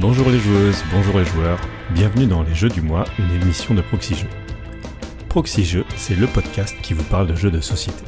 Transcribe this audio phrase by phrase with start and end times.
[0.00, 3.82] bonjour les joueuses, bonjour les joueurs, bienvenue dans les Jeux du mois, une émission de
[3.82, 4.14] Proxy
[5.64, 5.84] Jeux.
[5.96, 8.02] C'est le podcast qui vous parle de jeux de société.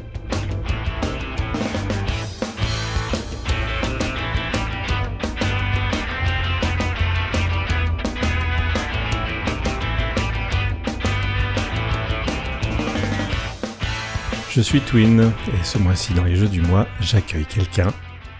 [14.51, 17.93] Je suis Twin, et ce mois-ci dans les Jeux du mois, j'accueille quelqu'un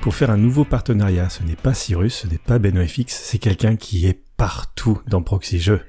[0.03, 1.31] pour faire un nouveau partenariat.
[1.31, 5.61] Ce n'est pas Cyrus, ce n'est pas BenoFX, c'est quelqu'un qui est partout dans Proxy
[5.61, 5.81] Jeux.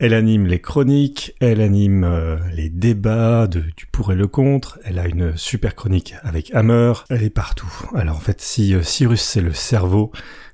[0.00, 4.98] Elle anime les chroniques, elle anime euh, les débats du pour et le contre, elle
[4.98, 7.72] a une super chronique avec Hammer, elle est partout.
[7.94, 10.10] Alors en fait, si euh, Cyrus c'est le cerveau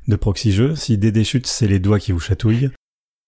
[0.06, 2.70] de Proxy Jeux, si Dédé Chute c'est les doigts qui vous chatouillent,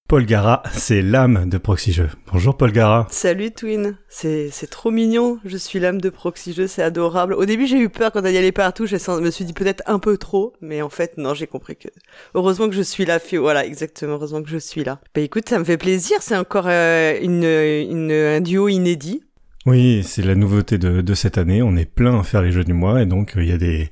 [0.09, 2.11] Paul Gara, c'est l'âme de Proxy Jeux.
[2.33, 3.09] Bonjour Paul Gara.
[3.11, 7.35] Salut Twin, c'est trop mignon, je suis l'âme de Proxy Jeux, c'est adorable.
[7.35, 9.83] Au début j'ai eu peur quand elle y allait partout, je me suis dit peut-être
[9.87, 11.89] un peu trop, mais en fait non, j'ai compris que...
[12.35, 15.01] Heureusement que je suis là, voilà exactement, heureusement que je suis là.
[15.13, 19.25] Bah écoute, ça me fait plaisir, c'est encore euh, une, une, un duo inédit.
[19.67, 22.63] Oui, c'est la nouveauté de, de, cette année, on est plein à faire les jeux
[22.63, 23.91] du mois, et donc euh, il y a des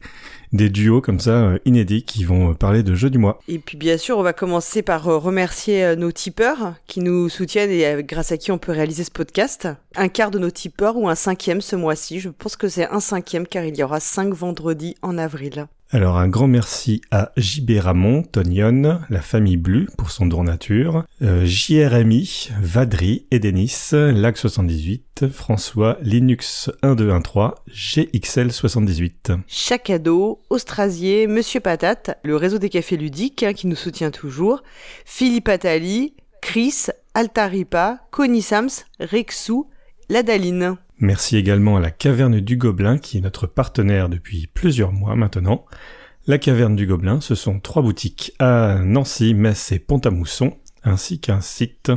[0.54, 3.40] des duos comme ça euh, inédits qui vont euh, parler de jeux du mois.
[3.48, 7.70] Et puis bien sûr, on va commencer par euh, remercier nos tipeurs qui nous soutiennent
[7.70, 9.68] et grâce à qui on peut réaliser ce podcast.
[9.96, 12.20] Un quart de nos tipeurs ou un cinquième ce mois-ci.
[12.20, 15.66] Je pense que c'est un cinquième car il y aura cinq vendredis en avril.
[15.94, 21.04] Alors un grand merci à JB Ramon, Tonion, la famille Blue pour son don nature,
[21.22, 29.38] euh, JRMI, Vadri, Edenis, Lag78, François, Linux 1213, GXL78.
[29.46, 34.64] Chacado, Austrasier, Monsieur Patate, le réseau des cafés ludiques hein, qui nous soutient toujours,
[35.04, 39.70] Philippe Attali, Chris, Altaripa, Connie Sams, Rexou,
[40.08, 40.76] Ladaline.
[41.04, 45.66] Merci également à la Caverne du Gobelin qui est notre partenaire depuis plusieurs mois maintenant.
[46.26, 51.42] La Caverne du Gobelin, ce sont trois boutiques à Nancy, Metz et Pont-à-Mousson, ainsi qu'un
[51.42, 51.92] site.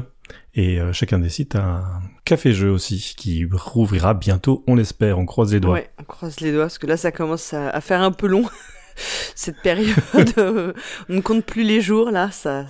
[0.56, 5.26] Et euh, chacun des sites a un café-jeu aussi, qui rouvrira bientôt, on l'espère, on
[5.26, 5.76] croise les doigts.
[5.76, 8.44] Ouais, on croise les doigts, parce que là ça commence à, faire un peu long,
[9.36, 9.96] cette période.
[10.36, 12.66] on ne compte plus les jours, là, ça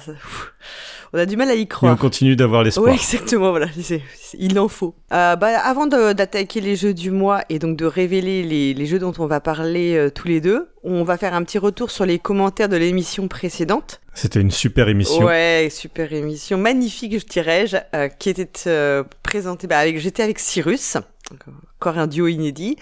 [1.13, 1.91] on a du mal à y croire.
[1.91, 2.87] Et on continue d'avoir l'espoir.
[2.87, 3.67] Oui, exactement, voilà,
[4.37, 4.95] il en faut.
[5.13, 9.13] Euh, bah, avant d'attaquer les jeux du mois et donc de révéler les, jeux dont
[9.19, 12.19] on va parler euh, tous les deux, on va faire un petit retour sur les
[12.19, 14.01] commentaires de l'émission précédente.
[14.13, 15.25] C'était une super émission.
[15.25, 18.49] Ouais, super émission, magnifique, je dirais-je, euh, qui était
[19.23, 19.67] présentée.
[19.67, 20.97] Bah, avec, j'étais avec Cyrus,
[21.79, 22.77] encore un duo inédit.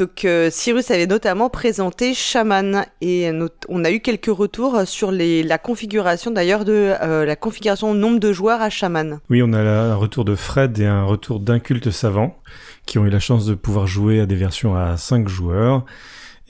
[0.00, 3.30] Donc euh, Cyrus avait notamment présenté Shaman et
[3.68, 8.32] on a eu quelques retours sur la configuration d'ailleurs de euh, la configuration nombre de
[8.32, 9.20] joueurs à Shaman.
[9.28, 12.38] Oui, on a un retour de Fred et un retour d'un culte savant
[12.86, 15.84] qui ont eu la chance de pouvoir jouer à des versions à 5 joueurs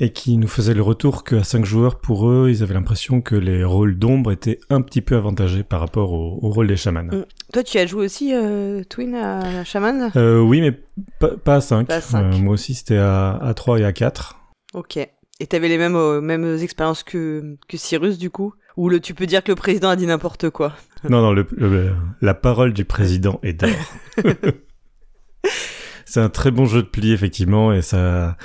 [0.00, 3.34] et qui nous faisait le retour qu'à 5 joueurs, pour eux, ils avaient l'impression que
[3.34, 7.04] les rôles d'ombre étaient un petit peu avantagés par rapport au, rôle des chamans.
[7.04, 7.26] Mm.
[7.52, 10.10] Toi, tu as joué aussi, euh, Twin, à Shaman?
[10.16, 10.80] Euh, Oui, mais
[11.44, 11.90] pas, à 5.
[11.90, 14.40] Euh, moi aussi, c'était à, à 3 et à 4.
[14.72, 14.96] Ok.
[14.96, 18.54] Et t'avais les mêmes, euh, mêmes expériences que, que Cyrus, du coup?
[18.78, 20.72] Ou le, tu peux dire que le président a dit n'importe quoi?
[21.08, 21.46] Non, non, le,
[22.22, 23.70] la parole du président est d'or.
[26.06, 28.36] C'est un très bon jeu de pli, effectivement, et ça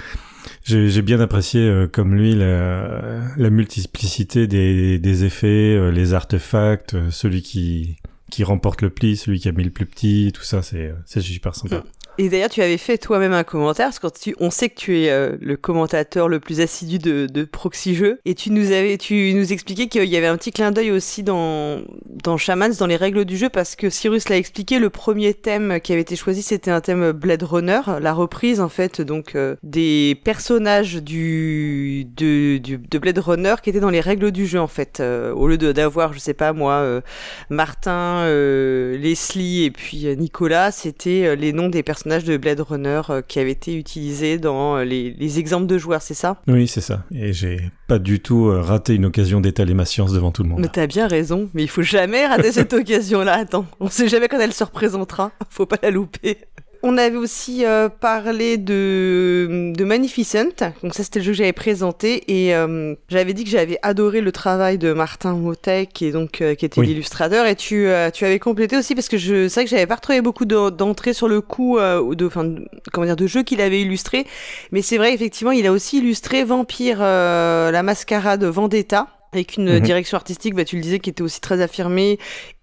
[0.63, 6.95] j'ai bien apprécié, euh, comme lui, la, la multiplicité des, des effets, euh, les artefacts,
[6.95, 7.97] euh, celui qui,
[8.31, 11.55] qui remporte le pli, celui qui a mis le plus petit, tout ça, c'est super
[11.55, 11.83] sympa.
[12.17, 15.01] Et d'ailleurs, tu avais fait toi-même un commentaire, parce que tu, on sait que tu
[15.01, 18.97] es euh, le commentateur le plus assidu de, de Proxy Jeux, et tu nous avais,
[18.97, 21.81] tu nous expliquais qu'il y avait un petit clin d'œil aussi dans
[22.23, 25.79] dans Shamans, dans les règles du jeu, parce que Cyrus l'a expliqué, le premier thème
[25.81, 29.55] qui avait été choisi, c'était un thème Blade Runner, la reprise en fait, donc euh,
[29.61, 35.33] des personnages de Blade Runner qui étaient dans les règles du jeu en fait, euh,
[35.33, 37.01] au lieu d'avoir, je sais pas moi,
[37.49, 43.39] Martin, Leslie et puis Nicolas, c'était les noms des personnages de Blade Runner euh, qui
[43.39, 46.41] avait été utilisé dans euh, les, exemples de joueurs, c'est ça?
[46.47, 47.03] Oui, c'est ça.
[47.13, 50.49] Et j'ai pas du tout euh, raté une occasion d'étaler ma science devant tout le
[50.49, 50.59] monde.
[50.59, 53.33] Mais t'as bien raison, mais il faut jamais rater cette occasion-là.
[53.33, 55.31] Attends, on sait jamais quand elle se représentera.
[55.49, 56.37] Faut pas la louper.
[56.87, 61.51] On avait aussi euh, parlé de, de Magnificent, donc ça c'était le jeu que j'avais
[61.51, 62.23] présenté.
[62.27, 66.41] Et euh, j'avais dit que j'avais adoré le travail de Martin Motet qui est donc
[66.41, 67.47] euh, qui était l'illustrateur.
[67.47, 70.21] Et tu tu avais complété aussi parce que je c'est vrai que j'avais pas retrouvé
[70.21, 72.53] beaucoup d'entrées sur le coup ou de enfin
[72.93, 74.27] comment dire de jeux qu'il avait illustré
[74.71, 79.79] mais c'est vrai effectivement il a aussi illustré Vampire la mascarade Vendetta avec une mhm.
[79.81, 82.17] direction artistique, bah, tu le disais, qui était aussi très affirmée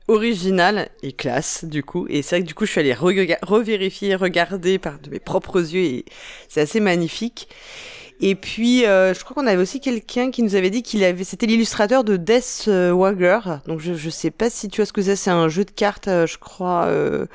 [0.09, 4.15] original et classe du coup et c'est vrai que du coup je suis allée revérifier
[4.15, 6.05] regarder par de mes propres yeux et
[6.49, 7.49] c'est assez magnifique
[8.21, 11.25] Et puis, euh, je crois qu'on avait aussi quelqu'un qui nous avait dit qu'il avait,
[11.25, 13.41] c'était l'illustrateur de Death Wagger.
[13.67, 15.17] Donc, je, je sais pas si tu vois ce que c'est.
[15.17, 17.27] C'est un jeu de cartes, euh, je crois, euh,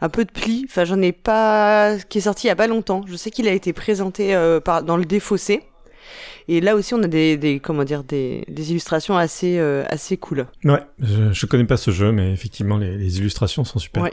[0.00, 0.64] un peu de pli.
[0.68, 3.02] Enfin, j'en ai pas, qui est sorti il y a pas longtemps.
[3.08, 5.62] Je sais qu'il a été présenté euh, dans le Défaussé.
[6.48, 10.16] Et là aussi, on a des, des comment dire, des, des illustrations assez, euh, assez
[10.16, 10.46] cool.
[10.64, 14.02] Ouais, je, je connais pas ce jeu, mais effectivement, les, les illustrations sont super.
[14.02, 14.12] Ouais.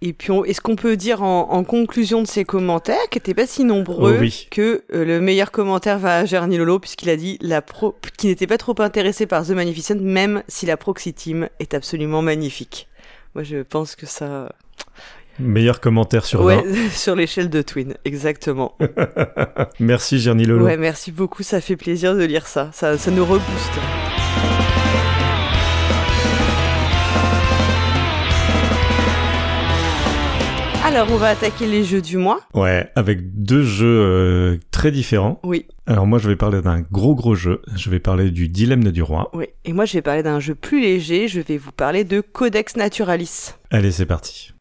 [0.00, 3.46] Et puis, est-ce qu'on peut dire en, en conclusion de ces commentaires, qui n'étaient pas
[3.46, 4.48] si nombreux, Oh oui.
[4.50, 8.28] que euh, le meilleur commentaire va à Gerny Lolo, puisqu'il a dit la pro qu'il
[8.28, 12.86] n'était pas trop intéressé par The Magnificent, même si la Proxy Team est absolument magnifique.
[13.34, 14.52] Moi, je pense que ça...
[15.38, 18.76] Meilleur commentaire sur ouais, sur l'échelle de Twin, exactement.
[18.80, 19.68] 20.
[19.80, 20.64] Merci, Gerny Lolo.
[20.64, 22.70] Ouais, merci beaucoup, ça fait plaisir de lire ça.
[22.72, 23.72] Ça, ça nous rebooste.
[30.84, 32.40] Alors, on va attaquer les jeux du mois.
[32.52, 35.40] Ouais, avec deux jeux euh, très différents.
[35.42, 37.62] Oui, Alors moi, je vais parler d'un gros gros jeu.
[37.74, 39.30] Je vais parler du Dilemme du Roi.
[39.32, 39.46] oui.
[39.64, 41.26] Et moi, je vais parler d'un jeu plus léger.
[41.26, 43.54] Je vais vous parler de Codex Naturalis.
[43.70, 44.53] Allez, c'est parti.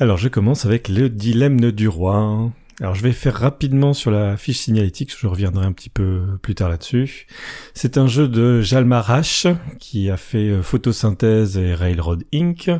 [0.00, 2.50] Alors, je commence avec le Dilemme du Roi.
[2.80, 6.56] Alors, je vais faire rapidement sur la fiche signalétique, je reviendrai un petit peu plus
[6.56, 7.28] tard là-dessus.
[7.74, 12.72] C'est un jeu de Jalmar H, qui a fait euh, Photosynthèse et Railroad Inc.,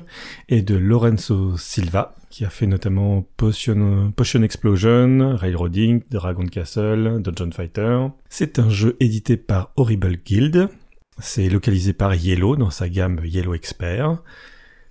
[0.49, 7.23] et de Lorenzo Silva, qui a fait notamment Potion, Potion Explosion, Railroad Inc., Dragon Castle,
[7.23, 8.09] Dungeon Fighter.
[8.29, 10.69] C'est un jeu édité par Horrible Guild.
[11.21, 14.21] C'est localisé par Yellow dans sa gamme Yellow Expert.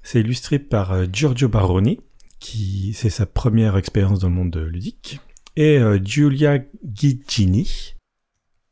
[0.04, 2.00] C'est illustré par euh, Giorgio Baroni,
[2.44, 5.22] qui c'est sa première expérience dans le monde ludique,
[5.56, 6.60] et euh, Giulia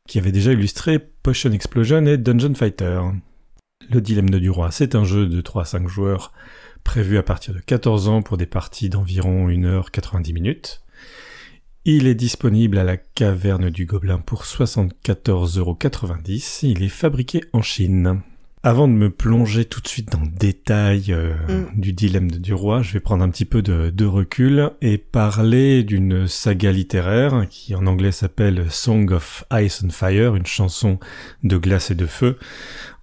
[0.06, 3.00] qui avait déjà illustré Potion Explosion et Dungeon Fighter.
[3.90, 6.32] Le Dilemme du Roi, c'est un jeu de 3 à 5 joueurs
[6.84, 10.82] prévu à partir de 14 ans pour des parties d'environ 1h90 minutes.
[11.84, 16.68] Il est disponible à la caverne du Gobelin pour 74,90€.
[16.68, 18.22] Il est fabriqué en Chine.
[18.64, 21.80] Avant de me plonger tout de suite dans le détail euh, Mm.
[21.80, 25.82] du dilemme du roi, je vais prendre un petit peu de, de recul et parler
[25.82, 31.00] d'une saga littéraire qui en anglais s'appelle Song of Ice and Fire, une chanson
[31.42, 32.38] de glace et de feu.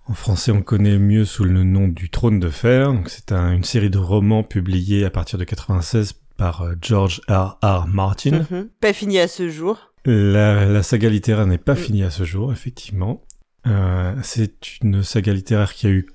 [0.08, 2.94] En français, on connaît mieux sous le nom du Trône de Fer.
[2.94, 7.20] Donc, c'est un- une série de romans publiés à partir de 96 par euh, George
[7.28, 7.60] R.
[7.62, 7.86] R.
[7.88, 8.46] Martin.
[8.50, 8.70] Mhm.
[8.80, 9.92] Pas fini à ce jour.
[10.06, 11.78] La, la saga littéraire n'est pas Mm.
[11.78, 13.22] finie à ce jour, effectivement.
[13.68, 16.08] Euh, c'est une saga littéraire qui a eu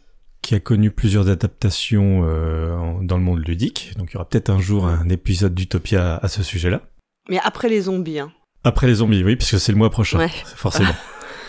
[0.45, 3.93] qui a connu plusieurs adaptations euh, dans le monde ludique.
[3.97, 6.83] Donc il y aura peut-être un jour un épisode d'Utopia à ce sujet-là.
[7.31, 8.31] Mais après les zombies, hein.
[8.63, 10.29] Après les zombies, oui, puisque c'est le mois prochain, Ouais.
[10.45, 10.95] forcément.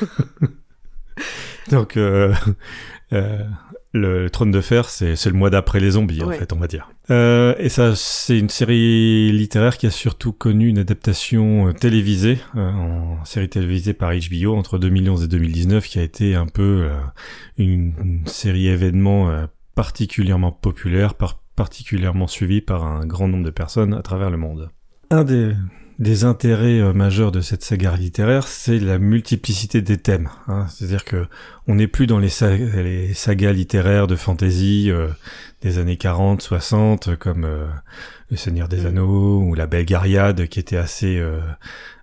[1.72, 2.34] Donc euh,
[3.14, 3.44] euh,
[3.94, 6.90] le trône de fer, c'est le mois d'après les zombies, en fait, on va dire.
[7.12, 12.40] Euh, et ça, c'est une série littéraire qui a surtout connu une adaptation euh, télévisée,
[12.56, 16.90] euh, en série télévisée par HBO entre 2011 et 2019, qui a été un peu
[17.58, 24.02] une, série événement particulièrement populaire, par, particulièrement suivie par un grand nombre de personnes à
[24.02, 24.70] travers le monde.
[25.12, 25.54] Un des,
[26.00, 30.30] des intérêts euh, majeurs de cette saga littéraire, c'est la multiplicité des thèmes.
[30.48, 30.68] hein.
[30.70, 31.26] C'est-à-dire que
[31.68, 35.08] on n'est plus dans les, sa- les sagas littéraires de fantasy euh,
[35.62, 37.66] des années 40, 60, euh, comme euh,
[38.30, 38.88] Le Seigneur des Mm.
[38.88, 41.40] Anneaux ou La Belgariade, qui était assez euh,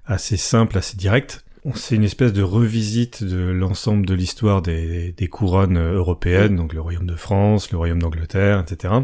[0.07, 1.45] assez simple, assez direct.
[1.75, 6.81] C'est une espèce de revisite de l'ensemble de l'histoire des, des couronnes européennes, donc le
[6.81, 8.95] royaume de France, le royaume d'Angleterre, etc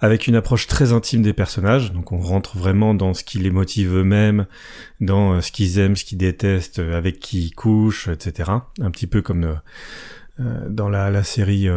[0.00, 1.92] avec une approche très intime des personnages.
[1.92, 4.46] Donc on rentre vraiment dans ce qui les motive eux-mêmes,
[5.00, 8.50] dans euh, ce qu'ils aiment, ce qu'ils détestent, euh, avec qui ils couchent, etc.
[8.80, 9.44] Un petit peu comme
[10.40, 11.68] euh, dans la, série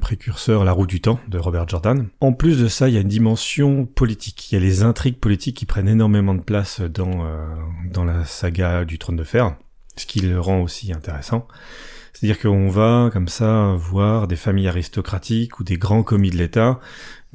[0.00, 2.08] précurseur La Roue du Temps de Robert Jordan.
[2.20, 4.52] En plus de ça, il y a une dimension politique.
[4.52, 8.98] Il y a les intrigues politiques qui prennent énormément de place dans la saga du
[8.98, 9.56] Trône de Fer,
[9.96, 11.48] ce qui le rend aussi intéressant.
[12.18, 16.80] C'est-à-dire qu'on va comme ça voir des familles aristocratiques ou des grands commis de l'État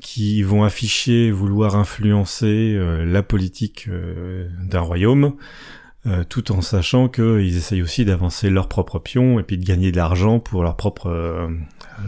[0.02, 5.36] qui vont afficher vouloir influencer euh, la politique euh, d'un royaume,
[6.06, 9.94] euh, tout en sachant qu'ils essayent aussi d'avancer leur propre pion et puis de gagner
[9.94, 11.48] de l'argent pour leur propre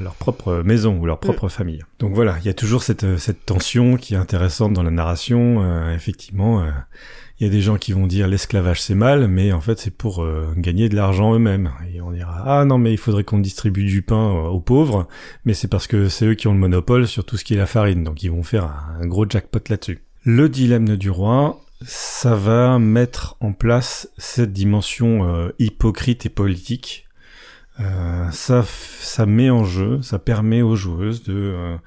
[0.01, 1.82] leur propre maison ou leur propre famille.
[2.00, 5.91] Donc voilà, il y a toujours cette, cette tension qui est intéressante dans la narration.
[5.94, 6.65] Effectivement,
[7.39, 9.92] il y a des gens qui vont dire l'esclavage c'est mal, mais en fait c'est
[9.92, 11.72] pour euh, gagner de l'argent eux-mêmes.
[11.94, 15.08] Et on dira ah non mais il faudrait qu'on distribue du pain euh, aux pauvres,
[15.44, 17.58] mais c'est parce que c'est eux qui ont le monopole sur tout ce qui est
[17.58, 20.00] la farine, donc ils vont faire un, gros jackpot là-dessus.
[20.24, 27.01] Le dilemme du roi, ça va mettre en place cette dimension euh, hypocrite et politique.
[28.32, 31.77] Ça, ça met en jeu, ça permet aux joueuses de,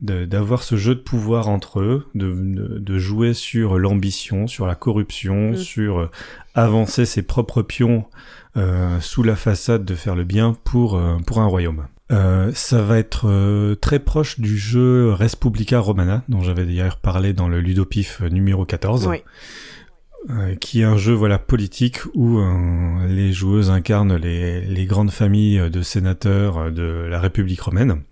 [0.00, 2.32] d'avoir ce jeu de pouvoir entre eux, de,
[2.78, 5.56] de, jouer sur l'ambition, sur la corruption, mm.
[5.56, 6.10] sur euh,
[6.54, 8.06] avancer ses propres pions
[8.56, 11.86] euh, sous la façade de faire le bien pour, euh, pour un royaume.
[12.10, 17.48] Euh, ça va être très proche du jeu Respublica Romana, dont j'avais d'ailleurs parlé dans
[17.48, 19.06] le Ludopif numéro 14.
[19.06, 19.22] Oui.
[20.28, 25.10] Euh, qui est un jeu voilà politique où euh, les joueuses incarnent les, les, grandes
[25.10, 28.02] familles de sénateurs euh, de la République romaine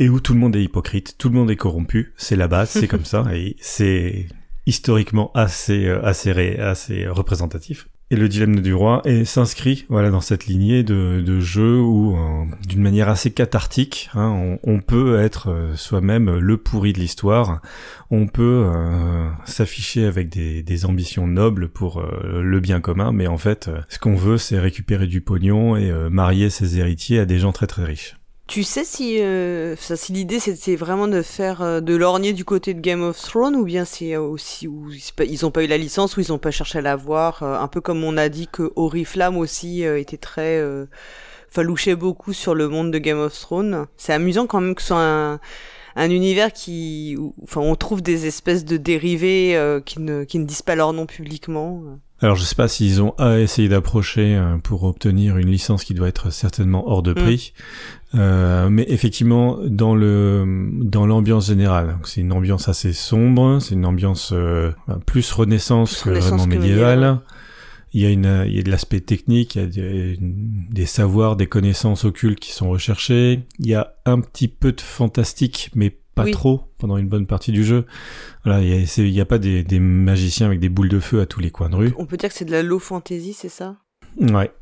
[0.00, 2.70] et où tout le monde est hypocrite, tout le monde est corrompu, c'est la base,
[2.70, 4.26] c'est comme ça et c'est
[4.66, 7.86] historiquement assez assez assez représentatif.
[8.12, 12.82] Et le dilemme du roi s'inscrit voilà dans cette lignée de, jeu où, euh, d'une
[12.82, 17.62] manière assez cathartique, hein, on, peut être euh, soi-même le pourri de l'histoire.
[18.10, 23.70] On peut euh, s'afficher avec des, ambitions nobles pour le bien commun, mais en fait,
[23.88, 27.66] ce qu'on veut, c'est récupérer du pognon et marier ses héritiers à des gens très
[27.66, 28.16] très riches.
[28.48, 32.74] Tu sais si, euh, si l'idée c'était vraiment de faire euh, de l'ornier du côté
[32.74, 36.16] de Game of Thrones ou bien c'est aussi où ils ont pas eu la licence
[36.16, 38.72] ou ils ont pas cherché à l'avoir, euh, un peu comme on a dit que
[38.76, 40.62] Oriflamme aussi était très
[41.48, 43.86] falouchait beaucoup sur le monde de Game of Thrones.
[43.96, 45.40] C'est amusant quand même que ce soit un,
[45.96, 50.62] un univers qui, enfin, on trouve des espèces de dérivés qui ne qui ne disent
[50.62, 51.82] pas leur nom publiquement.
[52.22, 56.06] Alors je sais pas s'ils ont essayé d'approcher euh, pour obtenir une licence qui doit
[56.06, 57.14] être certainement hors de mm.
[57.14, 57.52] prix,
[58.14, 63.86] euh, mais effectivement dans le dans l'ambiance générale, c'est une ambiance assez sombre, c'est une
[63.86, 64.70] ambiance euh,
[65.04, 67.18] plus renaissance que vraiment médiévale.
[67.94, 70.86] Il y a une il y a de l'aspect technique, il y a des, des,
[70.86, 73.40] savoirs, des connaissances occultes qui sont recherchées.
[73.58, 77.52] Il y a un petit peu de fantastique, mais pas trop pendant une bonne partie
[77.52, 77.86] du jeu.
[78.44, 81.40] Voilà, il n'y a, pas des, des, magiciens avec des boules de feu à tous
[81.40, 81.94] les coins de rue.
[81.96, 83.76] On peut dire que c'est de la low fantasy, c'est ça?
[84.20, 84.52] Ouais.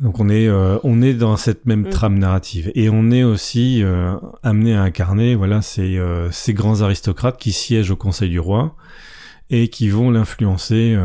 [0.00, 1.90] Donc on est euh, on est dans cette même mm.
[1.90, 6.80] trame narrative et on est aussi euh, amené à incarner voilà ces euh, ces grands
[6.82, 8.76] aristocrates qui siègent au Conseil du roi
[9.50, 10.96] et qui vont l'influencer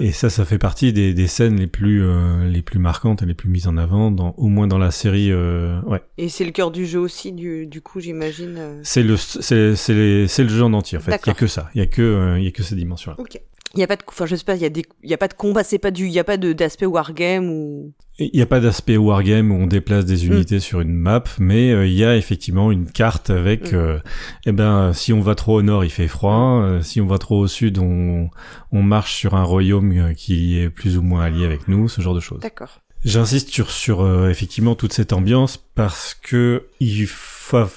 [0.00, 3.26] et ça, ça fait partie des, des scènes les plus euh, les plus marquantes et
[3.26, 5.30] les plus mises en avant, dans, au moins dans la série.
[5.30, 6.02] Euh, ouais.
[6.18, 8.56] Et c'est le cœur du jeu aussi, du, du coup, j'imagine.
[8.58, 8.80] Euh.
[8.82, 9.94] C'est le c'est c'est
[10.42, 11.20] le jeu en entier en fait.
[11.24, 11.70] Il y a que ça.
[11.74, 13.12] Il y a que il y a que ces dimensions.
[13.12, 13.20] -là.
[13.20, 13.40] Ok
[13.74, 15.14] il y a pas de enfin je sais pas il y a des il y
[15.14, 17.92] a pas de combat c'est pas du il y a pas de d'aspect wargame ou
[18.18, 20.32] il n'y a pas d'aspect wargame où on déplace des mm.
[20.32, 23.76] unités sur une map mais euh, il y a effectivement une carte avec mm.
[23.76, 23.98] euh,
[24.46, 27.18] eh ben si on va trop au nord il fait froid euh, si on va
[27.18, 28.30] trop au sud on
[28.72, 32.14] on marche sur un royaume qui est plus ou moins allié avec nous ce genre
[32.14, 37.06] de choses d'accord J'insiste sur, sur effectivement toute cette ambiance parce que il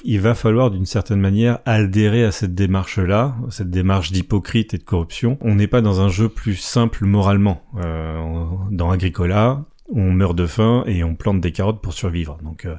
[0.03, 4.83] il va falloir d'une certaine manière adhérer à cette démarche-là, cette démarche d'hypocrite et de
[4.83, 5.37] corruption.
[5.41, 7.63] On n'est pas dans un jeu plus simple moralement.
[7.77, 12.37] Euh, dans Agricola, on meurt de faim et on plante des carottes pour survivre.
[12.43, 12.75] Donc euh,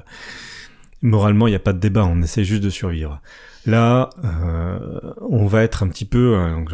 [1.01, 3.21] moralement, il n'y a pas de débat, on essaie juste de survivre.
[3.65, 6.35] Là, euh, on va être un petit peu...
[6.51, 6.73] donc,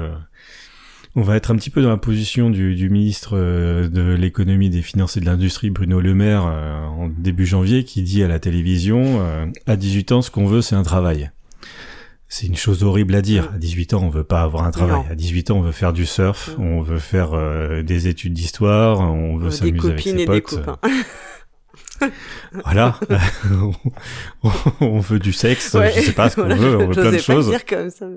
[1.15, 4.81] on va être un petit peu dans la position du, ministre euh, de l'économie, des
[4.81, 8.39] finances et de l'industrie, Bruno Le Maire, euh, en début janvier, qui dit à la
[8.39, 11.31] télévision, euh, à 18 ans, ce qu'on veut, c'est un travail.
[12.27, 13.49] C'est une chose horrible à dire.
[13.53, 15.03] À 18 ans, on veut pas avoir un travail.
[15.09, 17.31] À 18 ans, on veut faire du surf, on veut faire
[17.83, 20.59] des études d'histoire, on veut s'amuser avec ses potes.
[22.65, 22.99] voilà,
[24.81, 27.47] on veut du sexe, je sais pas ce qu'on veut, on veut plein de choses.
[27.47, 28.07] Dire comme ça.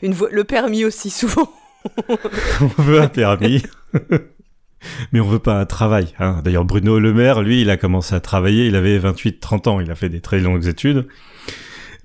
[0.00, 1.52] Une le permis aussi souvent.
[2.60, 3.62] on veut un permis.
[5.12, 6.14] Mais on veut pas un travail.
[6.18, 6.42] Hein.
[6.44, 9.90] D'ailleurs, Bruno Le Maire, lui, il a commencé à travailler, il avait 28-30 ans, il
[9.90, 11.06] a fait des très longues études.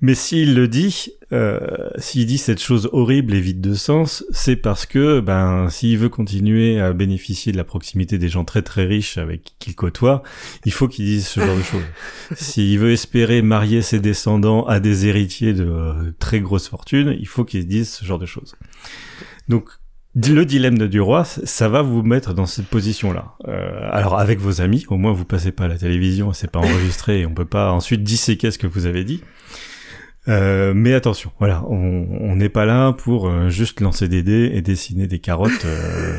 [0.04, 1.60] Mais s'il le dit, euh,
[1.96, 6.08] s'il dit cette chose horrible et vide de sens, c'est parce que, ben, s'il veut
[6.08, 10.24] continuer à bénéficier de la proximité des gens très très riches avec qui il côtoie,
[10.64, 11.84] il faut qu'il dise ce genre de choses.
[12.34, 17.28] S'il veut espérer marier ses descendants à des héritiers de euh, très grosses fortunes, il
[17.28, 18.56] faut qu'il dise ce genre de choses.
[19.52, 19.68] Donc
[20.14, 23.34] le dilemme du roi, ça va vous mettre dans cette position-là.
[23.48, 26.58] Euh, alors avec vos amis, au moins vous passez pas à la télévision, c'est pas
[26.58, 29.22] enregistré, et on peut pas ensuite disséquer ce que vous avez dit.
[30.28, 34.62] Euh, mais attention, voilà, on n'est pas là pour euh, juste lancer des dés et
[34.62, 35.66] dessiner des carottes.
[35.66, 36.16] Euh,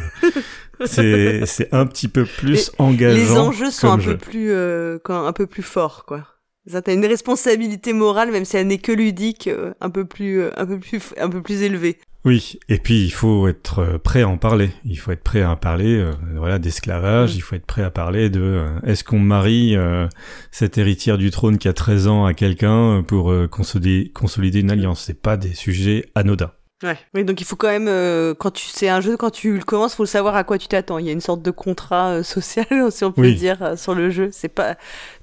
[0.86, 3.16] c'est un petit peu plus engageant.
[3.16, 6.28] Les enjeux sont un peu plus un peu plus forts, quoi.
[6.72, 9.50] T'as une responsabilité morale, même si elle n'est que ludique,
[9.82, 11.98] un peu plus, un peu plus, un peu plus élevée.
[12.26, 14.72] Oui, et puis il faut être euh, prêt à en parler.
[14.86, 17.34] Il faut être prêt à en parler, euh, voilà, d'esclavage.
[17.34, 17.36] Mm.
[17.36, 19.76] Il faut être prêt à parler de euh, est-ce qu'on marie
[20.52, 25.04] cette héritière du trône qui a 13 ans à quelqu'un pour consolider, consolider une alliance?
[25.04, 26.52] C'est pas des sujets anodins.
[26.84, 26.98] Ouais.
[27.14, 29.64] Oui, donc il faut quand même, euh, quand tu, c'est un jeu, quand tu le
[29.64, 30.98] commences, faut savoir à quoi tu t'attends.
[30.98, 33.36] Il y a une sorte de contrat euh, social, si on peut Oui.
[33.36, 34.30] dire, euh, sur le jeu.
[34.34, 34.76] C'est pas,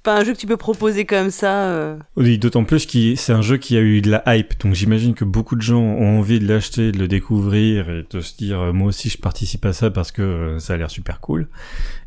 [0.03, 1.65] pas un jeu que tu peux proposer comme ça.
[1.69, 1.97] euh.
[2.17, 5.15] Oui, d'autant plus que c'est un jeu qui a eu de la hype, donc j'imagine
[5.15, 8.61] que beaucoup de gens ont envie de l'acheter, de le découvrir et de se dire
[8.61, 11.49] euh, moi aussi je participe à ça parce que euh, ça a l'air super cool.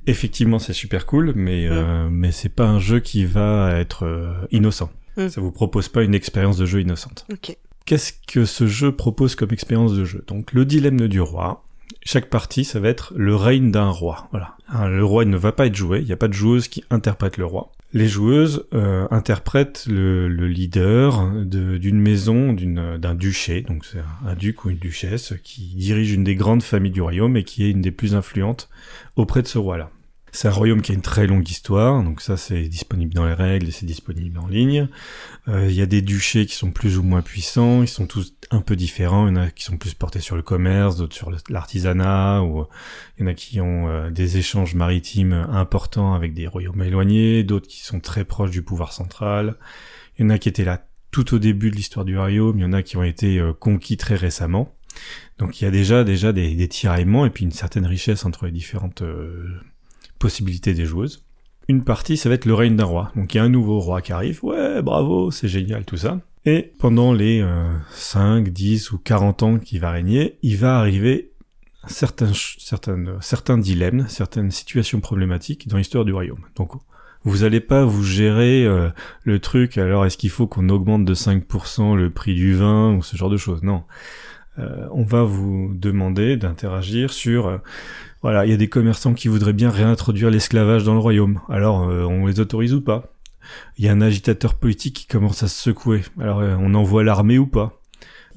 [0.08, 4.34] Effectivement, c'est super cool, mais euh, mais c'est pas un jeu qui va être euh,
[4.52, 4.90] innocent.
[5.16, 5.30] Mm.
[5.30, 7.26] Ça vous propose pas une expérience de jeu innocente.
[7.32, 7.56] Ok.
[7.86, 11.64] Qu'est-ce que ce jeu propose comme expérience de jeu Donc le dilemme du roi.
[12.06, 14.28] Chaque partie, ça va être le règne d'un roi.
[14.32, 14.56] Voilà.
[14.90, 16.00] Le roi ne va pas être joué.
[16.00, 17.72] Il n'y a pas de joueuse qui interprète le roi.
[17.94, 23.62] Les joueuses euh, interprètent le, le leader de- d'une maison, d'un duché.
[23.62, 27.38] Donc c'est un duc ou une duchesse qui dirige une des grandes familles du royaume
[27.38, 28.70] et qui est une des plus influentes
[29.16, 29.92] auprès de ce roi-là.
[30.36, 33.36] C'est un royaume qui a une très longue histoire, donc ça c'est disponible dans les
[33.36, 34.88] règles et c'est disponible en ligne.
[35.48, 38.34] Euh, Il y a des duchés qui sont plus ou moins puissants, ils sont tous
[38.50, 39.28] un peu différents.
[39.28, 42.66] Il y en a qui sont plus portés sur le commerce, d'autres sur l'artisanat, ou
[43.18, 47.44] il y en a qui ont euh, des échanges maritimes importants avec des royaumes éloignés,
[47.44, 49.56] d'autres qui sont très proches du pouvoir central.
[50.18, 52.64] Il y en a qui étaient là tout au début de l'histoire du royaume, il
[52.64, 54.74] y en a qui ont été euh, conquis très récemment.
[55.38, 58.46] Donc il y a déjà déjà des, des tiraillements et puis une certaine richesse entre
[58.48, 59.60] les différentes euh,
[60.24, 61.26] possibilités des joueuses.
[61.68, 63.12] Une partie, ça va être le règne d'un roi.
[63.18, 66.22] Donc il y a un nouveau roi qui arrive, ouais, bravo, c'est génial tout ça.
[66.46, 71.34] Et pendant les euh, 5, 10 ou 40 ans qu'il va régner, il va arriver
[71.88, 72.32] certaines,
[73.20, 76.46] certains dilemmes, certaines situations problématiques dans l'histoire du royaume.
[76.56, 76.72] Donc
[77.26, 78.90] vous allez pas vous gérer euh,
[79.24, 83.04] le truc, alors est-ce qu'il faut qu'on augmente de 5% le prix du vin ou
[83.04, 83.62] ce genre de choses?
[83.62, 83.84] Non.
[84.60, 87.58] Euh, on va vous demander d'interagir sur euh,
[88.24, 91.42] voilà, il y a des commerçants qui voudraient bien réintroduire l'esclavage dans le royaume.
[91.50, 93.14] Alors, euh, on les autorise ou pas?
[93.78, 96.04] Il y a un agitateur politique qui commence à se secouer.
[96.18, 97.82] Alors, euh, on envoie l'armée ou pas?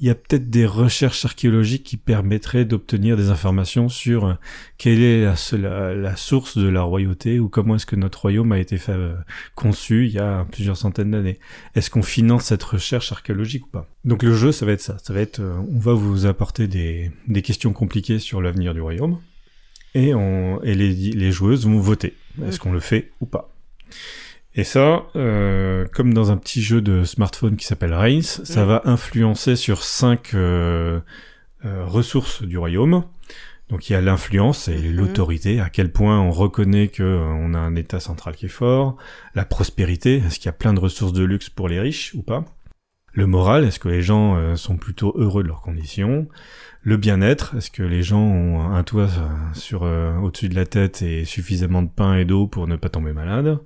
[0.01, 4.33] Il y a peut-être des recherches archéologiques qui permettraient d'obtenir des informations sur euh,
[4.77, 8.77] quelle est la, source de la royauté ou comment est-ce que notre royaume a été
[9.55, 11.39] conçu il y a plusieurs centaines d'années.
[11.75, 13.87] Est-ce qu'on finance cette recherche archéologique ou pas?
[14.03, 14.97] Donc le jeu, ça va être ça.
[15.01, 19.19] Ça va être, on va vous apporter des questions compliquées sur l'avenir du royaume
[19.97, 22.13] et, on, et les, les joueuses vont voter.
[22.45, 23.49] Est-ce qu'on le fait ou pas?
[24.55, 28.81] Et ça, euh, comme dans un petit jeu de smartphone qui s'appelle Reigns, ça va
[28.85, 30.99] influencer sur cinq euh,
[31.65, 33.03] euh, ressources du royaume.
[33.69, 34.95] Donc il y a l'influence et Mhm.
[34.95, 38.49] l'autorité, à quel point on reconnaît que euh, on a un État central qui est
[38.49, 38.97] fort,
[39.35, 42.23] la prospérité, est-ce qu'il y a plein de ressources de luxe pour les riches ou
[42.23, 42.45] pas?
[43.13, 46.27] Le moral, est-ce que les gens sont plutôt heureux de leurs conditions?
[46.87, 50.65] Le bien-être, est-ce que les gens ont un toit euh, sur euh, au-dessus de la
[50.65, 53.59] tête et suffisamment de pain et d'eau pour ne pas tomber malade?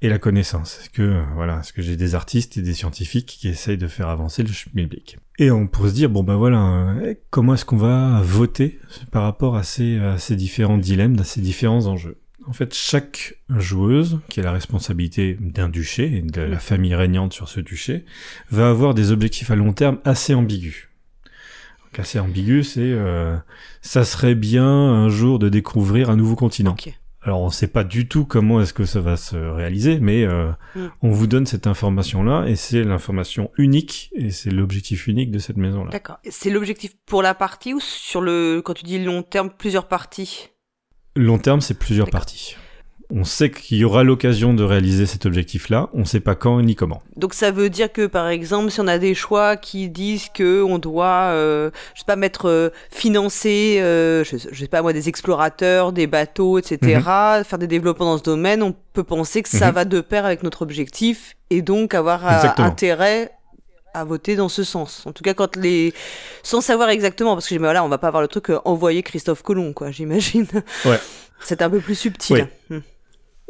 [0.00, 3.36] Et la connaissance, est-ce que euh, voilà, est-ce que j'ai des artistes et des scientifiques
[3.38, 5.18] qui essayent de faire avancer le schmilblick?
[5.38, 8.80] Et on pourrait se dire bon ben voilà, euh, comment est-ce qu'on va voter
[9.12, 12.16] par rapport à ces, à ces différents dilemmes, à ces différents enjeux?
[12.46, 17.34] En fait, chaque joueuse, qui a la responsabilité d'un duché et de la famille régnante
[17.34, 18.06] sur ce duché,
[18.50, 20.88] va avoir des objectifs à long terme assez ambigus.
[21.98, 23.36] Assez ambigu, c'est euh,
[23.82, 26.76] ça serait bien un jour de découvrir un nouveau continent.
[27.22, 30.50] Alors on sait pas du tout comment est-ce que ça va se réaliser, mais euh,
[30.74, 30.86] Mm.
[31.02, 35.56] on vous donne cette information-là et c'est l'information unique et c'est l'objectif unique de cette
[35.56, 35.90] maison-là.
[35.90, 36.18] D'accord.
[36.28, 40.48] C'est l'objectif pour la partie ou sur le, quand tu dis long terme, plusieurs parties?
[41.16, 42.56] Long terme, c'est plusieurs parties.
[43.16, 46.74] On sait qu'il y aura l'occasion de réaliser cet objectif-là, on sait pas quand ni
[46.74, 47.00] comment.
[47.16, 50.62] Donc ça veut dire que par exemple, si on a des choix qui disent que
[50.64, 54.92] on doit, euh, je sais pas, mettre euh, financer, euh, je, je sais pas moi,
[54.92, 56.78] des explorateurs, des bateaux, etc.,
[57.44, 59.74] faire des développements dans ce domaine, on peut penser que ça Mhm.
[59.74, 62.20] va de pair avec notre objectif et donc avoir
[62.58, 63.30] intérêt
[63.92, 65.04] à voter dans ce sens.
[65.06, 65.94] En tout cas, quand les,
[66.42, 69.04] sans savoir exactement, parce que mais voilà, on va pas avoir le truc euh, envoyer
[69.04, 70.46] Christophe Colomb, quoi, j'imagine.
[70.84, 70.98] Ouais.
[71.40, 72.48] C'est un peu plus subtil.
[72.70, 72.78] Hmm.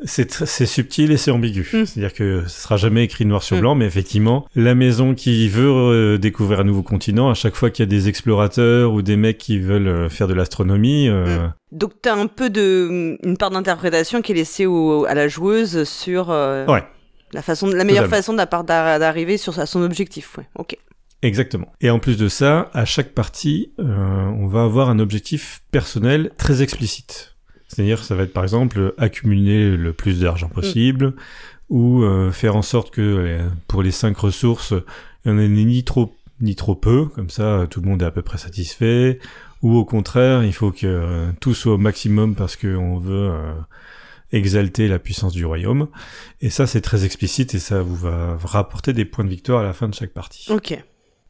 [0.03, 1.63] C'est subtil et c'est ambigu.
[1.73, 1.87] Mm.
[1.87, 3.61] C'est-à-dire que ce sera jamais écrit noir sur Mm.
[3.61, 7.71] blanc, mais effectivement, la maison qui veut euh, découvrir un nouveau continent, à chaque fois
[7.71, 11.47] qu'il y a des explorateurs ou des mecs qui veulent euh, faire de l'astronomie, euh,
[11.73, 15.85] Donc t'as un peu de une part d'interprétation qui est laissée au- à la joueuse
[15.85, 16.85] sur Ouais.
[17.33, 18.37] la façon, la meilleure Totalement.
[18.45, 18.63] façon
[18.99, 20.37] d'arriver sur à son objectif.
[20.39, 20.45] Ouais.
[20.57, 20.77] Ok.
[21.23, 21.73] exactement.
[21.81, 26.63] Et en plus de ça, à chaque partie, on va avoir un objectif personnel très
[26.63, 27.34] explicite.
[27.69, 31.15] C'est-à-dire, ça va être par exemple accumuler le plus d'argent possible,
[31.71, 34.75] ou euh, faire en sorte que euh, pour les cinq ressources,
[35.25, 38.07] il n'y en ait ni trop ni trop peu, comme ça tout le monde est
[38.07, 39.19] à peu près satisfait,
[39.65, 43.55] ou au contraire, il faut que euh, tout soit au maximum parce qu'on veut euh,
[44.31, 45.89] exalter la puissance du royaume.
[46.43, 49.65] Et ça, c'est très explicite et ça vous va rapporter des points de victoire à
[49.65, 50.53] la fin de chaque partie.
[50.53, 50.79] Ok.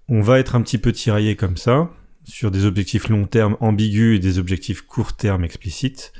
[0.08, 1.90] On va être un petit peu tiraillé comme ça.
[2.24, 6.12] Sur des objectifs long terme ambigus et des objectifs court terme explicites.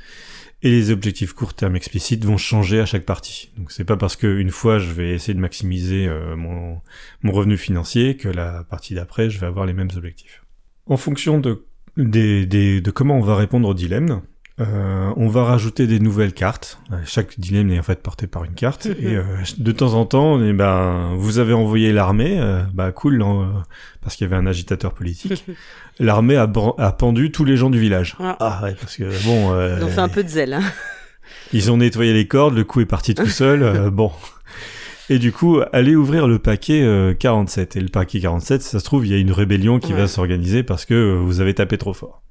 [0.61, 3.51] Et les objectifs court terme explicites vont changer à chaque partie.
[3.57, 6.81] Donc c'est pas parce qu'une fois je vais essayer de maximiser euh, mon,
[7.23, 10.43] revenu financier que la partie d'après je vais avoir les mêmes objectifs.
[10.87, 11.65] En fonction de
[12.91, 14.21] comment on va répondre au dilemme,
[14.61, 16.79] euh, on va rajouter des nouvelles cartes.
[16.91, 18.85] Euh, chaque dilemme est en fait porté par une carte.
[18.99, 19.23] Et euh,
[19.57, 22.39] de temps en temps, eh ben, vous avez envoyé l'armée.
[22.39, 23.45] euh, bah cool, non, euh,
[24.01, 25.45] parce qu'il y avait un agitateur politique.
[25.99, 28.15] l'armée a, pendu tous les gens du village.
[28.19, 28.37] Ah.
[28.39, 30.53] Ah ouais, parce que bon, euh, Ils ont fait un peu de zèle.
[30.53, 30.63] Hein.
[31.53, 33.61] ils ont nettoyé les cordes, le coup est parti tout seul.
[33.63, 34.11] euh, bon.
[35.09, 37.75] Et du coup, allez ouvrir le paquet euh, 47.
[37.75, 39.99] Et le paquet 47, ça se trouve, il y a une rébellion qui Ouais.
[39.99, 42.23] va s'organiser parce que euh, vous avez tapé trop fort.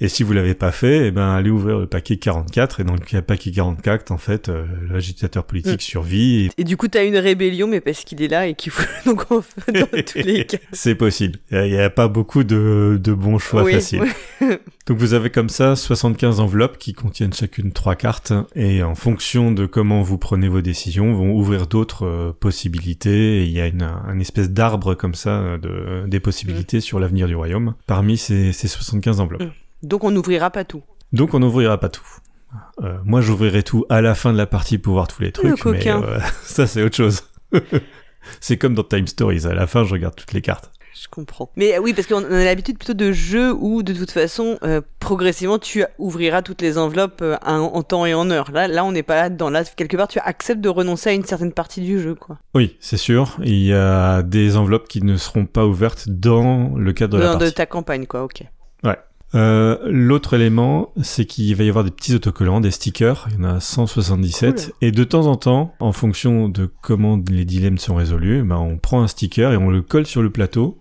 [0.00, 2.80] Et si vous l'avez pas fait, eh ben allez ouvrir le paquet 44.
[2.80, 5.80] Et dans le paquet 44, en fait, euh, l'agitateur politique Mm.
[5.80, 6.50] survit.
[6.58, 8.82] Et du coup, t'as une rébellion, mais parce qu'il est là et qu'il faut.
[9.06, 10.58] Donc, en fait, dans tous les cas.
[10.72, 11.38] C'est possible.
[11.50, 14.02] Il n'y a, pas beaucoup de, de bons choix Oui, faciles.
[14.86, 19.50] Donc vous avez comme ça 75 enveloppes qui contiennent chacune trois cartes et en fonction
[19.50, 23.66] de comment vous prenez vos décisions vont ouvrir d'autres euh, possibilités et il y a
[23.66, 28.18] une, un espèce d'arbre comme ça euh, de, des possibilités sur l'avenir du royaume parmi
[28.18, 29.42] ces, ces 75 enveloppes.
[29.44, 29.52] Mm.
[29.84, 30.82] Donc, on n'ouvrira pas tout.
[31.12, 32.06] Donc on n'ouvrira pas tout.
[32.82, 35.46] Euh, moi j'ouvrirai tout à la fin de la partie pour voir tous les trucs
[35.46, 36.02] mais coquin.
[36.02, 37.22] euh, ça c'est autre chose.
[38.40, 40.72] c'est comme dans Time Stories, à la fin je regarde toutes les cartes.
[41.00, 41.50] Je comprends.
[41.56, 44.80] Mais euh, oui, parce qu'on a l'habitude plutôt de jeux où, de toute façon, euh,
[45.00, 48.52] progressivement, tu ouvriras toutes les enveloppes euh, en, temps et en heure.
[48.52, 49.50] Là, là, on n'est pas là-dedans.
[49.50, 52.38] Là, quelque part, tu acceptes de renoncer à une certaine partie du jeu, quoi.
[52.54, 53.36] Oui, c'est sûr.
[53.42, 57.26] Il y a des enveloppes qui ne seront pas ouvertes dans le cadre de la
[57.26, 57.46] Dans- partie.
[57.50, 58.22] de ta campagne, quoi.
[58.22, 58.44] Ok.
[59.34, 63.26] Euh, L'autre élément, c'est qu'il va y avoir des petits autocollants, des stickers.
[63.30, 64.66] Il y en a 177.
[64.66, 64.74] Cool.
[64.80, 68.78] Et de temps en temps, en fonction de comment les dilemmes sont résolus, ben on
[68.78, 70.78] prend un sticker et on le colle sur le plateau.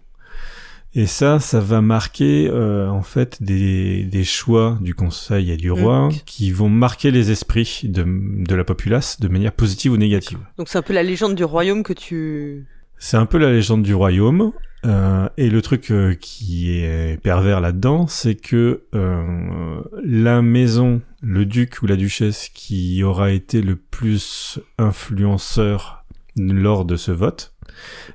[0.96, 5.72] Et ça, ça va marquer euh, en fait des, des choix du conseil et du
[5.72, 6.12] roi Mm.
[6.28, 10.38] qui vont marquer les esprits de, de la populace de manière positive ou négative.
[10.60, 12.68] Donc, c'est un peu la légende du royaume que tu.
[12.98, 14.52] C'est un peu la légende du royaume.
[14.86, 21.46] euh, et le truc euh, qui est pervers là-dedans, c'est que euh, la maison, le
[21.46, 26.04] duc ou la duchesse qui aura été le plus influenceur
[26.36, 27.54] lors de ce vote,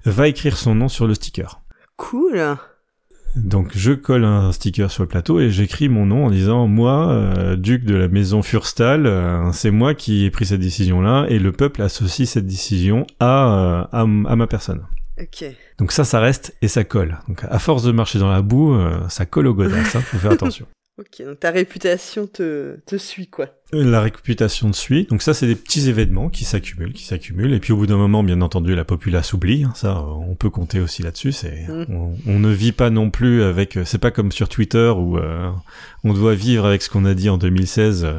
[0.04, 1.60] va écrire son nom sur le sticker.
[1.96, 2.58] Cool.
[3.36, 7.10] Donc je colle un sticker sur le plateau et j'écris mon nom en disant moi,
[7.10, 11.38] euh, duc de la maison Furstal, euh, c'est moi qui ai pris cette décision-là et
[11.38, 14.82] le peuple associe cette décision à, euh, à, ma personne.
[15.20, 15.44] Ok.
[15.78, 17.18] Donc ça, ça reste et ça colle.
[17.28, 20.18] Donc à force de marcher dans la boue, euh, ça colle au godasse, hein, faut
[20.18, 20.66] faire attention.
[20.98, 21.24] Ok.
[21.24, 23.46] Donc, ta réputation te, te suit, quoi.
[23.70, 25.04] La réputation suit.
[25.10, 27.52] Donc ça, c'est des petits événements qui s'accumulent, qui s'accumulent.
[27.52, 29.64] Et puis au bout d'un moment, bien entendu, la populace oublie.
[29.64, 31.32] hein, Ça, on peut compter aussi là-dessus.
[31.32, 31.84] C'est, Mm.
[31.90, 33.76] on, on ne vit pas non plus avec.
[33.76, 35.50] euh, C'est pas comme sur Twitter où euh,
[36.02, 38.04] on doit vivre avec ce qu'on a dit en 2016.
[38.04, 38.18] euh,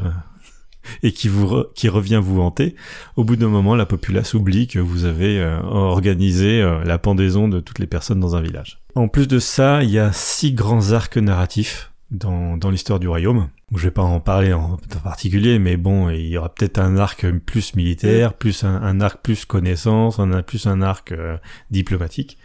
[1.04, 2.76] et qui vous re- qui revient vous hanter,
[3.16, 7.60] au bout d'un moment, la populace oublie que vous avez euh, organisé la pendaison de
[7.60, 8.80] toutes les personnes dans un village.
[8.96, 13.08] En plus de ça, il y a six grands arcs narratifs dans, dans l'histoire du
[13.08, 13.50] royaume.
[13.76, 16.98] Je vais pas en parler en, en particulier, mais bon, il y aura peut-être un
[16.98, 21.38] arc plus militaire, plus un, un arc plus connaissance, un, plus un arc euh,
[21.69, 22.38] diplomatique,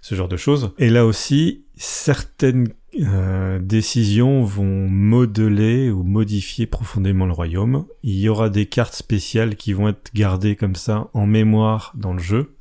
[0.00, 0.72] ce genre de choses.
[0.78, 2.68] Et là aussi, certaines
[3.00, 7.86] euh, décisions vont modeler ou modifier profondément le royaume.
[8.02, 12.12] Il y aura des cartes spéciales qui vont être gardées comme ça en mémoire dans
[12.12, 12.54] le jeu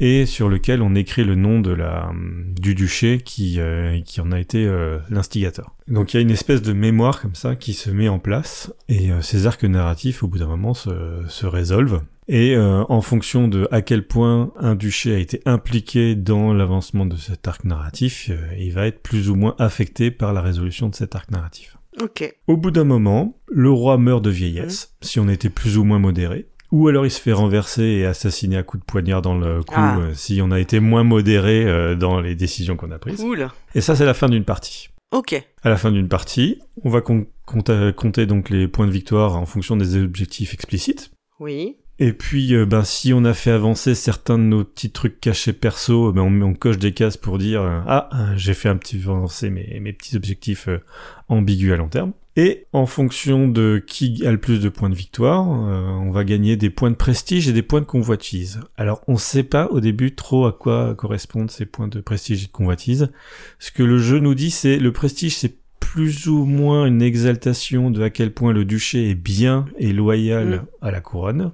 [0.00, 2.10] et sur lequel on écrit le nom de la
[2.58, 5.75] du duché qui euh, qui en a été euh, l'instigateur.
[5.88, 8.72] Donc il y a une espèce de mémoire comme ça qui se met en place
[8.88, 13.00] et euh, ces arcs narratifs au bout d'un moment se, se résolvent et euh, en
[13.02, 17.64] fonction de à quel point un duché a été impliqué dans l'avancement de cet arc
[17.64, 21.30] narratif, euh, il va être plus ou moins affecté par la résolution de cet arc
[21.30, 21.76] narratif.
[22.02, 22.34] Ok.
[22.48, 25.98] Au bout d'un moment, le roi meurt de vieillesse, si on était plus ou moins
[26.00, 26.48] modéré.
[26.72, 29.74] Ou alors il se fait renverser et assassiner à coups de poignard dans le cou
[29.76, 30.00] Ah.
[30.14, 33.20] si on a été moins modéré euh, dans les décisions qu'on a prises.
[33.20, 33.48] Cool.
[33.76, 34.90] Et ça c'est la fin d'une partie.
[35.12, 35.34] Ok.
[35.62, 39.46] À la fin d'une partie, on va com- compter donc les points de victoire en
[39.46, 41.10] fonction des objectifs explicites.
[41.38, 41.76] Oui.
[41.98, 45.54] Et puis, euh, ben, si on a fait avancer certains de nos petits trucs cachés
[45.54, 48.98] perso, ben, on, on coche des cases pour dire euh, ah j'ai fait un petit
[48.98, 50.82] avancer mes, mes petits objectifs euh,
[51.28, 52.12] ambigus à long terme.
[52.38, 56.22] Et en fonction de qui a le plus de points de victoire, euh, on va
[56.22, 58.60] gagner des points de prestige et des points de convoitise.
[58.76, 62.46] Alors, on sait pas au début trop à quoi correspondent ces points de prestige et
[62.48, 63.10] de convoitise.
[63.58, 67.90] Ce que le jeu nous dit, c'est le prestige, c'est plus ou moins une exaltation
[67.90, 70.66] de à quel point le duché est bien et loyal Mm.
[70.82, 71.52] à la couronne.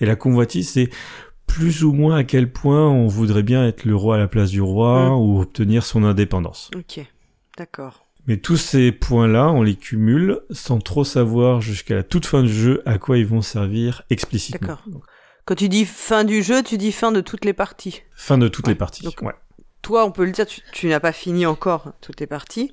[0.00, 0.90] Et la convoitise, c'est
[1.46, 4.50] plus ou moins à quel point on voudrait bien être le roi à la place
[4.50, 5.12] du roi Mm.
[5.12, 6.72] ou obtenir son indépendance.
[6.74, 7.06] Ok.
[7.56, 8.03] D'accord.
[8.26, 12.52] Mais tous ces points-là, on les cumule sans trop savoir jusqu'à la toute fin du
[12.52, 14.66] jeu à quoi ils vont servir explicitement.
[14.68, 14.82] D'accord.
[15.44, 18.02] Quand tu dis fin du jeu, tu dis fin de toutes les parties.
[18.16, 18.72] Fin de toutes Ouais.
[18.72, 19.02] les parties.
[19.04, 19.34] Donc, ouais.
[19.82, 22.72] Toi, on peut le dire, tu, tu n'as pas fini encore toutes les parties.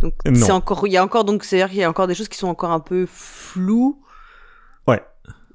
[0.00, 0.34] Donc Non.
[0.34, 2.38] c'est encore, il y a encore donc c'est-à-dire qu'il y a encore des choses qui
[2.38, 4.00] sont encore un peu floues.
[4.86, 5.02] Ouais.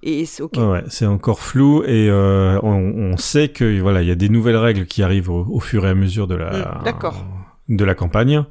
[0.04, 0.58] Et c'est ok.
[0.58, 4.30] Ouais, c'est encore flou et euh, on, on sait que voilà, il y a des
[4.30, 7.26] nouvelles règles qui arrivent au, au fur et à mesure de la Mm, d'accord.
[7.70, 8.46] de la campagne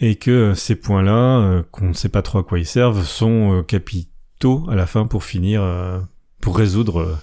[0.00, 3.58] et que ces points-là, euh, qu'on ne sait pas trop à quoi ils servent, sont
[3.58, 5.98] euh, capitaux à la fin pour finir, euh,
[6.40, 7.16] pour résoudre euh,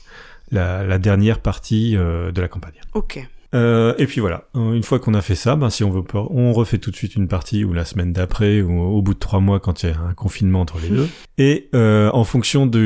[0.52, 2.80] la, dernière partie euh, de la campagne.
[2.94, 3.28] Ok.
[3.56, 6.26] Euh, et puis voilà, une fois qu'on a fait ça, ben, si on veut pas,
[6.30, 9.20] on refait tout de suite une partie ou la semaine d'après ou au bout de
[9.20, 11.08] trois mois quand il y a un confinement entre les deux.
[11.38, 12.80] Et euh, en fonction du,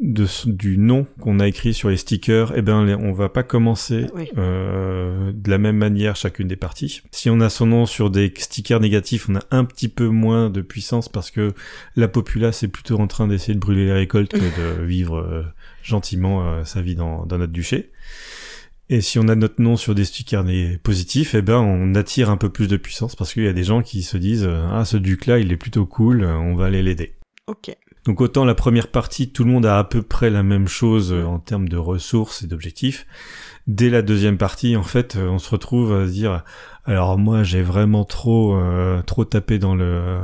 [0.00, 4.06] de, du nom qu'on a écrit sur les stickers, eh ben on va pas commencer
[4.14, 4.28] Oui.
[4.38, 7.02] euh, de la même manière chacune des parties.
[7.10, 10.50] Si on a son nom sur des stickers négatifs, on a un petit peu moins
[10.50, 11.52] de puissance parce que
[11.96, 14.38] la populace est plutôt en train d'essayer de brûler les récoltes que
[14.80, 15.42] de vivre euh,
[15.82, 17.90] gentiment euh, sa vie dans, dans notre duché.
[18.92, 20.44] Et si on a notre nom sur des stickers
[20.82, 23.64] positifs, eh ben on attire un peu plus de puissance parce qu'il y a des
[23.64, 26.56] gens qui se disent euh, ah ce duc là il est plutôt cool, euh, on
[26.56, 27.14] va aller l'aider.
[27.46, 27.74] Ok.
[28.04, 31.10] Donc autant la première partie tout le monde a à peu près la même chose
[31.10, 33.06] euh, en termes de ressources et d'objectifs.
[33.66, 36.44] Dès la deuxième partie en fait on se retrouve à se dire
[36.84, 40.20] alors moi j'ai vraiment trop euh, trop tapé dans le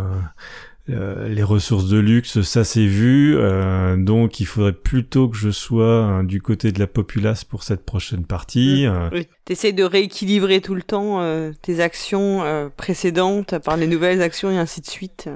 [0.90, 5.50] euh, les ressources de luxe, ça c'est vu, euh, donc il faudrait plutôt que je
[5.50, 8.86] sois euh, du côté de la populace pour cette prochaine partie.
[8.86, 9.26] euh, Oui.
[9.44, 14.50] T'essayes de rééquilibrer tout le temps euh, tes actions euh, précédentes par les nouvelles actions
[14.50, 15.28] et ainsi de suite.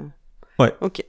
[0.59, 0.71] Ouais.
[0.81, 1.03] Ok.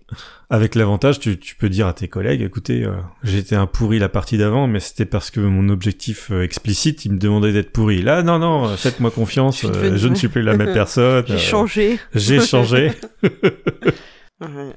[0.49, 4.09] Avec l'avantage, tu, tu peux dire à tes collègues, écoutez, euh, j'étais un pourri la
[4.09, 8.01] partie d'avant, mais c'était parce que mon objectif euh, explicite, il me demandait d'être pourri.
[8.01, 11.25] Là, non, non, faites-moi confiance, Je euh, je ne suis plus la même personne.
[11.29, 11.99] J'ai euh, changé.
[12.15, 12.93] J'ai changé.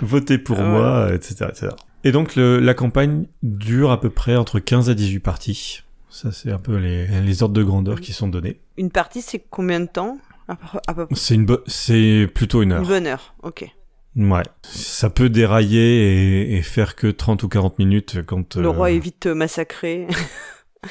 [0.02, 1.70] votez pour Ah, moi, etc., etc.
[2.04, 5.84] Et donc, le- la campagne dure à peu près entre 15 à 18 parties.
[6.10, 8.60] Ça, c'est un peu les, les ordres de grandeur qui sont donnés.
[8.78, 10.17] Une partie, c'est combien de temps
[10.48, 11.15] à peu, à peu près?
[11.15, 12.82] C'est une c'est plutôt une heure.
[12.82, 13.36] Une bonne heure.
[13.43, 13.65] Ok.
[14.15, 14.43] Ouais.
[14.63, 18.56] Ça peut dérailler et, et faire que 30 ou 40 minutes quand...
[18.56, 20.08] Le euh, roi est vite massacré.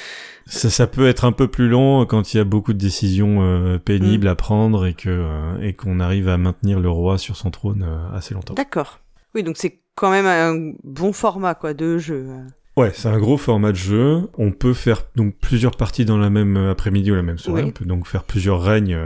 [0.47, 3.39] Ça, ça peut être un peu plus long quand il y a beaucoup de décisions
[3.43, 7.37] euh, pénibles à prendre et que euh, et qu'on arrive à maintenir le roi sur
[7.37, 8.55] son trône euh, assez longtemps.
[8.55, 9.01] D'accord.
[9.35, 12.29] Oui, donc c'est quand même un bon format quoi de jeu.
[12.77, 14.29] Ouais, c'est un gros format de jeu.
[14.39, 17.63] On peut faire donc plusieurs parties dans la même après-midi ou la même soirée.
[17.63, 17.69] Oui.
[17.69, 18.99] On peut donc faire plusieurs règnes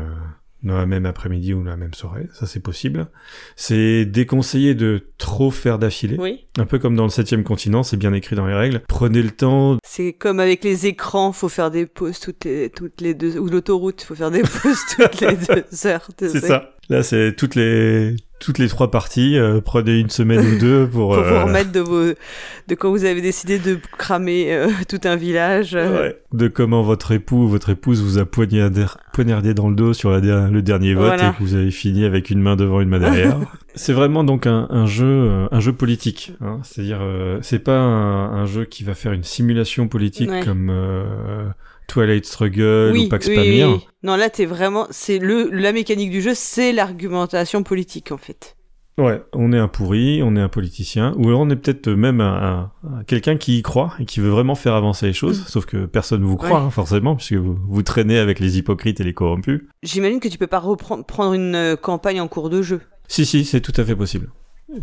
[0.62, 2.28] dans la même après-midi ou la même soirée.
[2.32, 3.08] Ça, c'est possible.
[3.56, 6.16] C'est déconseillé de trop faire d'affilée.
[6.18, 6.46] Oui.
[6.58, 8.82] Un peu comme dans le septième continent, c'est bien écrit dans les règles.
[8.88, 13.00] Prenez le temps C'est comme avec les écrans, faut faire des pauses toutes les, toutes
[13.00, 16.08] les deux ou l'autoroute, faut faire des pauses toutes les deux heures.
[16.18, 16.74] C'est ça.
[16.90, 19.38] Là, c'est toutes les toutes les trois parties.
[19.38, 21.14] euh, prenez une semaine ou deux pour.
[21.14, 25.00] Faut vous euh, remettre de vos de quand vous avez décidé de cramer euh, tout
[25.04, 25.74] un village.
[25.74, 29.92] ouais, de comment votre époux ou votre épouse vous a poignardé, poignardé dans le dos
[29.92, 31.28] sur la der- le dernier vote Voilà.
[31.30, 33.38] et que vous avez fini avec une main devant, une main derrière.
[33.76, 36.32] c'est vraiment donc un, un jeu, un jeu politique.
[36.40, 40.42] Hein, C'est-à-dire, euh, c'est pas un, un jeu qui va faire une simulation politique Ouais.
[40.44, 41.46] comme euh,
[41.90, 43.68] Twilight Struggle oui, ou Pax oui, Pamir.
[43.70, 43.86] oui.
[44.02, 48.56] Non, là, t'es vraiment, c'est le, la mécanique du jeu, c'est l'argumentation politique, en fait.
[48.98, 52.20] Ouais, on est un pourri, on est un politicien, ou alors on est peut-être même
[52.20, 55.40] un, un- un- quelqu'un qui y croit et qui veut vraiment faire avancer les choses,
[55.40, 55.44] Mm.
[55.48, 56.66] sauf que personne vous croit, Ouais.
[56.66, 59.62] hein, forcément, puisque vous, vous traînez avec les hypocrites et les corrompus.
[59.82, 62.80] J'imagine que tu peux pas reprendre, prendre une euh, campagne en cours de jeu.
[63.08, 64.28] Si, si, c'est tout à fait possible.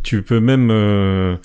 [0.04, 0.70] Tu peux même...
[0.72, 1.38] euh,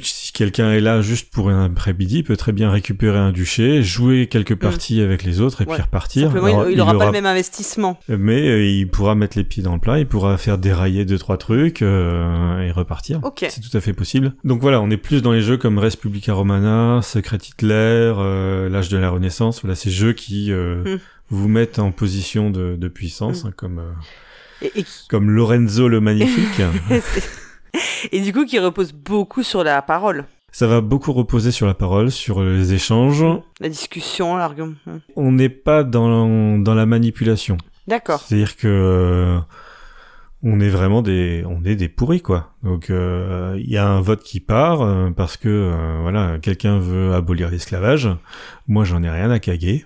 [0.00, 3.82] si quelqu'un est là juste pour un après-midi, il peut très bien récupérer un duché,
[3.82, 5.68] jouer quelques parties avec les autres et Mm.
[5.68, 5.74] Ouais.
[5.74, 6.30] puis repartir.
[6.30, 7.98] Alors, il, il aura pas aura- le même investissement.
[8.08, 11.18] Mais euh, il pourra mettre les pieds dans le plat, il pourra faire dérailler deux
[11.18, 13.20] trois trucs euh, et repartir.
[13.22, 13.44] Ok.
[13.50, 14.32] C'est tout à fait possible.
[14.44, 17.74] Donc voilà, on est plus dans les jeux comme Res Publica Romana, Secret Hitler,
[18.16, 19.60] euh, l'âge de la Renaissance.
[19.62, 20.98] Voilà, ces jeux qui euh, Mm.
[21.30, 23.46] vous mettent en position de, de puissance, Mm.
[23.48, 23.92] hein, comme euh,
[24.62, 26.62] Et, et, comme Lorenzo le Magnifique.
[28.12, 30.26] et du coup, qui repose beaucoup sur la parole.
[30.54, 33.24] Ça va beaucoup reposer sur la parole, sur les échanges.
[33.60, 34.74] La discussion, l'argument.
[34.86, 34.98] Hmm.
[35.16, 37.56] On n'est pas dans, dans la manipulation.
[37.86, 38.20] D'accord.
[38.20, 39.38] C'est-à-dire que euh,
[40.42, 42.52] on est vraiment des on est des pourris quoi.
[42.62, 47.14] Donc euh, il y a un vote qui part euh, parce que voilà quelqu'un veut
[47.14, 48.08] abolir l'esclavage.
[48.68, 49.84] Moi j'en ai rien à caguer.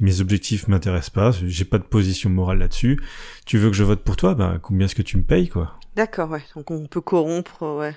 [0.00, 1.30] Mes objectifs m'intéressent pas.
[1.46, 3.00] J'ai pas de position morale là-dessus.
[3.46, 4.34] Tu veux que je vote pour toi?
[4.34, 5.77] Ben combien est-ce que tu me payes quoi?
[5.98, 6.44] D'accord, ouais.
[6.54, 7.92] Donc on peut corrompre, ouais.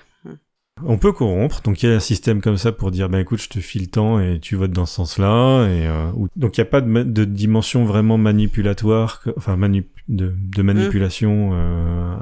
[0.84, 3.40] On peut corrompre, donc il y a un système comme ça pour dire, bah écoute,
[3.40, 5.68] je te file temps et tu votes dans ce sens-là.
[5.68, 10.34] Et euh, donc il n'y a pas de, de, dimension vraiment manipulatoire, enfin manu de,
[10.36, 12.14] de, manipulation euh,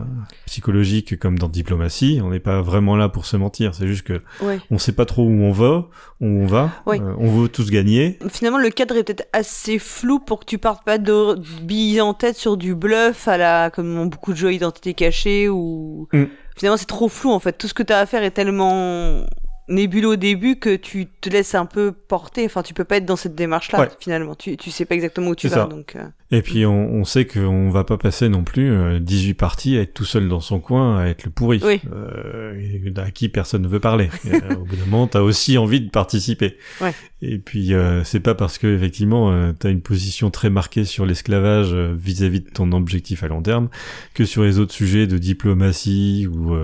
[0.47, 2.21] psychologique comme dans diplomatie.
[2.23, 3.75] On n'est pas vraiment là pour se mentir.
[3.75, 4.23] C'est juste que
[4.71, 5.89] on sait pas trop où on va,
[6.21, 6.71] où on va.
[6.89, 8.19] Euh, on veut tous gagner.
[8.29, 12.15] Finalement, le cadre est peut-être assez flou pour que tu partes pas de billes en
[12.15, 16.09] tête sur du bluff à la comme beaucoup de jeux identité cachée ou.
[16.13, 16.25] Mm
[16.61, 17.55] finalement c'est trop flou en fait.
[17.55, 19.25] Tout ce que tu as à faire est tellement
[19.69, 22.45] nébuleux au début que tu te laisses un peu porter.
[22.45, 24.35] Enfin, tu peux pas être dans cette démarche-là finalement.
[24.35, 25.65] Tu, tu sais pas exactement où tu vas.
[25.65, 26.05] Donc, euh.
[26.33, 29.81] Et puis on, on sait qu'on va pas passer non plus 18 euh, parties à
[29.81, 31.81] être tout seul dans son coin, à être le pourri, oui.
[31.93, 32.55] euh,
[32.97, 34.09] à qui personne ne veut parler.
[34.31, 36.57] Euh, au bout d'un moment, t'as aussi envie de participer.
[36.81, 36.95] Ouais.
[37.21, 41.05] Et puis euh, c'est pas parce que effectivement euh, t'as une position très marquée sur
[41.05, 43.71] l'esclavage vis-à-vis de ton objectif à long terme
[44.15, 46.55] que sur les autres sujets de diplomatie ou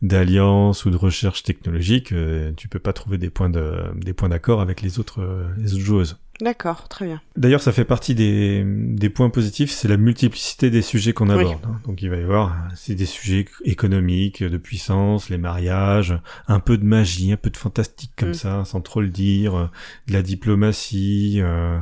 [0.00, 2.14] d'alliance ou de recherche technologique,
[2.56, 5.20] tu peux pas trouver des points de, des points d'accord avec les autres
[5.58, 6.18] les autres joueuses.
[6.40, 7.20] D'accord, très bien.
[7.36, 11.60] D'ailleurs, ça fait partie des, des points positifs, c'est la multiplicité des sujets qu'on aborde.
[11.86, 16.18] Donc il va y avoir, c'est des sujets économiques, de puissance, les mariages,
[16.48, 18.34] un peu de magie, un peu de fantastique comme mm.
[18.34, 19.70] ça, sans trop le dire,
[20.08, 21.78] de la diplomatie, euh,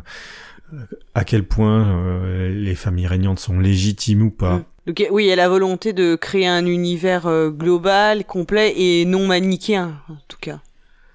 [1.15, 4.59] à quel point euh, les familles régnantes sont légitimes ou pas.
[4.59, 4.65] Mm.
[4.88, 9.05] Donc, oui, il y a la volonté de créer un univers euh, global, complet et
[9.05, 10.61] non manichéen, en tout cas.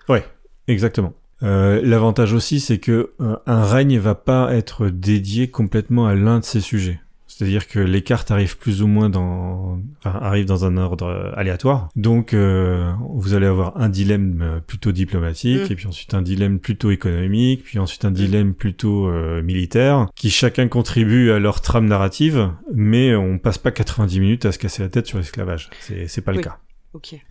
[0.07, 0.25] Ouais,
[0.69, 1.13] exactement.
[1.43, 6.39] Euh, l'avantage aussi, c'est que euh, un règne va pas être dédié complètement à l'un
[6.39, 6.99] de ces sujets.
[7.27, 11.31] C'est-à-dire que les cartes arrivent plus ou moins dans, enfin, arrivent dans un ordre euh,
[11.35, 11.89] aléatoire.
[11.95, 15.71] Donc, vous allez avoir un dilemme plutôt diplomatique, mm.
[15.71, 18.13] et puis ensuite un dilemme plutôt économique, puis ensuite un mm.
[18.13, 19.11] dilemme plutôt
[19.43, 24.51] militaire, qui chacun contribue à leur trame narrative, mais on passe pas 90 minutes à
[24.51, 25.69] se casser la tête sur l'esclavage.
[25.81, 26.57] C'est, c'est pas le cas.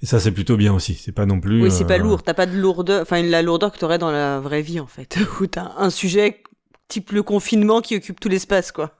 [0.02, 0.94] Et ça, c'est plutôt bien aussi.
[0.94, 1.62] C'est pas non plus.
[1.62, 2.22] Oui, c'est pas euh, lourd.
[2.22, 5.18] T'as pas de lourdeur, enfin, la lourdeur que t'aurais dans la vraie vie, en fait.
[5.40, 6.42] Où t'as un sujet
[6.88, 8.92] type le confinement qui occupe tout l'espace, quoi.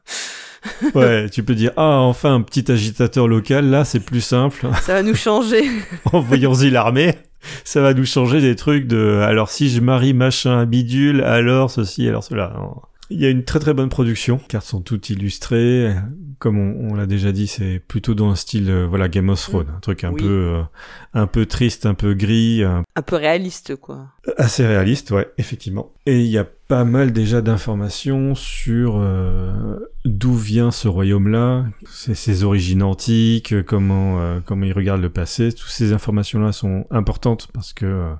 [0.95, 4.67] ouais, tu peux dire, ah, enfin, un petit agitateur local, là, c'est plus simple.
[4.83, 5.65] Ça va nous changer.
[6.13, 7.15] Envoyons-y l'armée.
[7.63, 12.09] Ça va nous changer des trucs de, alors si je marie machin bidule, alors ceci,
[12.09, 12.53] alors cela.
[13.09, 14.39] Il y a une très très bonne production.
[14.43, 15.95] Les cartes sont toutes illustrées.
[16.39, 19.73] Comme on, l'a déjà dit, c'est plutôt dans un style euh, voilà Game of Thrones,
[19.75, 20.63] un truc un peu euh,
[21.15, 22.85] un peu triste, un peu gris, un...
[23.07, 24.09] peu réaliste quoi.
[24.37, 25.93] Assez réaliste, ouais, effectivement.
[26.05, 32.45] Et il y a pas mal déjà d'informations sur euh, d'où vient ce royaume-là, ses,
[32.45, 35.53] origines antiques, comment comment il regarde le passé.
[35.53, 38.11] Toutes ces informations-là sont importantes parce que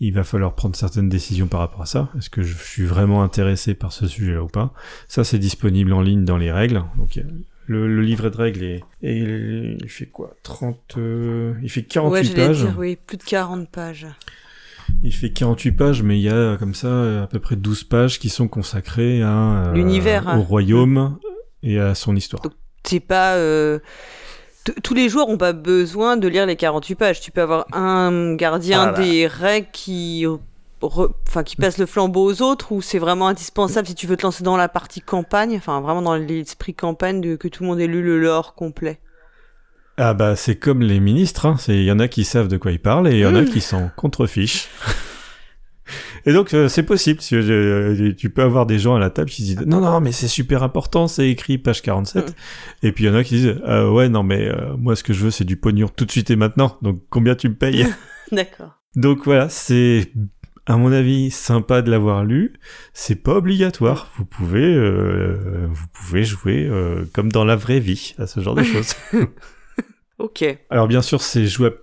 [0.00, 2.10] il va falloir prendre certaines décisions par rapport à ça.
[2.18, 4.72] Est-ce que je suis vraiment intéressé par ce sujet-là ou pas?
[5.08, 6.84] Ça, c'est disponible en ligne dans les règles.
[6.98, 7.18] Donc,
[7.66, 10.36] le, livret de règles est, et il fait quoi?
[10.42, 12.60] 30 euh, il fait 48 ouais, pages.
[12.60, 14.06] Dire, oui, plus de 40 pages.
[15.02, 18.18] Il fait 48 pages, mais il y a comme ça à peu près 12 pages
[18.18, 21.18] qui sont consacrées à euh, l'univers, au royaume
[21.62, 22.42] et à son histoire.
[22.84, 23.80] C'est pas euh,
[24.82, 27.20] tous les joueurs ont pas besoin de lire les 48 pages.
[27.20, 30.26] Tu peux avoir un gardien ah des règles qui,
[30.80, 34.22] enfin, qui passe le flambeau aux autres ou c'est vraiment indispensable si tu veux te
[34.22, 37.80] lancer dans la partie campagne, enfin vraiment dans l'esprit campagne de que tout le monde
[37.80, 38.98] ait lu le lore complet.
[39.98, 41.56] Ah bah c'est comme les ministres, hein.
[41.68, 43.42] il y en a qui savent de quoi ils parlent et il y en a
[43.42, 43.48] mmh.
[43.48, 44.68] qui s'en contrefichent.
[46.24, 49.42] Et donc euh, c'est possible, euh, tu peux avoir des gens à la table qui
[49.42, 52.34] disent non non mais c'est super important, c'est écrit page 47.
[52.82, 55.12] Et puis il y en a qui disent euh, ouais non mais moi ce que
[55.12, 56.78] je veux c'est du pognon tout de suite et maintenant.
[56.82, 57.86] Donc combien tu me payes?
[58.32, 58.80] D'accord.
[58.96, 60.12] Donc voilà, c'est
[60.66, 62.54] à mon avis sympa de l'avoir lu.
[62.92, 64.10] C'est pas obligatoire.
[64.16, 64.74] Vous pouvez
[65.68, 66.70] vous pouvez jouer
[67.12, 68.94] comme dans la vraie vie à ce genre de choses.
[70.18, 70.44] ok.
[70.70, 71.78] Alors bien sûr c'est jouable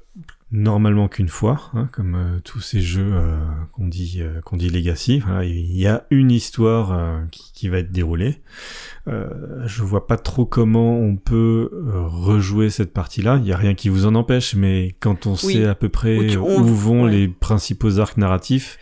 [0.53, 3.37] normalement qu'une fois, hein, comme euh, tous ces jeux euh,
[3.71, 5.19] qu'on dit euh, qu'on dit legacy.
[5.19, 8.41] Voilà, il y a une histoire qui, qui, va être déroulée.
[9.07, 11.69] je vois pas trop comment on peut
[12.05, 13.39] rejouer cette partie-là.
[13.41, 16.37] Il y a rien qui vous en empêche, mais quand on sait à peu près
[16.37, 18.77] où, vont les principaux arcs narratifs.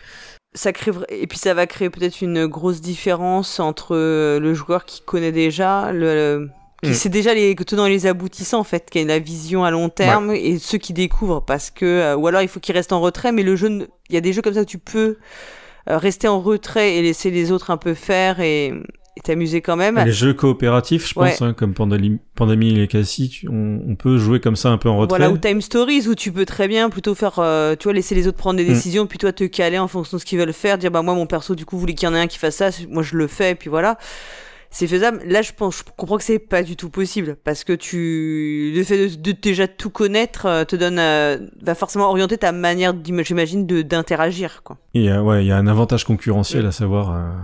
[0.54, 5.00] Ça crée et puis ça va créer peut-être une grosse différence entre le joueur qui
[5.00, 6.50] connaît déjà le
[6.82, 6.94] qui mm.
[6.94, 9.88] c'est déjà les tenants et les aboutissants en fait, qui a la vision à long
[9.88, 13.00] terme et ceux qui découvrent parce que euh, ou alors il faut qu'ils restent en
[13.00, 15.18] retrait, mais le jeu, il y a des jeux comme ça où tu peux
[15.88, 18.72] euh, rester en retrait et laisser les autres un peu faire et
[19.22, 20.02] t'amuser quand même.
[20.04, 24.56] Les jeux coopératifs, je pense, hein, comme Pandémie et Cassie, on, on, peut jouer comme
[24.56, 25.18] ça un peu en retrait.
[25.18, 28.14] Voilà, ou Time Stories, où tu peux très bien plutôt faire, euh, tu vois, laisser
[28.14, 28.68] les autres prendre des mm.
[28.68, 31.14] décisions, puis toi te caler en fonction de ce qu'ils veulent faire, dire, bah moi
[31.14, 33.02] mon perso, du coup, vous voulez qu'il y en ait un qui fasse ça, moi
[33.02, 33.98] je le fais, et puis voilà
[34.72, 35.20] c'est faisable.
[35.26, 38.82] Là, je pense, je comprends que c'est pas du tout possible parce que tu, le
[38.82, 43.66] fait de, déjà tout connaître euh, te donne, euh, va forcément orienter ta manière, j'imagine,
[43.66, 44.78] de d'interagir, quoi.
[44.94, 47.34] Et ouais, il y a un avantage concurrentiel à savoir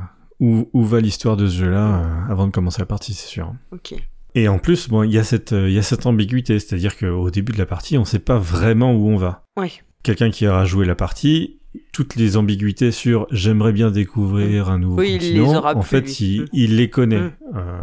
[0.41, 3.53] où, où va l'histoire de ce jeu-là avant de commencer la partie, c'est sûr.
[3.73, 3.95] Ok.
[4.35, 7.31] Et en plus, bon, il y a cette, il y a cette ambiguïté, c'est-à-dire qu'au
[7.31, 9.45] début de la partie, on sait pas vraiment où on va.
[9.57, 9.81] Oui.
[10.03, 11.61] Quelqu'un qui aura joué la partie,
[11.93, 15.81] toutes les ambiguïtés sur j'aimerais bien découvrir un nouveau oui, continent, il les aura en
[15.81, 16.17] plus, fait, lui.
[16.21, 17.21] il, il les connaît.
[17.21, 17.33] Mm.
[17.57, 17.81] Euh,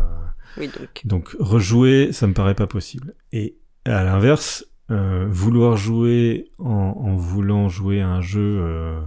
[0.57, 1.01] Oui, donc.
[1.05, 3.13] donc rejouer, ça me paraît pas possible.
[3.31, 8.99] Et à l'inverse, euh, vouloir jouer en, en voulant jouer à un jeu euh,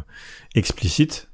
[0.54, 1.30] explicite,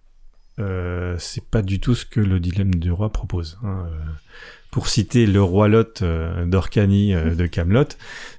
[0.61, 3.59] euh, c'est pas du tout ce que le dilemme du roi propose.
[3.65, 3.87] hein.
[4.75, 7.85] Pour citer le roi Lot euh, d'Orcani euh, de Camelot,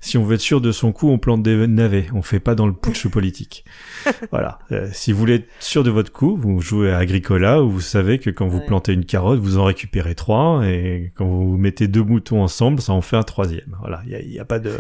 [0.02, 2.56] si on veut être sûr de son coup, on plante des navets, on fait pas
[2.56, 3.64] dans le putsch politique.
[4.32, 4.60] voilà.
[4.74, 7.80] Euh, si vous voulez être sûr de votre coup, vous jouez à Agricola où vous
[7.80, 8.66] savez que quand vous Ouais.
[8.66, 12.92] plantez une carotte, vous en récupérez trois et quand vous mettez deux moutons ensemble, ça
[12.92, 13.74] en fait un troisième.
[13.80, 14.02] Voilà.
[14.06, 14.74] Il y y a pas de,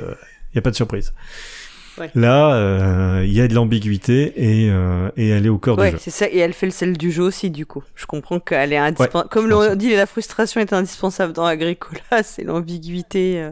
[0.51, 1.13] il y a pas de surprise.
[1.97, 2.09] Ouais.
[2.15, 5.83] Là, euh, il y a de l'ambiguïté et, euh, et elle est au cœur du
[5.83, 5.97] Ouais, jeu.
[5.99, 6.27] c'est ça.
[6.29, 7.83] Et elle fait le sel du jeu aussi, du coup.
[7.95, 9.29] Je comprends qu'elle est indispensable.
[9.29, 12.01] Comme l'on dit, la frustration est indispensable dans Agricola.
[12.23, 13.51] C'est l'ambiguïté euh,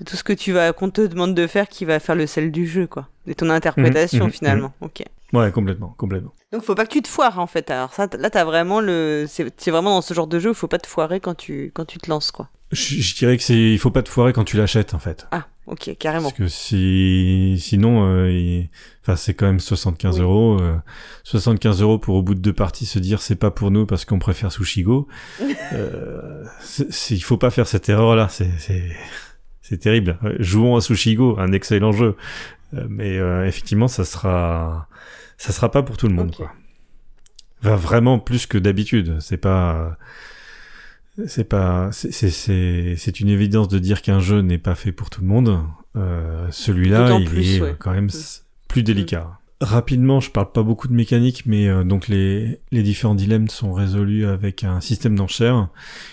[0.00, 2.26] de tout ce que tu vas, qu'on te demande de faire qui va faire le
[2.26, 3.08] sel du jeu, quoi.
[3.26, 4.72] De ton interprétation, mhm, finalement.
[4.80, 5.02] Ok.
[5.32, 6.32] Ouais, complètement, complètement.
[6.52, 7.70] Donc, faut pas que tu te foires, en fait.
[7.70, 9.24] Alors, ça, là, t'as vraiment le.
[9.28, 11.70] C'est c'est vraiment dans ce genre de jeu où faut pas te foirer quand tu,
[11.74, 12.48] quand tu te lances, quoi.
[12.72, 15.26] Je, je dirais que c'est, il faut pas te foirer quand tu l'achètes en fait.
[15.32, 16.28] Ah, ok, carrément.
[16.30, 18.68] Parce que si, sinon, euh, il-
[19.02, 20.22] enfin, c'est quand même 75 Oui.
[20.22, 20.58] euros.
[20.60, 20.76] euh,
[21.24, 24.04] 75 euros pour au bout de deux parties se dire c'est pas pour nous parce
[24.04, 25.08] qu'on préfère Sushigo.
[25.72, 26.44] euh,
[27.10, 28.28] il faut pas faire cette erreur là.
[28.28, 30.18] C'est, terrible.
[30.24, 32.16] Euh, Jouons à Sushigo, un excellent jeu.
[32.74, 34.88] Euh, mais euh, effectivement, ça sera,
[35.38, 36.34] ça sera pas pour tout le monde.
[36.36, 36.50] Quoi.
[37.62, 39.18] Enfin, vraiment plus que d'habitude.
[39.20, 39.96] C'est pas.
[41.26, 45.10] C'est pas, c'est, c'est, c'est, une évidence de dire qu'un jeu n'est pas fait pour
[45.10, 45.60] tout le monde.
[45.96, 47.68] Euh, celui-là, il plus, est ouais.
[47.70, 48.08] euh, quand même
[48.66, 49.38] plus délicat.
[49.60, 53.72] Rapidement, je parle pas beaucoup de mécanique, mais euh, donc les, les différents dilemmes sont
[53.72, 55.68] résolus avec un système d'enchères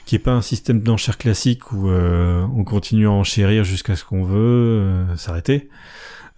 [0.06, 4.06] qui est pas un système d'enchères classique où euh, on continue à enchérir jusqu'à ce
[4.06, 5.70] qu'on veut euh, s'arrêter.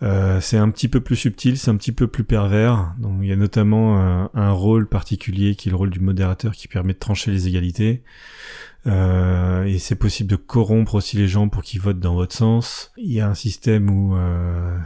[0.03, 2.93] Euh, c'est un petit peu plus subtil, c'est un petit peu plus pervers.
[2.99, 6.53] Donc il y a notamment euh, un rôle particulier qui est le rôle du modérateur
[6.53, 8.03] qui permet de trancher les égalités.
[8.85, 12.91] Euh, et c'est possible de corrompre aussi les gens pour qu'ils votent dans votre sens.
[12.97, 14.17] Il y a un système où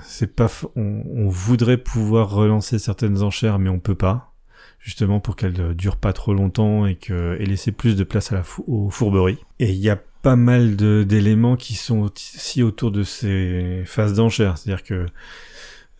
[0.03, 4.35] c'est pas, on, voudrait pouvoir relancer certaines enchères, mais on peut pas,
[4.77, 8.35] justement pour qu'elles durent pas trop longtemps et que et laisser plus de place à
[8.35, 9.39] la aux fourberies.
[9.57, 14.57] Et il y a pas mal d'éléments qui sont aussi autour de ces phases d'enchères,
[14.57, 15.05] c'est-à-dire que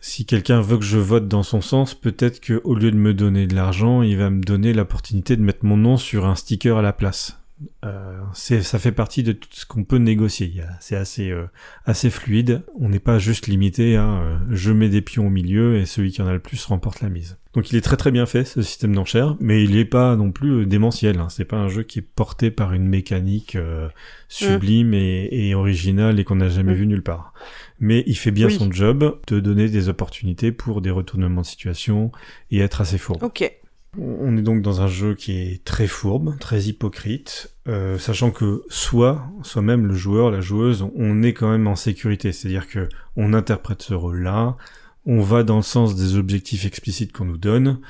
[0.00, 3.14] si quelqu'un veut que je vote dans son sens, peut-être que au lieu de me
[3.14, 6.76] donner de l'argent, il va me donner l'opportunité de mettre mon nom sur un sticker
[6.78, 7.38] à la place.
[7.84, 10.62] Euh, c'est, ça fait partie de tout ce qu'on peut négocier.
[10.80, 11.46] C'est assez, euh,
[11.86, 12.62] assez fluide.
[12.78, 16.12] On n'est pas juste limité à euh, je mets des pions au milieu et celui
[16.12, 17.36] qui en a le plus remporte la mise.
[17.54, 20.30] Donc il est très très bien fait ce système d'enchères, mais il n'est pas non
[20.30, 21.18] plus euh, démentiel.
[21.18, 21.28] Hein.
[21.30, 23.88] C'est pas un jeu qui est porté par une mécanique euh,
[24.28, 27.32] sublime et, et originale et qu'on n'a jamais vu nulle part.
[27.80, 28.54] Mais il fait bien Oui.
[28.54, 32.12] son job de donner des opportunités pour des retournements de situation
[32.52, 33.22] et être assez fourbe.
[33.24, 33.50] Ok.
[33.96, 38.62] On est donc dans un jeu qui est très fourbe, très hypocrite, euh, sachant que
[38.68, 42.88] soit, soit même le joueur, la joueuse, on est quand même en sécurité, c'est-à-dire que
[43.16, 44.56] on interprète ce rôle-là,
[45.06, 47.80] on va dans le sens des objectifs explicites qu'on nous donne,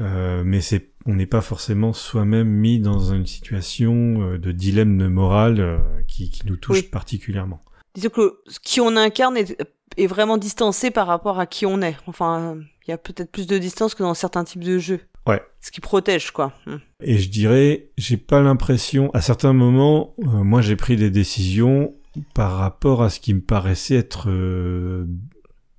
[0.00, 4.98] euh, mais c'est, on n'est pas forcément soi-même mis dans une situation euh, de dilemme
[4.98, 5.78] de morale euh,
[6.08, 6.82] qui, qui nous touche Oui.
[6.82, 7.60] particulièrement.
[7.94, 9.56] Disons que ce qui on incarne est,
[9.96, 11.96] est vraiment distancé par rapport à qui on est.
[12.08, 15.00] Enfin, il y a peut-être plus de distance que dans certains types de jeux.
[15.26, 15.42] Ouais.
[15.60, 16.52] Ce qui protège, quoi.
[16.66, 16.76] Hmm.
[17.00, 21.94] Et je dirais, j'ai pas l'impression, à certains moments, euh, moi j'ai pris des décisions
[22.34, 25.06] par rapport à ce qui me paraissait être euh,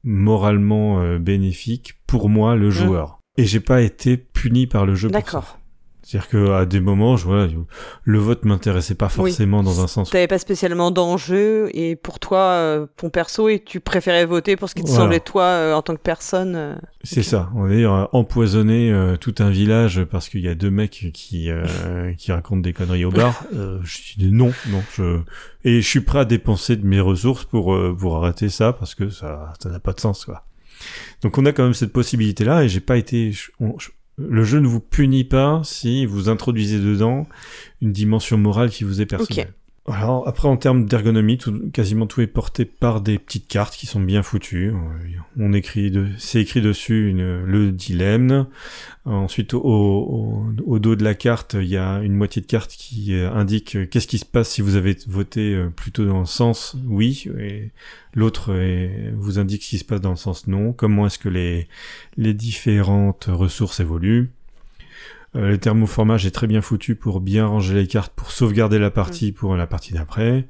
[0.04, 3.20] moralement euh, bénéfique pour moi, le joueur.
[3.38, 5.22] Et j'ai pas été puni par le jeu pour ça.
[5.22, 5.60] D'accord.
[6.08, 7.48] C'est-à-dire que à des moments, je, voilà,
[8.04, 9.32] le vote m'intéressait pas Oui.
[9.32, 10.12] forcément dans un sens.
[10.12, 14.70] T'avais pas spécialement d'enjeu et pour toi, euh, ton perso, et tu préférais voter pour
[14.70, 15.02] ce qui te Voilà.
[15.04, 16.54] semblait toi euh, en tant que personne.
[16.56, 16.76] euh.
[17.04, 17.50] C'est ça.
[17.56, 21.50] On est euh, empoisonner euh, tout un village parce qu'il y a deux mecs qui
[21.50, 23.44] euh, qui racontent des conneries au bar.
[23.56, 24.84] Euh, je suis dit non, non.
[24.96, 25.22] Je
[25.64, 28.94] et je suis prêt à dépenser de mes ressources pour euh, pour arrêter ça parce
[28.94, 30.44] que ça ça n'a pas de sens quoi.
[31.24, 33.32] Donc on a quand même cette possibilité là et j'ai pas été.
[33.32, 37.28] je- on- je- le jeu ne vous punit pas si vous introduisez dedans
[37.82, 39.54] une dimension morale qui vous est personnelle.
[39.88, 41.38] Alors après en termes d'ergonomie,
[41.72, 44.70] quasiment tout est porté par des petites cartes qui sont bien foutues.
[44.70, 48.48] Euh, on écrit c'est écrit dessus le dilemme.
[49.06, 52.72] Ensuite au, au, au, dos de la carte, il y a une moitié de carte
[52.72, 56.26] qui euh, indique euh, qu'est-ce qui se passe si vous avez voté plutôt dans le
[56.26, 57.70] sens oui, et
[58.16, 58.56] l'autre
[59.14, 60.74] vous indique ce qui se passe dans le sens non.
[60.74, 61.68] Comment est-ce que les
[62.18, 64.32] les différentes ressources évoluent.
[65.36, 68.92] Euh, le thermoformage est très bien foutu pour bien ranger les cartes, pour sauvegarder la
[68.92, 70.48] partie pour la partie d'après.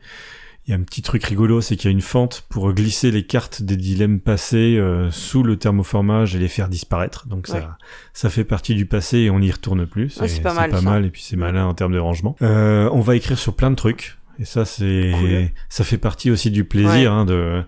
[0.67, 3.11] Il y a un petit truc rigolo, c'est qu'il y a une fente pour glisser
[3.11, 7.27] les cartes des dilemmes passés euh, sous le thermoformage et les faire disparaître.
[7.27, 7.77] Donc ça,
[8.13, 10.09] ça fait partie du passé et on n'y retourne plus.
[10.09, 12.35] C'est pas, mal, pas mal et puis c'est malin en termes de rangement.
[12.41, 14.17] Euh, on va écrire sur plein de trucs.
[14.39, 17.63] Et ça, c'est, ça fait partie aussi du plaisir hein, de,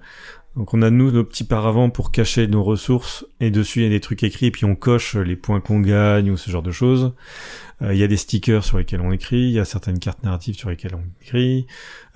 [0.57, 3.85] donc on a nous nos petits paravents pour cacher nos ressources et dessus il y
[3.85, 6.63] a des trucs écrits et puis on coche les points qu'on gagne ou ce genre
[6.63, 7.13] de choses.
[7.83, 10.23] Euh, il y a des stickers sur lesquels on écrit, il y a certaines cartes
[10.23, 11.67] narratives sur lesquelles on écrit,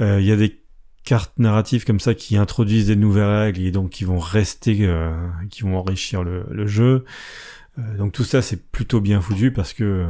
[0.02, 0.60] euh, il y a des
[1.04, 5.16] cartes narratives comme ça qui introduisent des nouvelles règles et donc qui vont rester, euh,
[5.52, 7.06] qui vont enrichir le, le jeu.
[7.98, 10.08] donc tout ça c'est plutôt bien foutu parce que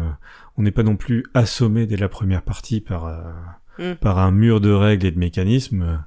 [0.57, 3.07] on n'est pas non plus assommé dès la première partie par
[3.77, 3.95] mm.
[4.01, 6.03] par un mur de règles et de mécanismes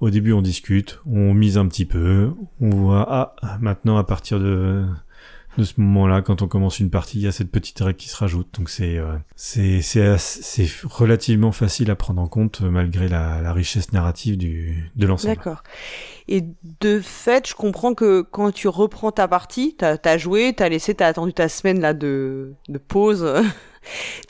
[0.00, 4.40] au début, on discute, on mise un petit peu, on voit, ah, maintenant, à partir
[4.40, 4.84] de,
[5.58, 8.08] de ce moment-là, quand on commence une partie, il y a cette petite règle qui
[8.08, 8.48] se rajoute.
[8.58, 9.16] Donc c'est euh,
[10.84, 15.36] relativement facile à prendre en compte euh, malgré la, la richesse narrative du de l'ensemble.
[15.36, 15.62] D'accord.
[16.26, 16.44] Et
[16.80, 20.94] de fait, je comprends que quand tu reprends ta partie, t'as as joué, t'as laissé,
[20.94, 23.26] t'as attendu ta semaine là de de pause.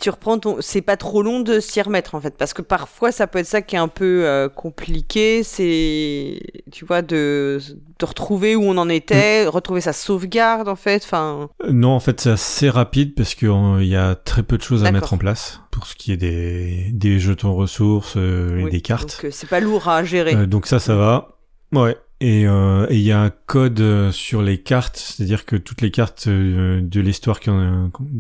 [0.01, 0.57] tu reprends ton.
[0.61, 3.47] C'est pas trop long de s'y remettre en fait, parce que parfois ça peut être
[3.47, 5.43] ça qui est un peu euh, compliqué.
[5.43, 6.41] C'est,
[6.73, 7.61] tu vois, de,
[7.99, 9.49] de retrouver où on en était, mm.
[9.49, 11.03] retrouver sa sauvegarde en fait.
[11.05, 11.49] Enfin.
[11.63, 14.85] Euh, non, en fait c'est assez rapide parce qu'il y a très peu de choses
[14.85, 18.81] à mettre en place pour ce qui est des, des jetons ressources euh, et des
[18.81, 19.21] cartes.
[19.23, 20.47] Donc c'est pas lourd à gérer.
[20.47, 21.39] donc ça, ça va.
[21.73, 21.97] Ouais.
[22.23, 25.91] Euh, et il y a un code euh, sur les cartes, c'est-à-dire que toutes les
[25.91, 27.41] cartes euh, de l'histoire,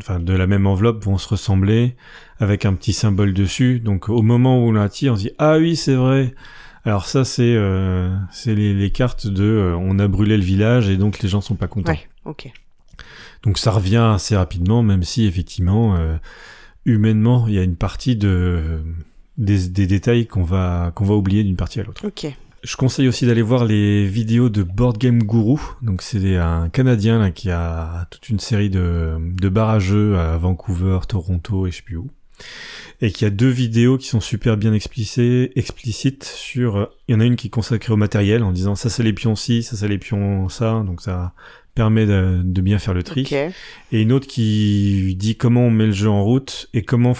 [0.02, 1.94] enfin de la même enveloppe, vont se ressembler
[2.38, 3.80] avec un petit symbole dessus.
[3.80, 6.34] Donc au moment où on la tire, on se dit ah oui c'est vrai.
[6.84, 7.56] Alors ça c'est
[8.30, 11.54] c'est les, les, cartes de on a brûlé le village et donc les gens sont
[11.54, 11.92] pas contents.
[11.92, 12.52] Ouais, ok.
[13.42, 15.96] Donc ça revient assez rapidement, même si effectivement
[16.84, 18.82] humainement il y a une partie de
[19.38, 22.06] des, des détails qu'on va qu'on va oublier d'une partie à l'autre.
[22.06, 22.26] Ok.
[22.64, 25.60] Je conseille aussi d'aller voir les vidéos de Board Game Guru.
[25.82, 30.16] Donc c'est un Canadien là, qui a toute une série de, de bars à jeux
[30.16, 32.10] à Vancouver, Toronto et je sais plus où.
[33.02, 36.88] Et qui a deux vidéos qui sont super bien explicites sur...
[37.06, 39.12] Il y en a une qui est consacrée au matériel en disant ça c'est les
[39.12, 40.82] pions ci, ça c'est les pions ça.
[40.86, 41.34] Donc ça
[41.74, 43.28] permet de, bien faire le tri.
[43.92, 47.14] Et une autre qui dit comment on met le jeu en route et comment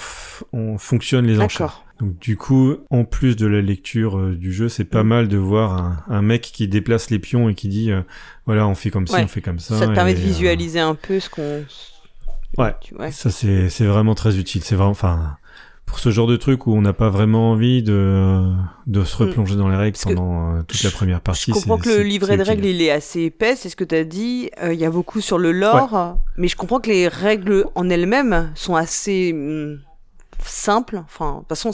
[0.55, 1.84] on fonctionne les enchères.
[2.01, 5.09] Donc du coup, en plus de la lecture euh, du jeu, c'est pas mm.
[5.09, 8.03] mal de voir un, mec qui déplace les pions et qui dit euh,
[8.47, 9.79] voilà, on fait comme ci, on fait comme ça.
[9.79, 11.65] Ça te permet de euh, visualiser un peu ce qu'on.
[12.59, 12.75] Ouais.
[13.11, 14.63] Ça c'est c'est vraiment très utile.
[14.65, 15.37] C'est vraiment enfin
[15.87, 18.43] pour ce genre de truc où on n'a pas vraiment envie de,
[18.87, 19.27] de se mm.
[19.27, 21.53] replonger dans les règles pendant toute la première partie.
[21.53, 23.95] Je comprends que le livret de règles il est assez épais, c'est ce que tu
[23.95, 24.51] as dit.
[24.65, 28.51] Il y a beaucoup sur le lore, mais je comprends que les règles en elles-mêmes
[28.57, 29.79] sont assez hmm,
[30.49, 30.97] simple.
[31.05, 31.73] Enfin, de toute façon,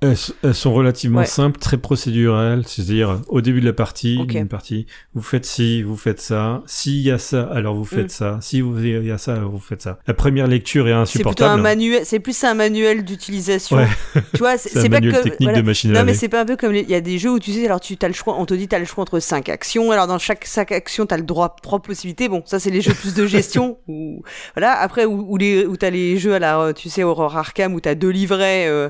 [0.00, 2.64] elles, sont relativement simples, très procédurales.
[2.66, 6.62] C'est-à-dire, au début de la partie, une partie, vous faites ci, vous faites ça.
[6.66, 8.10] S'il y a ça, alors vous faites mm.
[8.10, 8.38] ça.
[8.40, 9.98] Si vous il y a ça, alors vous faites ça.
[10.06, 11.50] La première lecture est insupportable.
[11.50, 12.02] C'est un manuel.
[12.04, 13.78] C'est plus un manuel d'utilisation.
[14.14, 16.74] Tu vois, c'est pas manuel technique de machine Non, mais c'est pas un peu comme
[16.74, 18.36] il y a des jeux où tu sais, alors tu as le choix.
[18.38, 19.90] On te dit, tu as le choix entre cinq actions.
[19.90, 22.28] Alors dans chaque cinq actions, tu as le droit trois possibilités.
[22.28, 23.78] Bon, ça c'est les jeux plus de gestion.
[23.88, 24.22] ou
[24.54, 24.72] voilà.
[24.72, 27.94] Après, où, les où t'as les jeux à la, tu sais, Aurore Arkham où t'as
[27.94, 28.66] deux livrets.
[28.68, 28.88] Euh,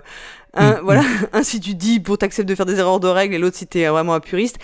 [0.54, 1.26] un, mm, voilà, mm.
[1.32, 3.66] un si tu dis pour t'accepter de faire des erreurs de règles et l'autre si
[3.66, 4.58] t'es vraiment un puriste.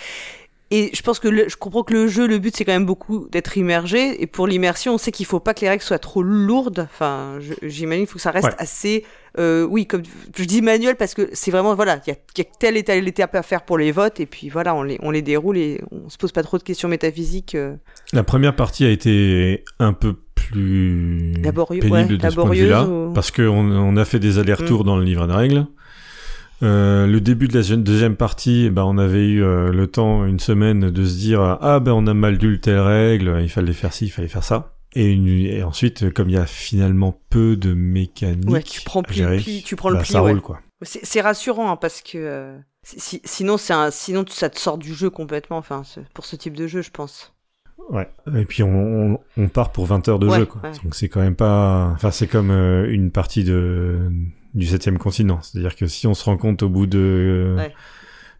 [0.69, 3.29] Et je pense que je comprends que le jeu, le but c'est quand même beaucoup
[3.31, 4.21] d'être immergé.
[4.21, 6.87] Et pour l'immersion, on sait qu'il faut pas que les règles soient trop lourdes.
[6.91, 9.05] Enfin, j'imagine qu'il faut que ça reste assez,
[9.39, 10.03] euh, oui, comme
[10.35, 12.83] je dis manuel parce que c'est vraiment voilà, il y a, y a telle et
[12.83, 15.57] telle étape à faire pour les votes et puis voilà, on les on les déroule
[15.57, 17.55] et on se pose pas trop de questions métaphysiques.
[17.55, 17.75] Euh.
[18.11, 23.31] La première partie a été un peu plus pénible de ce point de vue-là parce
[23.31, 24.85] qu'on on a fait des allers-retours mm.
[24.85, 25.65] dans le livre de règles.
[26.63, 30.39] Euh, le début de la deuxième partie, ben on avait eu euh, le temps, une
[30.39, 33.93] semaine, de se dire ah ben on a mal lu telle règle, il fallait faire
[33.93, 34.73] ci, il fallait faire ça.
[34.95, 39.75] Et, et ensuite, comme il y a finalement peu de mécanique, tu prends, pli, tu
[39.75, 40.59] prends le bah, ça roule quoi.
[40.81, 45.09] C'est rassurant hein, parce que euh, sinon c'est un, sinon ça te sort du jeu
[45.09, 45.57] complètement.
[45.57, 45.83] Enfin,
[46.13, 47.33] pour ce type de jeu, je pense.
[47.89, 48.09] Ouais.
[48.35, 50.61] Et puis on, on, part pour 20 heures de jeu, quoi.
[50.83, 51.91] Donc c'est quand même pas.
[51.93, 54.11] Enfin, c'est comme une partie de
[54.57, 55.39] du septième continent.
[55.41, 57.73] C'est-à-dire que si on se rend compte au bout de Ouais.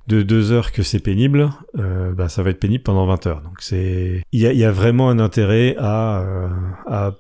[0.08, 3.42] de deux heures que c'est pénible, euh, bah, ça va être pénible pendant 20 heures.
[3.42, 6.50] Donc c'est il y a, il y a vraiment un intérêt à euh,
[6.88, 7.12] à,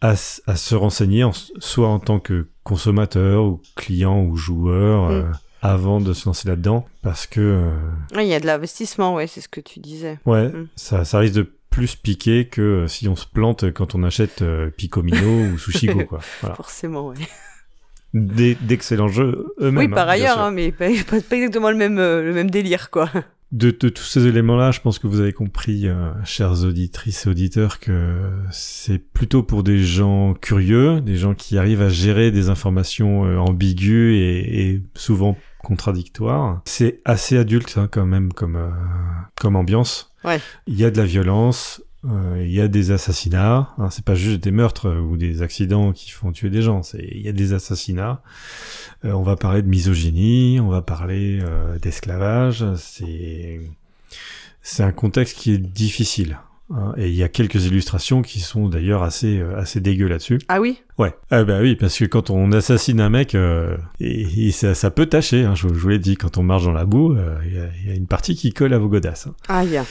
[0.00, 5.08] à, s- à se renseigner, en- soit en tant que consommateur ou client ou joueur.
[5.08, 5.12] Mm.
[5.12, 5.22] euh,
[5.62, 7.70] avant de se lancer là-dedans, parce que euh,
[8.14, 10.18] Ouais, il y a de l'investissement, ouais, c'est ce que tu disais.
[10.26, 10.68] ouais, Mm.
[10.76, 14.70] ça, ça risque de plus piquer que si on se plante quand on achète euh,
[14.70, 16.20] Picomino ou Sushigo, quoi.
[16.40, 16.54] Voilà.
[16.54, 17.16] Forcément, ouais.
[18.16, 19.76] D'excellents jeux eux-mêmes.
[19.76, 23.10] Oui, hein, par ailleurs, hein, mais pas, exactement le même, euh, le même délire, quoi.
[23.52, 27.28] De, de tous ces éléments-là, je pense que vous avez compris, euh, chers auditrices et
[27.28, 32.48] auditeurs, que c'est plutôt pour des gens curieux, des gens qui arrivent à gérer des
[32.48, 36.62] informations euh, ambiguës et, et souvent contradictoires.
[36.64, 38.70] C'est assez adulte hein, quand même comme, euh,
[39.40, 40.12] comme ambiance.
[40.24, 40.40] Ouais.
[40.66, 41.82] Il y a de la violence,
[42.40, 43.70] il y a des assassinats.
[43.78, 46.82] Hein, c'est pas juste des meurtres euh, ou des accidents qui font tuer des gens.
[46.82, 48.22] C'est il y a des assassinats.
[49.04, 52.64] Euh, on va parler de misogynie, on va parler euh, d'esclavage.
[52.76, 53.60] C'est
[54.62, 56.38] c'est un contexte qui est difficile.
[56.70, 60.38] hein, et il y a quelques illustrations qui sont d'ailleurs assez euh, assez dégueu là-dessus.
[60.48, 60.78] Ah oui?
[60.98, 61.14] Ouais.
[61.30, 64.90] Ah bah oui, parce que quand on assassine un mec, euh, et, et ça, ça
[64.90, 65.44] peut tâcher.
[65.44, 67.58] Hein, je, je vous l'ai dit, quand on marche dans la boue, euh, il y,
[67.58, 69.26] a, il y a une partie qui colle à vos godasses.
[69.26, 69.34] hein.
[69.48, 69.84] Ah, il y a.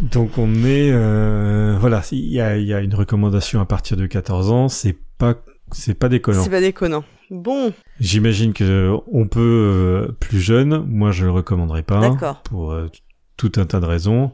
[0.00, 4.06] Donc on est euh, voilà, il y a, y a une recommandation à partir de
[4.06, 5.34] 14 ans, c'est pas
[5.72, 6.42] c'est pas déconnant.
[6.44, 7.04] C'est pas déconnant.
[7.30, 12.10] Bon, J'imagine que on peut euh, plus jeune, moi je le recommanderais pas
[12.44, 12.88] pour euh,
[13.36, 14.32] tout un tas de raisons.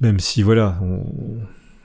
[0.00, 1.04] Même si voilà, on,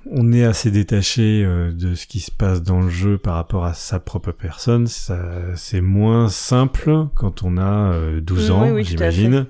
[0.09, 3.65] on est assez détaché euh, de ce qui se passe dans le jeu par rapport
[3.65, 5.19] à sa propre personne, ça
[5.55, 9.45] c'est moins simple quand on a euh, 12 Mm, ans, oui, oui, j'imagine,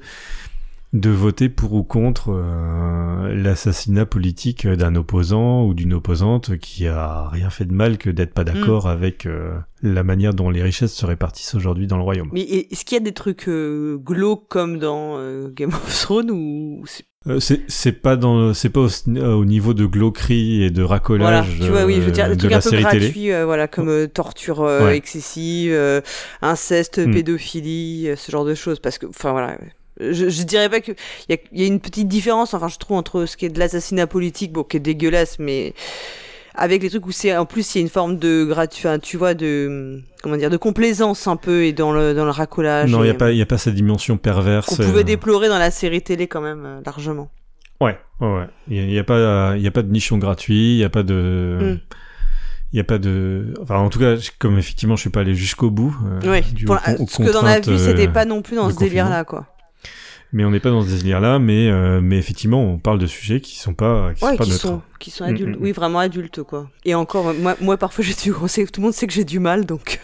[0.93, 7.27] de voter pour ou contre euh, l'assassinat politique d'un opposant ou d'une opposante qui a
[7.29, 10.93] rien fait de mal que d'être pas d'accord avec euh, la manière dont les richesses
[10.93, 12.29] se répartissent aujourd'hui dans le royaume.
[12.31, 16.31] mais est-ce qu'il y a des trucs euh, glauques comme dans euh, Game of Thrones
[16.31, 20.93] ou c'est- pas dans le- c'est pas au, au niveau de glauquerie et de voilà,
[21.41, 23.05] racolage tu vois, oui, je veux dire des de trucs la un peu série télé.
[23.07, 24.95] gratuits, voilà, comme torture Ouais.
[24.95, 25.75] excessive,
[26.41, 27.11] inceste, Hmm.
[27.11, 29.57] pédophilie, ce genre de choses, parce que, enfin voilà.
[29.99, 32.67] Je, je dirais pas que il y a, il y a une petite différence, enfin
[32.67, 35.73] je trouve entre ce qui est de l'assassinat politique, bon qui est dégueulasse, mais
[36.57, 38.99] avec les trucs où c'est en plus il y a une forme de gratu, enfin,
[38.99, 42.91] tu vois de comment dire de complaisance un peu et dans le dans le racolage.
[42.91, 44.67] Non, il y a pas il y a pas cette dimension perverse.
[44.67, 47.29] qu'on pouvait euh, déplorer dans la série télé quand même euh, largement.
[47.81, 48.47] Ouais, ouais, ouais.
[48.69, 50.77] Il y a, il y a pas il y a pas de nichon gratuit, il
[50.79, 51.77] y a pas de Hmm.
[52.73, 55.35] il y a pas de enfin en tout cas comme effectivement je suis pas allé
[55.35, 57.77] jusqu'au bout euh, Oui, dû pour aux la- con- aux ce que dans la vue,
[57.77, 59.45] c'était euh, pas non plus dans ce délire-là, quoi.
[60.33, 63.07] Mais on n'est pas dans ce délire là mais euh, mais effectivement on parle de
[63.07, 64.61] sujets qui sont pas qui Ouais, sont pas qui neutres.
[64.61, 65.57] sont, qui sont Mm, adultes.
[65.59, 66.69] mm, Oui, vraiment adultes, quoi.
[66.83, 69.65] Et encore, moi, moi parfois, j'ai du, tout le monde sait que j'ai du mal,
[69.65, 69.99] donc.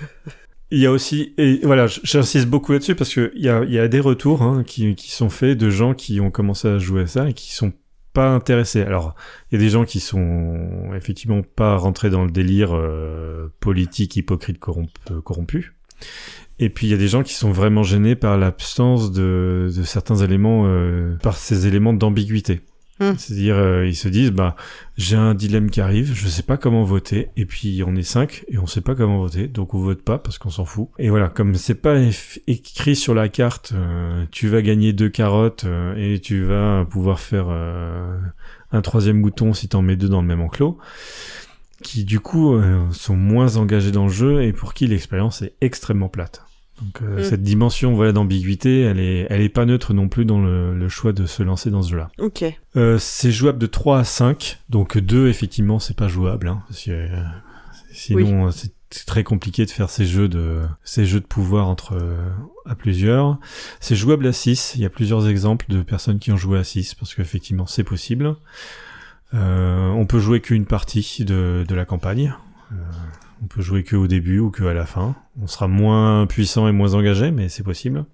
[0.74, 3.72] Il y a aussi, et voilà, j'insiste beaucoup là-dessus parce que il y a, il
[3.74, 6.78] y a des retours hein, qui, qui sont faits de gens qui ont commencé à
[6.78, 7.74] jouer à ça et qui sont
[8.14, 8.82] pas intéressés.
[8.82, 9.16] Alors,
[9.52, 14.16] il y a des gens qui sont effectivement pas rentrés dans le délire euh, politique,
[14.16, 14.60] hypocrite,
[15.12, 15.74] euh, corrompu.
[16.62, 19.84] Et puis il y a des gens qui sont vraiment gênés par l'absence de, de
[19.84, 22.62] certains éléments, euh, par ces éléments d'ambiguïté.
[23.00, 23.14] Hmm.
[23.18, 24.56] C'est-à-dire, euh, ils se disent, bah,
[24.96, 28.46] j'ai un dilemme qui arrive, je sais pas comment voter, et puis on est cinq
[28.48, 30.90] et on sait pas comment voter, donc on vote pas parce qu'on s'en fout.
[31.00, 31.98] Et voilà, comme c'est pas
[32.46, 37.20] écrit sur la carte, euh, tu vas gagner deux carottes euh, et tu vas pouvoir
[37.20, 38.20] faire euh,
[38.72, 40.78] un troisième bouton si t'en mets deux dans le même enclos,
[41.82, 45.56] qui du coup euh, sont moins engagés dans le jeu et pour qui l'expérience est
[45.62, 46.46] extrêmement plate.
[46.82, 47.24] Donc euh, Mm.
[47.24, 50.90] cette dimension voilà d'ambiguïté, elle est elle est pas neutre non plus dans le, le
[50.90, 52.10] choix de se lancer dans ce jeu-là.
[52.20, 52.44] Ok.
[52.76, 56.84] Euh, c'est jouable de 3 à 5, donc 2 effectivement c'est pas jouable, hein, parce
[56.84, 57.22] que, euh,
[57.94, 61.68] sinon euh, c'est c'est très compliqué de faire ces jeux de ces jeux de pouvoir
[61.70, 62.28] entre euh,
[62.66, 63.38] à plusieurs.
[63.80, 66.66] C'est jouable à 6, il y a plusieurs exemples de personnes qui ont joué à
[66.66, 68.36] 6 parce qu'effectivement c'est possible.
[69.34, 72.34] Euh, on peut jouer qu'une partie de, de la campagne.
[72.74, 72.76] Euh,
[73.42, 75.16] on peut jouer que au début ou que à la fin.
[75.42, 78.06] On sera moins puissant et moins engagé, mais c'est possible.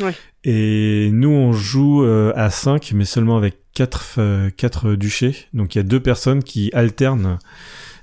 [0.00, 0.14] Ouais.
[0.42, 5.46] Et nous, on joue euh, à 5, mais seulement avec 4, quatre duchés.
[5.52, 7.38] Donc il y a deux personnes qui alternent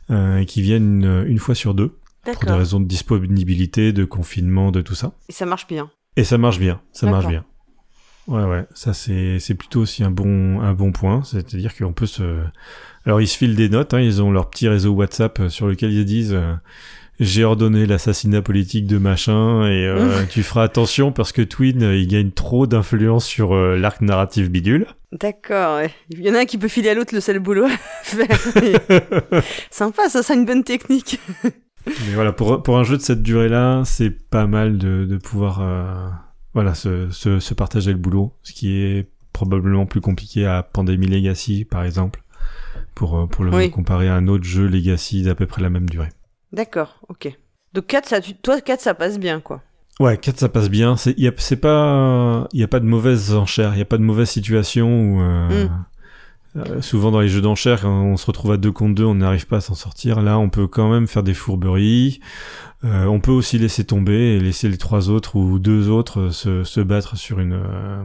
[0.10, 4.06] euh, et qui viennent une, une fois sur deux, pour des raisons de disponibilité, de
[4.06, 5.14] confinement, de tout ça.
[5.30, 5.90] Et ça marche bien.
[6.18, 7.46] Et ça marche bien, ça marche bien.
[8.28, 12.06] Ouais, ouais, ça c'est c'est plutôt aussi un bon un bon point, c'est-à-dire qu'on peut
[12.06, 12.44] se.
[13.06, 15.68] Alors ils se filent des notes, hein, ils ont leur petit réseau WhatsApp euh, sur
[15.68, 16.34] lequel ils disent.
[16.34, 16.54] euh,
[17.20, 22.08] j'ai ordonné l'assassinat politique de machin et euh, tu feras attention parce que Twin il
[22.08, 24.88] gagne trop d'influence sur euh, l'arc narratif bidule.
[25.12, 25.82] D'accord.
[26.10, 27.68] Il y en a un qui peut filer à l'autre le sale boulot
[29.70, 31.20] Sympa, ça, c'est une bonne technique.
[31.86, 35.60] Mais voilà, pour, pour un jeu de cette durée-là, c'est pas mal de, de pouvoir
[35.62, 36.08] euh,
[36.54, 41.10] voilà, se, se, se partager le boulot, ce qui est probablement plus compliqué à Pandemic
[41.10, 42.24] Legacy, par exemple,
[42.96, 43.72] pour, euh, pour le Oui.
[43.72, 46.10] comparer à un autre jeu Legacy d'à peu près la même durée.
[46.52, 47.32] D'accord, ok.
[47.74, 49.62] Donc 4, ça, toi, 4, ça passe bien, quoi.
[50.00, 50.98] Ouais, 4 ça passe bien.
[50.98, 53.98] C'est y a, pas il y a pas de mauvaise enchère, il y a pas
[53.98, 55.68] de mauvaise situation où euh,
[56.56, 59.16] euh, souvent dans les jeux d'enchères quand on se retrouve à deux contre deux, on
[59.16, 60.22] n'arrive pas à s'en sortir.
[60.22, 62.20] Là, on peut quand même faire des fourberies.
[62.84, 66.32] Euh, on peut aussi laisser tomber et laisser les trois autres ou deux autres euh,
[66.32, 68.04] se, se battre sur une euh,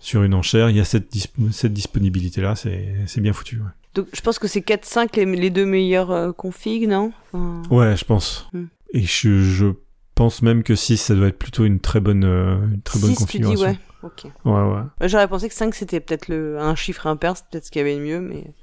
[0.00, 0.70] sur une enchère.
[0.70, 3.56] Il y a cette dis- cette disponibilité là, c'est c'est bien foutu.
[3.58, 3.70] Ouais.
[3.94, 7.12] Donc je pense que c'est 4, 5 les, les deux meilleurs euh, configs, non?
[7.32, 8.48] Enfin, Ouais, je pense.
[8.52, 8.64] Hmm.
[8.94, 9.66] Et je, je
[10.14, 13.26] pense même que 6 ça doit être plutôt une très bonne une très bonne six,
[13.26, 13.66] tu dis, configuration.
[13.66, 13.78] ouais.
[14.02, 14.24] Ok.
[14.44, 15.08] ouais ouais.
[15.08, 16.58] J'aurais pensé que 5 c'était peut-être le...
[16.58, 18.54] un chiffre impair, c'est peut-être ce qu'il y avait de mieux, mais.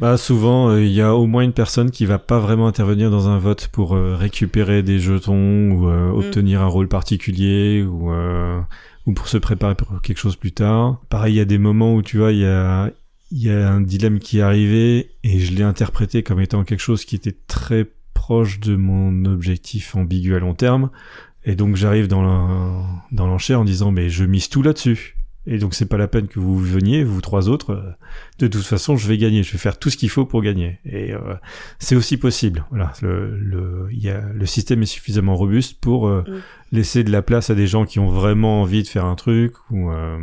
[0.00, 3.10] Bah souvent, euh, il y a au moins une personne qui va pas vraiment intervenir
[3.10, 8.12] dans un vote pour euh, récupérer des jetons ou euh, obtenir un rôle particulier ou
[9.06, 11.00] ou pour se préparer pour quelque chose plus tard.
[11.10, 12.90] Pareil, il y a des moments où tu vois, il y a
[13.30, 16.80] il y a un dilemme qui est arrivé et je l'ai interprété comme étant quelque
[16.80, 20.90] chose qui était très proche de mon objectif ambigu à long terme.
[21.44, 22.22] Et donc j'arrive dans
[23.12, 25.16] l'enchère en disant mais je mise tout là-dessus.
[25.46, 27.96] Et donc c'est pas la peine que vous veniez, vous trois autres.
[28.38, 29.42] de toute façon, je vais gagner.
[29.42, 30.78] Je vais faire tout ce qu'il faut pour gagner.
[30.86, 31.34] Et euh,
[31.78, 32.64] c'est aussi possible.
[32.70, 36.40] Voilà, le, le, y a, le système est suffisamment robuste pour euh, Mm.
[36.72, 39.52] laisser de la place à des gens qui ont vraiment envie de faire un truc.
[39.70, 40.16] Ou euh,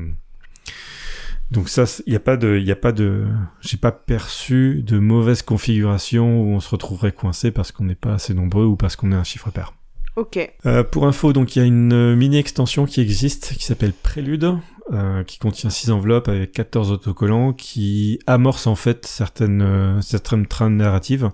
[1.52, 3.28] donc ça, il y a pas de, il y a pas de,
[3.60, 8.14] j'ai pas perçu de mauvaise configuration où on se retrouverait coincé parce qu'on n'est pas
[8.14, 9.74] assez nombreux ou parce qu'on est un chiffre pair.
[10.22, 10.38] Ok.
[10.68, 13.92] Euh, pour info, donc il y a une euh, mini extension qui existe qui s'appelle
[13.92, 14.56] Prélude,
[14.94, 20.46] euh, qui contient 6 enveloppes avec 14 autocollants, qui amorce en fait certaines euh, certaines
[20.46, 21.32] trames narratives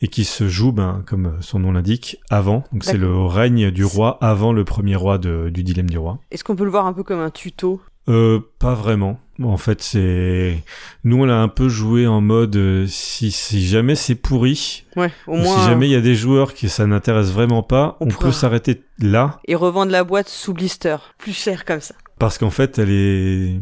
[0.00, 2.64] et qui se joue, ben, comme son nom l'indique, avant.
[2.72, 6.18] Donc c'est le règne du roi avant le premier roi de- du dilemme du roi.
[6.30, 7.82] Est-ce qu'on peut le voir un peu comme un tuto?
[8.08, 9.20] Euh, pas vraiment.
[9.42, 10.62] En fait, c'est
[11.04, 15.10] nous on l'a un peu joué en mode euh, si si jamais c'est pourri, Ouais,
[15.26, 15.58] au moins.
[15.58, 18.82] si jamais il y a des joueurs qui ça n'intéresse vraiment pas, On peut s'arrêter
[18.98, 20.96] là Et revendre la boîte sous blister.
[21.18, 21.94] Plus cher comme ça.
[22.18, 23.60] Parce qu'en fait, elle est...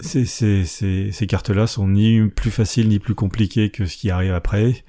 [0.00, 4.10] Ces, ces, ces, ces cartes-là sont ni plus faciles ni plus compliquées que ce qui
[4.10, 4.84] arrive après.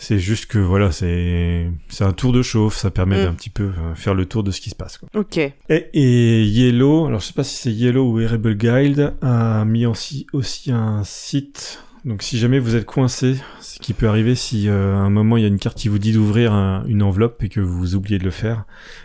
[0.00, 3.24] C'est juste que voilà, c'est c'est un tour de chauffe, ça permet Mm.
[3.24, 4.96] d'un petit peu euh, faire le tour de ce qui se passe.
[4.98, 5.08] Quoi.
[5.14, 5.38] Ok.
[5.38, 5.52] Et,
[5.92, 10.26] et Yellow, alors je sais pas si c'est Yellow ou Rebel Guide, a mis aussi,
[10.32, 11.82] aussi un site.
[12.04, 15.36] Donc si jamais vous êtes coincé, ce qui peut arriver si euh, à un moment
[15.36, 17.96] il y a une carte qui vous dit d'ouvrir un- une enveloppe et que vous
[17.96, 18.64] oubliez de le faire,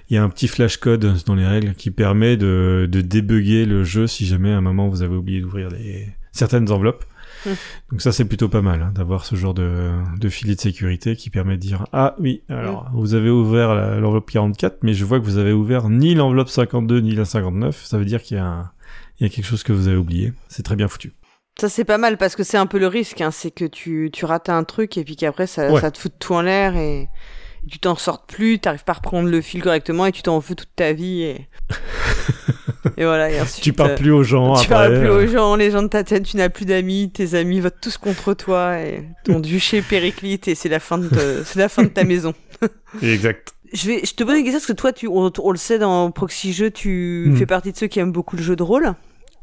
[0.09, 3.65] il y a un petit flash code dans les règles qui permet de, de débugger
[3.65, 7.03] le jeu si jamais à un moment vous avez oublié d'ouvrir les certaines enveloppes.
[7.91, 11.15] Donc ça c'est plutôt pas mal hein, d'avoir ce genre de, de filet de sécurité
[11.15, 15.19] qui permet de dire ah oui alors vous avez ouvert l'enveloppe 44 mais je vois
[15.19, 18.39] que vous avez ouvert ni l'enveloppe 52 ni la 59 ça veut dire qu'il y
[18.39, 18.71] a
[19.19, 20.33] y quelque chose que vous avez oublié.
[20.49, 21.13] C'est très bien foutu.
[21.59, 24.09] Ça c'est pas mal parce que c'est un peu le risque, hein, c'est que tu,
[24.11, 25.79] tu rates un truc et puis qu'après ça, Ouais.
[25.81, 27.09] ça te fout tout en l'air et
[27.69, 30.55] tu t'en sortes plus, t'arrives pas à reprendre le fil correctement et tu t'en veux
[30.55, 31.47] toute ta vie et,
[32.97, 33.29] et voilà.
[33.31, 35.55] Et ensuite, tu parles euh, plus aux gens tu après parles plus euh, aux gens,
[35.55, 38.79] les gens de ta tête, tu n'as plus d'amis, tes amis votent tous contre toi
[38.79, 41.09] et ton duché périclite et c'est la fin de,
[41.45, 42.33] c'est la fin de ta maison.
[43.01, 45.57] exact Je vais, je te pose une question parce que toi, tu, on, on le
[45.57, 47.35] sait dans Proxy Jeux, tu Hmm.
[47.37, 48.93] fais partie de ceux qui aiment beaucoup le jeu de rôle,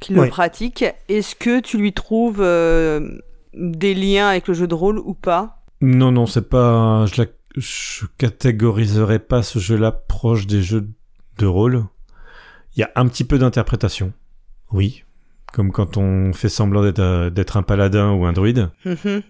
[0.00, 0.84] qui le pratiquent.
[1.08, 3.18] Est-ce que tu lui trouves euh,
[3.54, 5.56] des liens avec le jeu de rôle ou pas?
[5.82, 10.88] Non non c'est pas je la je catégoriserais pas ce jeu-là proche des jeux
[11.38, 11.84] de rôle
[12.76, 14.12] il y a un petit peu d'interprétation
[14.72, 15.04] oui
[15.52, 19.22] comme quand on fait semblant d'être euh, un paladin ou un druide Mhm.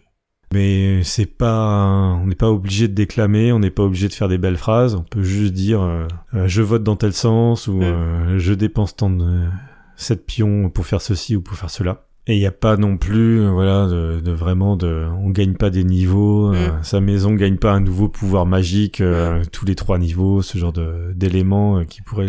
[0.53, 1.85] Mais c'est pas,
[2.21, 4.97] on n'est pas obligé de déclamer, on n'est pas obligé de faire des belles phrases.
[4.97, 7.83] On peut juste dire euh, euh, je vote dans tel sens ou Mm.
[7.85, 9.47] euh, je dépense tant de
[9.95, 12.09] cette pions pour faire ceci ou pour faire cela.
[12.31, 15.55] Et il n'y a pas non plus, euh, voilà, de, de vraiment de, on gagne
[15.55, 16.85] pas des niveaux, euh, Mm.
[16.85, 20.73] sa maison gagne pas un nouveau pouvoir magique euh, tous les trois niveaux, ce genre
[20.73, 22.29] de d'éléments euh, qui pourraient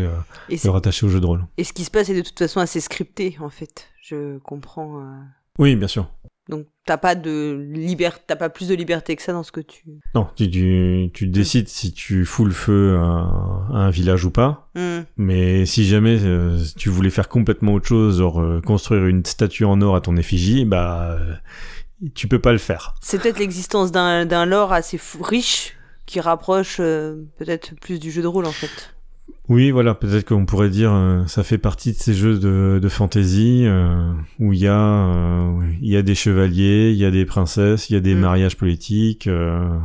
[0.50, 1.46] le rattacher au jeu de rôle.
[1.58, 3.90] et ce qui se passe est de toute façon assez scripté, en fait.
[4.02, 5.04] Je comprends.
[5.60, 6.10] Oui, bien sûr.
[6.50, 9.62] Donc, t'as pas de liberté, t'as pas plus de liberté que ça dans ce que
[9.62, 9.84] tu.
[10.16, 14.32] Non, tu, tu, tu décides si tu fous le feu à, à un village ou
[14.32, 14.70] pas.
[14.76, 15.02] Hmm.
[15.18, 19.66] Mais si jamais euh, tu voulais faire complètement autre chose, genre euh, construire une statue
[19.66, 21.36] en or à ton effigie, bah euh,
[22.16, 22.96] tu peux pas le faire.
[23.02, 25.78] C'est peut-être l'existence d'un d'un lore assez fou- riche
[26.08, 28.94] qui rapproche peut-être plus du jeu de rôle, en fait.
[29.52, 32.88] Oui, voilà, peut-être qu'on pourrait dire euh, ça fait partie de ces jeux de, de
[32.88, 37.12] fantasy euh, où il y a euh, il y a des chevaliers, il y a
[37.12, 38.20] des princesses, il y a des Mm.
[38.20, 39.78] mariages politiques euh,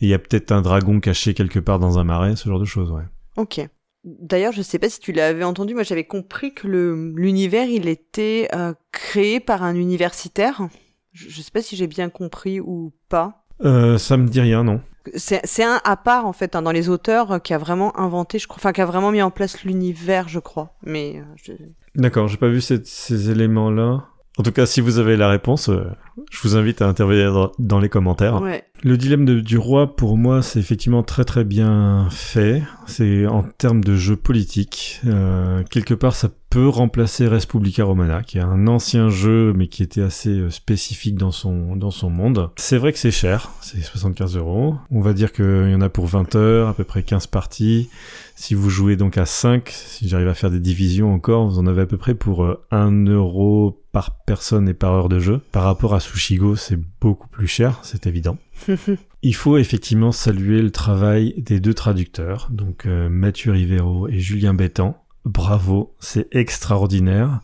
[0.00, 2.64] il y a peut-être un dragon caché quelque part dans un marais, ce genre de
[2.64, 3.02] choses, ouais.
[3.36, 3.60] Ok.
[4.02, 8.48] D'ailleurs, je sais pas si tu l'avais entendu, moi j'avais compris que l'univers il était
[8.92, 10.68] créé par un universitaire.
[11.12, 13.41] Je, je sais pas si j'ai bien compris ou pas.
[13.64, 14.80] Euh, ça me dit rien, non.
[15.16, 18.38] C'est un à part en fait hein, dans les auteurs euh, qui a vraiment inventé,
[18.38, 20.74] je crois, enfin qui a vraiment mis en place l'univers, je crois.
[20.84, 21.52] Mais euh, je...
[21.96, 24.04] D'accord, j'ai pas vu ces, ces éléments-là.
[24.38, 25.84] En tout cas, si vous avez la réponse, euh,
[26.30, 28.40] je vous invite à intervenir dans, dans les commentaires.
[28.40, 28.64] ouais.
[28.84, 32.62] Le dilemme de- du roi, pour moi, c'est effectivement très très bien fait.
[32.86, 35.00] C'est en termes de jeu politique.
[35.06, 39.82] Euh, quelque part, ça peut remplacer Respublica Romana, qui est un ancien jeu, mais qui
[39.82, 42.50] était assez euh, spécifique dans son, dans son monde.
[42.56, 44.74] C'est vrai que c'est cher, c'est 75 euros.
[44.90, 47.88] On va dire qu'il y en a pour 20 heures, à peu près 15 parties.
[48.36, 51.66] Si vous jouez donc à 5, si j'arrive à faire des divisions encore, vous en
[51.66, 55.40] avez à peu près pour euh, 1 euro par personne et par heure de jeu.
[55.52, 58.36] Par rapport à Sushigo, c'est beaucoup plus cher, c'est évident.
[59.22, 64.52] Il faut effectivement saluer le travail des deux traducteurs, donc euh, Mathieu Rivero et Julien
[64.52, 65.01] Bétan.
[65.24, 67.40] Bravo, c'est extraordinaire.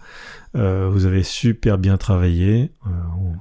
[0.57, 2.73] Euh, vous avez super bien travaillé.
[2.87, 2.91] Euh,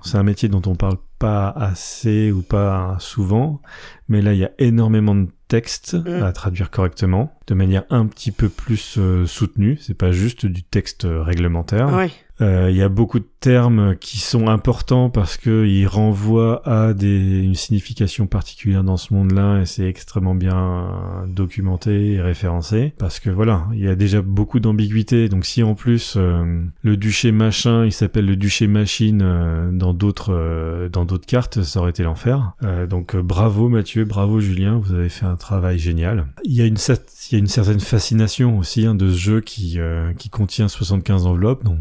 [0.04, 3.62] c'est un métier dont on parle pas assez ou pas souvent,
[4.10, 6.24] mais là il y a énormément de textes Mm.
[6.24, 9.78] à traduire correctement, de manière un petit peu plus euh, soutenue.
[9.80, 11.94] C'est pas juste du texte euh, réglementaire.
[11.96, 12.12] Ouais.
[12.42, 16.94] Euh, Il y a beaucoup de termes qui sont importants parce que ils renvoient à
[16.94, 23.20] des, une signification particulière dans ce monde-là et c'est extrêmement bien documenté et référencé parce
[23.20, 25.30] que voilà, il y a déjà beaucoup d'ambiguïté.
[25.30, 29.94] Donc si en plus euh, le duché machin, il s'appelle le duché machine euh, dans
[29.94, 32.52] d'autres euh, dans d'autres cartes, ça aurait été l'enfer.
[32.64, 36.28] Euh, donc euh, bravo Mathieu, bravo Julien, vous avez fait un travail génial.
[36.44, 41.26] Il y a une certaine fascination aussi hein, de ce jeu qui euh, contient 75
[41.26, 41.80] enveloppes dont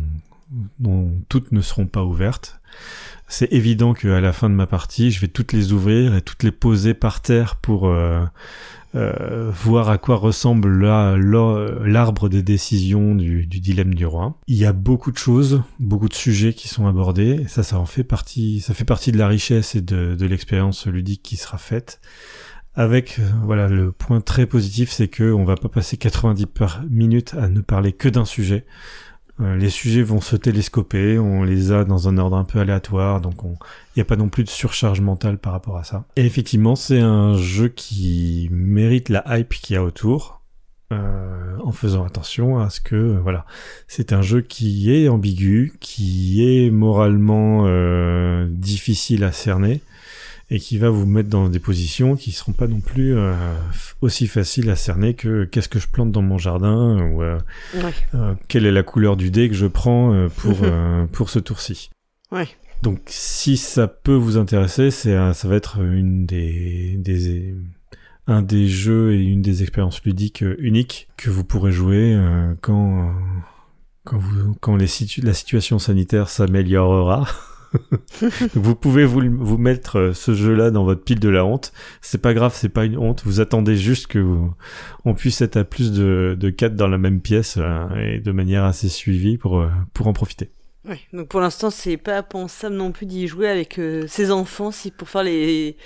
[0.79, 2.61] dont toutes ne seront pas ouvertes.
[3.29, 6.45] C'est évident qu'à la fin de ma partie, je vais toutes les ouvrir et toutes
[6.45, 8.25] les poser par terre pour euh,
[8.97, 14.39] euh, voir à quoi ressemble la- la- l'arbre des décisions du, dilemme du roi.
[14.47, 17.87] Il y a beaucoup de choses, beaucoup de sujets qui sont abordés, ça, ça en
[17.87, 22.01] fait partie, ça fait partie de la richesse et de, l'expérience ludique qui sera faite.
[22.75, 26.83] Avec, euh, voilà, le point très positif, c'est que on va pas passer 90 par
[26.91, 28.67] minutes à ne parler que d'un sujet.
[29.41, 33.21] Euh, les sujets vont se télescoper, on les a dans un ordre un peu aléatoire,
[33.21, 36.05] donc il n'y a pas non plus de surcharge mentale par rapport à ça.
[36.17, 40.37] Et effectivement, c'est un jeu qui mérite la hype qu'il y a autour,
[40.93, 43.45] euh, en faisant attention à ce que, euh, voilà,
[43.89, 49.83] c'est un jeu qui est ambigu, qui est moralement euh, difficile à cerner,
[50.51, 53.35] et qui va vous mettre dans des positions qui seront pas non plus euh,
[54.01, 57.39] aussi faciles à cerner que qu'est-ce que je plante dans mon jardin ou euh,
[57.75, 57.93] Ouais.
[58.15, 61.39] euh, quelle est la couleur du dé que je prends euh, pour euh, pour ce
[61.41, 61.91] tour-ci.
[62.31, 62.49] Ouais.
[62.83, 67.55] Donc si ça peut vous intéresser, c'est ça va être une des des
[68.29, 73.15] un des jeux et une des expériences ludiques uniques que vous pourrez jouer euh, quand
[74.05, 77.27] quand vous quand les situ- la situation sanitaire s'améliorera.
[78.55, 81.73] vous pouvez vous, vous mettre euh, ce jeu-là dans votre pile de la honte.
[82.01, 83.23] C'est pas grave, c'est pas une honte.
[83.25, 84.53] Vous attendez juste que vous-
[85.05, 88.33] on puisse être à plus de, de 4 dans la même pièce euh, et de
[88.33, 90.51] manière assez suivie pour, euh, pour en profiter.
[90.89, 91.01] Ouais.
[91.13, 94.91] Donc pour l'instant, c'est pas pensable non plus d'y jouer avec euh, ses enfants si
[94.91, 95.77] pour faire les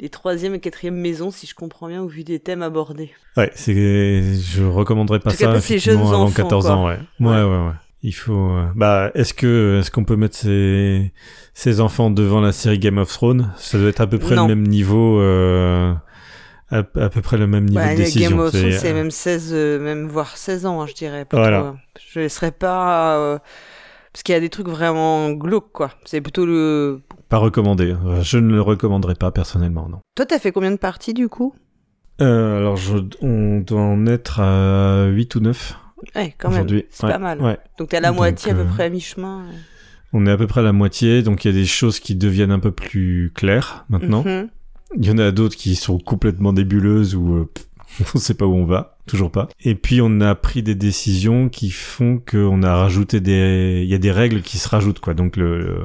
[0.00, 3.12] les troisième et quatrième maisons, si je comprends bien, au vu des thèmes abordés.
[3.38, 6.74] Ouais, c'est, je recommanderais pas cas, ça ces effectivement jeunes avant enfants, 14 quoi.
[6.74, 6.98] ans, ouais.
[7.18, 7.72] Ouais, ouais, ouais.
[8.08, 11.12] Il faut, euh, bah, est-ce que, est-ce qu'on peut mettre ces,
[11.54, 13.52] ces enfants devant la série Game of Thrones?
[13.56, 14.46] Ça doit être à peu près Non.
[14.46, 15.92] le même niveau, euh,
[16.70, 18.30] à, à peu près le même niveau Bah, de décision.
[18.30, 21.24] Game of Thrones, C'est, euh, même 16, euh, même voire 16 ans, hein, je dirais.
[21.24, 21.74] plutôt, Voilà.
[22.12, 23.40] Je laisserais pas...
[24.12, 25.90] Parce qu'il y a des trucs vraiment glauques, quoi.
[26.04, 27.00] C'est plutôt le...
[27.28, 27.96] pas recommandé.
[28.22, 29.98] Je ne le recommanderais pas personnellement, non.
[30.14, 31.54] Toi, t'as fait combien de parties, du coup?
[32.20, 35.76] Alors, je, on doit en être à 8 ou 9
[36.14, 36.58] Ouais, quand même.
[36.58, 36.84] aujourd'hui.
[36.90, 37.40] C'est Ouais, pas mal.
[37.40, 37.58] Ouais.
[37.78, 39.44] Donc t'es à la Donc, moitié, à peu euh, près à mi-chemin.
[40.12, 42.14] On est à peu près à la moitié, donc il y a des choses qui
[42.14, 44.22] deviennent un peu plus claires maintenant.
[44.24, 44.48] Mhm.
[44.96, 47.48] Il y en a d'autres qui sont complètement nébuleuses ou euh,
[48.14, 49.48] on sait pas où on va, toujours pas.
[49.64, 53.94] Et puis on a pris des décisions qui font qu'on a rajouté des, il y
[53.94, 55.14] a des règles qui se rajoutent quoi.
[55.14, 55.84] Donc le, le-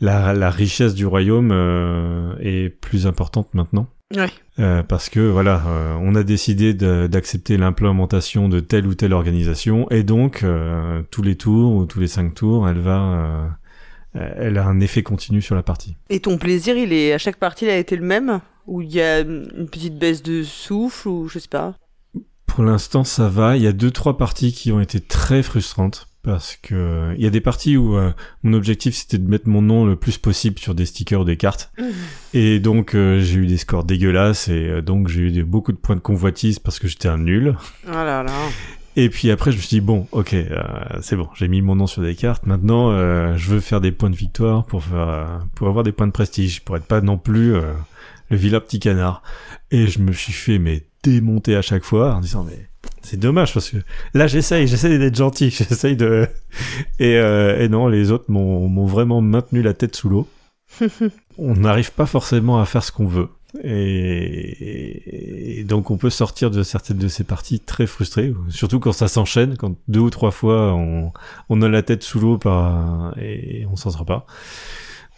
[0.00, 3.88] la, la richesse du royaume euh, est plus importante maintenant.
[4.14, 4.30] Ouais.
[4.58, 9.90] Euh, parce que voilà, euh, on a décidé d'accepter l'implémentation de telle ou telle organisation
[9.90, 13.58] et donc euh, tous les tours ou tous les cinq tours, elle va,
[14.14, 15.96] elle a un effet continu sur la partie.
[16.08, 18.40] Et ton plaisir, il est à chaque partie, il a été le même?
[18.66, 21.74] Ou il y a une petite baisse de souffle Ou je sais pas?
[22.46, 23.56] Pour l'instant, ça va.
[23.56, 27.26] Il y a deux trois parties qui ont été très frustrantes parce que il y
[27.26, 28.10] a des parties où euh,
[28.42, 31.36] mon objectif c'était de mettre mon nom le plus possible sur des stickers ou des
[31.38, 31.72] cartes.
[32.34, 35.72] Et donc euh, j'ai eu des scores dégueulasses et euh, donc j'ai eu des- beaucoup
[35.72, 37.54] de points de convoitise parce que j'étais un nul.
[37.88, 38.32] Oh là là.
[38.96, 40.62] et puis après je me suis dit bon ok euh,
[41.00, 42.44] c'est bon j'ai mis mon nom sur des cartes.
[42.44, 45.24] Maintenant euh, je veux faire des points de victoire pour faire euh,
[45.54, 47.72] pour avoir des points de prestige pour être pas non plus euh,
[48.30, 49.22] le vilain petit canard.
[49.70, 52.68] Et je me suis fait mais démonter à chaque fois en disant mais
[53.06, 53.78] c'est dommage parce que
[54.14, 56.28] là j'essaye j'essaye d'être gentil j'essaye de
[56.98, 60.28] et, euh, et non les autres m'ont vraiment maintenu la tête sous l'eau
[61.38, 63.28] on n'arrive pas forcément à faire ce qu'on veut
[63.62, 68.92] et, et donc on peut sortir de certaines de ces parties très frustré, surtout quand
[68.92, 71.12] ça s'enchaîne, quand deux ou trois fois on,
[71.48, 74.26] on a la tête sous l'eau par et on s'en sort pas.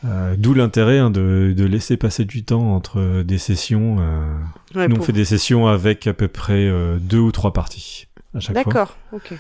[0.05, 3.96] Euh, D'où l'intérêt hein, de, de laisser passer du temps entre des sessions.
[4.01, 4.34] Euh,
[4.74, 8.07] Ouais, nous on fait des sessions avec à peu près euh, deux ou trois parties
[8.34, 8.64] à chaque fois.
[8.64, 9.34] D'accord, ok.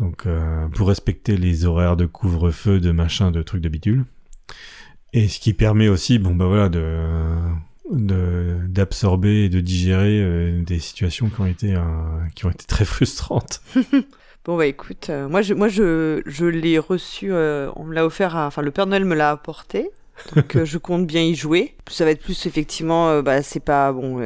[0.00, 4.04] Donc euh, pour respecter les horaires de couvre-feu, de machin, de trucs de bidule.
[5.12, 7.38] Et ce qui permet aussi, bon bah voilà, de
[7.92, 11.74] de- d'absorber et de digérer des situations qui ont été
[12.34, 13.62] qui ont été très frustrantes.
[14.44, 18.04] Bon bah écoute, euh, moi je moi je, je l'ai reçu, euh, on me l'a
[18.04, 19.90] offert, à- enfin le Père Noël me l'a apporté,
[20.36, 21.74] donc euh, je compte bien y jouer.
[21.88, 24.20] Ça va être plus effectivement, bah c'est pas bon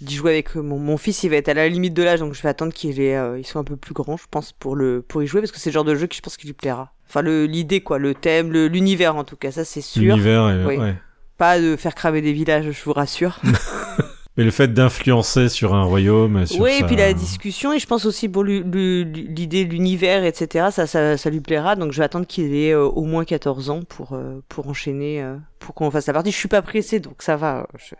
[0.00, 2.34] d'y jouer avec mon, mon fils, il va être à la limite de l'âge, donc
[2.34, 5.24] je vais attendre qu'il il soit un peu plus grand, je pense pour le pour
[5.24, 6.92] y jouer parce que c'est le genre de jeu que je pense qu'il lui plaira.
[7.08, 10.02] Enfin le l'idée quoi, le thème, le- l'univers en tout cas, ça c'est sûr.
[10.14, 10.76] L'univers, Oui.
[10.76, 10.94] ouais.
[11.36, 13.40] Pas de faire cramer des villages, je vous rassure.
[14.36, 17.86] Mais le fait d'influencer sur un royaume, sur Oui, et puis la discussion, et je
[17.86, 21.76] pense aussi pour l'idée de l'univers, etc., ça, ça, ça lui plaira.
[21.76, 25.22] Donc je vais attendre qu'il ait euh, au moins 14 ans pour, euh, pour enchaîner,
[25.22, 26.32] euh, pour qu'on fasse la partie.
[26.32, 27.68] Je suis pas pressé, donc ça va.
[27.78, 27.94] Je,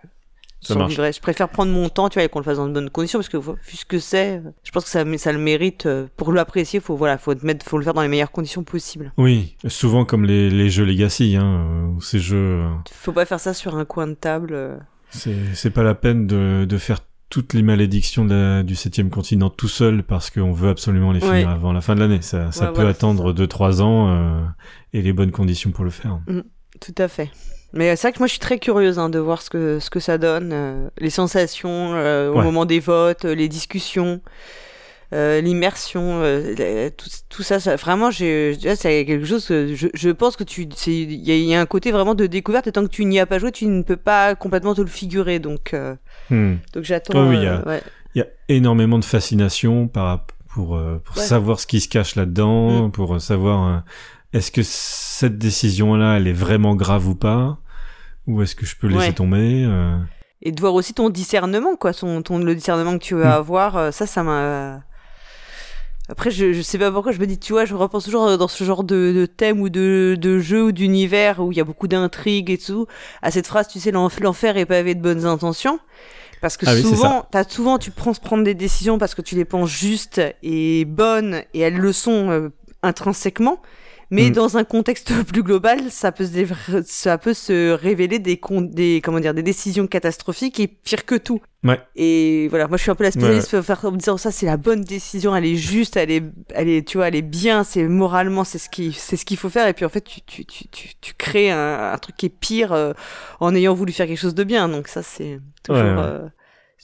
[0.60, 0.94] Ça marche.
[0.94, 3.20] je préfère prendre mon temps, tu vois, et qu'on le fasse dans de bonnes conditions,
[3.20, 5.86] parce que vu ce que c'est, je pense que ça, ça le mérite.
[6.16, 9.12] Pour l'apprécier, faut, voilà, faut, mettre, faut le faire dans les meilleures conditions possibles.
[9.18, 13.54] Oui, souvent comme les, les jeux Legacy, hein, ou ces jeux, Faut pas faire ça
[13.54, 14.80] sur un coin de table.
[15.14, 16.98] C'est c'est pas la peine de, de faire
[17.30, 21.20] toutes les malédictions de la- du septième continent tout seul parce qu'on veut absolument les
[21.20, 21.44] finir Ouais.
[21.44, 22.20] avant la fin de l'année.
[22.22, 23.32] Ça, ça Ouais, peut voilà, attendre ça.
[23.34, 24.40] 2-3 ans euh,
[24.92, 26.20] et les bonnes conditions pour le faire.
[26.80, 27.30] Tout à fait.
[27.72, 29.90] Mais c'est vrai que moi je suis très curieuse hein, de voir ce que, ce
[29.90, 32.44] que ça donne, euh, les sensations euh, au Ouais.
[32.44, 34.20] moment des votes, euh, les discussions,
[35.12, 40.10] euh, l'immersion, euh, tout, tout ça, ça- vraiment, j'ai- c'est quelque chose que je, je
[40.10, 42.72] pense que tu, il y, a- il y a un côté vraiment de découverte et
[42.72, 45.38] tant que tu n'y as pas joué, tu ne peux pas complètement te le figurer.
[45.38, 45.94] Donc, euh,
[46.30, 46.54] Hmm.
[46.72, 47.28] donc j'attends.
[47.28, 47.82] Oui, il y a- ouais.
[48.14, 50.68] Il y a énormément de fascination par, pour,
[51.04, 51.22] pour Ouais.
[51.22, 52.90] savoir ce qui se cache là-dedans, Mm.
[52.92, 53.82] pour savoir
[54.32, 57.58] est-ce que cette décision-là, elle est vraiment grave ou pas,
[58.28, 59.12] ou est-ce que je peux laisser Ouais.
[59.12, 59.68] tomber.
[60.42, 63.28] Et de voir aussi ton discernement, quoi, son, ton, le discernement que tu veux Mm.
[63.42, 64.82] avoir, ça, ça m'a.
[66.08, 68.36] Après, je, je sais pas pourquoi, je me dis, tu vois, je repense toujours euh,
[68.36, 71.60] dans ce genre de, de thème ou de, de jeu ou d'univers où il y
[71.62, 72.86] a beaucoup d'intrigues et tout,
[73.22, 75.78] à cette phrase, tu sais, l'enf- l'enfer est pavé de bonnes intentions.
[76.42, 79.34] Parce que Ah oui, souvent, t'as souvent, tu prends prendre des décisions parce que tu
[79.34, 82.50] les penses justes et bonnes et elles le sont euh,
[82.82, 83.62] intrinsèquement.
[84.10, 84.32] Mais Mm.
[84.32, 88.38] dans un contexte plus global, ça peut se, ça peut se révéler des,
[88.70, 91.40] des, comment dire, des décisions catastrophiques et pire que tout.
[91.62, 91.80] Ouais.
[91.96, 94.58] Et voilà, moi je suis un peu la spécialiste en me disant ça c'est la
[94.58, 96.22] bonne décision, elle est juste, elle est,
[96.54, 99.38] elle est, tu vois, elle est bien, c'est moralement c'est ce qui, c'est ce qu'il
[99.38, 99.66] faut faire.
[99.68, 102.28] Et puis en fait tu, tu, tu, tu, tu crées un, un truc qui est
[102.38, 102.92] pire euh,
[103.40, 104.68] en ayant voulu faire quelque chose de bien.
[104.68, 106.28] Donc ça c'est toujours, Ouais, euh,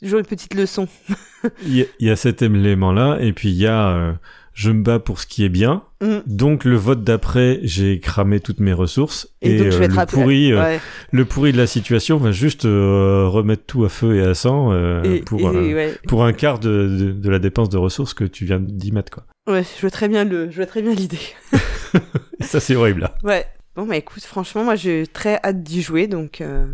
[0.01, 0.89] toujours une petite leçon.
[1.66, 4.12] Il y, a- il y a cet élément-là, et puis il y a euh,
[4.61, 5.82] je me bats pour ce qui est bien.
[6.02, 6.18] Mm.
[6.26, 10.06] Donc le vote d'après, j'ai cramé toutes mes ressources Et, donc je euh, vais le
[10.06, 10.80] pourri, euh, ouais.
[11.12, 14.72] le pourri de la situation va juste euh, remettre tout à feu et à sang
[15.02, 15.98] Et- pour et- ouais.
[16.06, 19.11] pour un quart de, de, de la dépense de ressources que tu viens d'y mettre
[19.12, 19.24] quoi.
[19.48, 21.18] Ouais, je vois très bien le, je vois très bien l'idée.
[22.40, 23.14] Ça c'est horrible là.
[23.24, 23.46] Ouais.
[23.76, 26.42] Bon bah écoute, franchement moi j'ai très hâte d'y jouer donc.
[26.42, 26.66] euh,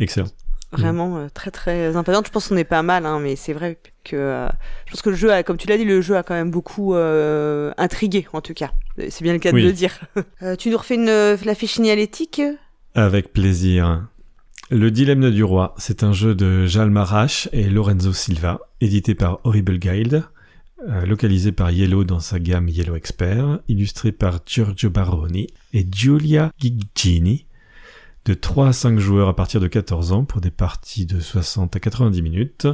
[0.00, 0.26] Excellent.
[0.72, 2.26] Vraiment euh, très très impatiente.
[2.26, 4.48] Je pense qu'on est pas mal, hein, mais c'est vrai que euh,
[4.86, 6.50] je pense que le jeu, a, comme tu l'as dit, le jeu a quand même
[6.50, 8.72] beaucoup euh, intrigué en tout cas.
[9.08, 9.62] C'est bien le cas Oui.
[9.62, 9.98] de le dire.
[10.42, 12.42] Euh, tu nous refais une, la fiche signalétique?
[12.94, 14.06] Avec plaisir.
[14.70, 19.38] Le Dilemme du Roi, c'est un jeu de Jal Marache et Lorenzo Silva, édité par
[19.44, 20.24] Horrible Guild,
[21.04, 27.46] localisé par Yellow dans sa gamme Yellow Expert, illustré par Giorgio Baroni et Giulia Giggini,
[28.26, 31.76] de 3 à 5 joueurs à partir de 14 ans pour des parties de 60
[31.76, 32.66] à 90 minutes.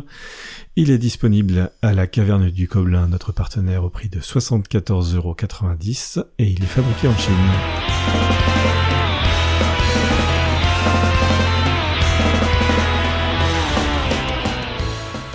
[0.76, 6.48] Il est disponible à la Caverne du Gobelin, notre partenaire, au prix de 74,90€ et
[6.48, 7.34] il est fabriqué en Chine.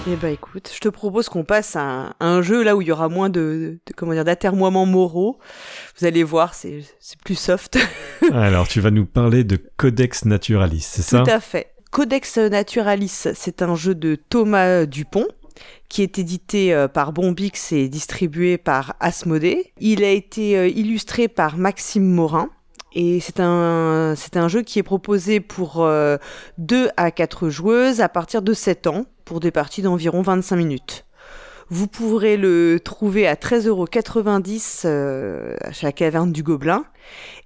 [0.10, 2.94] Eh ben écoute, je te propose qu'on passe à un, jeu là où il y
[2.94, 5.38] aura moins de, de comment dire d'atermoiements moraux.
[6.00, 6.82] Vous allez voir, c'est
[7.26, 7.78] plus soft.
[8.32, 11.24] Alors tu vas nous parler de Codex Naturalis, c'est ça?
[11.24, 11.74] Tout à fait.
[11.92, 15.28] Codex Naturalis, c'est un jeu de Thomas Dupont
[15.90, 19.74] qui est édité euh, par Bombix et distribué par Asmodée.
[19.80, 22.50] Il a été euh, illustré par Maxime Morin.
[23.00, 26.18] Et c'est un, c'est un jeu qui est proposé pour 2 euh,
[26.98, 31.06] à 4 joueuses à partir de 7 ans pour des parties d'environ 25 minutes.
[31.70, 36.86] Vous pourrez le trouver à 13,90€ euh, chez la caverne du Gobelin.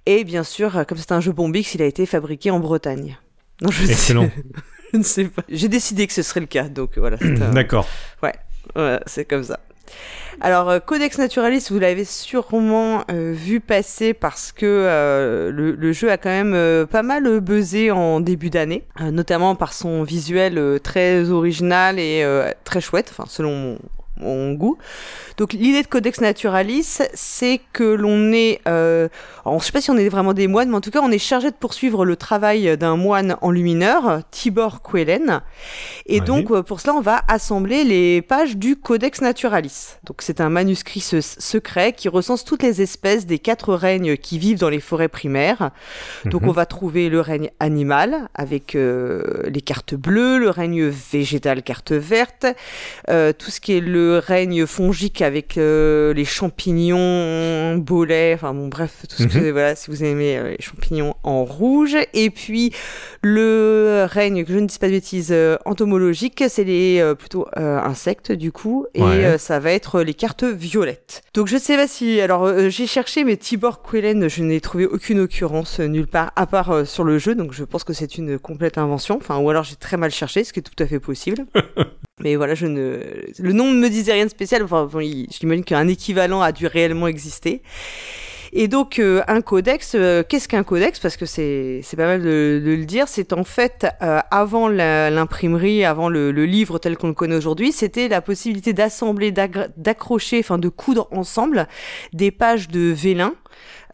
[0.06, 3.18] Et bien sûr, comme c'est un jeu Bombix, il a été fabriqué en Bretagne.
[3.60, 4.30] Non, je Excellent.
[4.94, 5.42] je ne sais pas.
[5.50, 7.18] J'ai décidé que ce serait le cas, donc voilà.
[7.52, 7.86] D'accord.
[8.22, 8.32] Ouais,
[9.04, 9.60] c'est comme ça.
[10.40, 16.10] Alors, euh, Codex Naturalis, vous l'avez sûrement euh, vu passer parce que euh, le, jeu
[16.10, 21.98] a quand même pas mal buzzé en début d'année, notamment par son visuel très original
[21.98, 22.24] et
[22.64, 23.78] très chouette, enfin selon
[24.16, 24.76] mon, goût.
[25.36, 29.08] Donc l'idée de Codex Naturalis, c'est que l'on est, euh,
[29.44, 31.10] alors, je sais pas si on est vraiment des moines, mais en tout cas on
[31.10, 35.40] est chargé de poursuivre le travail d'un moine enlumineur, Tibor Quellen.
[36.06, 39.96] Et donc euh, pour cela on va assembler les pages du Codex Naturalis.
[40.04, 44.58] Donc c'est un manuscrit secret qui recense toutes les espèces des quatre règnes qui vivent
[44.58, 45.70] dans les forêts primaires.
[46.24, 46.48] Donc mhm.
[46.48, 51.92] on va trouver le règne animal avec euh, les cartes bleues, le règne végétal carte
[51.92, 52.46] verte,
[53.08, 58.68] euh, tout ce qui est le règne fongique avec euh, les champignons, bolets, enfin bon
[58.68, 59.50] bref, tout ce que mhm.
[59.50, 61.96] voilà, si vous aimez euh, les champignons en rouge.
[62.14, 62.72] Et puis
[63.22, 68.32] le règne, que je ne dis pas de bêtises, euh, entomologique, c'est les plutôt insectes
[68.32, 71.22] du coup, et ça va être les cartes violettes.
[71.34, 75.20] Donc je sais pas si, alors j'ai cherché, mais Tibor Quellen, je n'ai trouvé aucune
[75.20, 78.78] occurrence nulle part, à part sur le jeu, donc je pense que c'est une complète
[78.78, 81.46] invention, enfin ou alors j'ai très mal cherché, ce qui est tout à fait possible.
[82.22, 83.00] mais voilà, je ne,
[83.38, 84.62] le nom ne me disait rien de spécial.
[84.62, 84.88] Enfin,
[85.30, 87.62] j'imagine qu'un équivalent a dû réellement exister.
[88.54, 91.00] Et donc euh, un codex, euh, qu'est-ce qu'un codex?
[91.00, 93.08] Parce que c'est pas mal de, le dire.
[93.08, 97.72] C'est en fait euh, avant l'imprimerie, avant le, le, livre tel qu'on le connaît aujourd'hui,
[97.72, 101.66] c'était la possibilité d'assembler, d'accrocher, enfin de coudre ensemble
[102.12, 103.34] des pages de vélin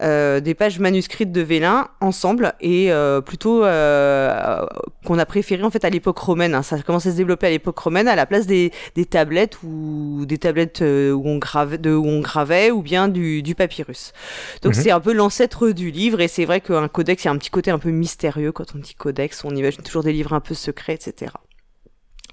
[0.01, 4.65] des pages manuscrites de Vélin ensemble et euh, plutôt euh,
[5.05, 6.55] qu'on a préféré en fait à l'époque romaine.
[6.55, 6.63] Hein.
[6.63, 9.61] Ça a commencé à se développer à l'époque romaine à la place des, des tablettes
[9.63, 14.13] ou des tablettes où on gravait, de, où on gravait ou bien du, du papyrus.
[14.61, 14.81] Donc mhm.
[14.81, 17.37] c'est un peu l'ancêtre du livre et c'est vrai qu'un codex, il y a un
[17.37, 19.43] petit côté un peu mystérieux quand on dit codex.
[19.43, 21.31] On imagine toujours des livres un peu secrets, etc.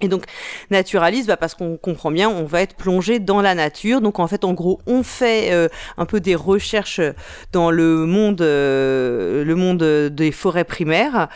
[0.02, 0.24] Et donc
[0.70, 4.02] naturaliste, bah parce qu'on comprend bien, on va être plongé dans la nature.
[4.02, 7.00] Donc en fait, en gros, on fait euh, un peu des recherches
[7.52, 11.28] dans le monde, euh, le monde des forêts primaires.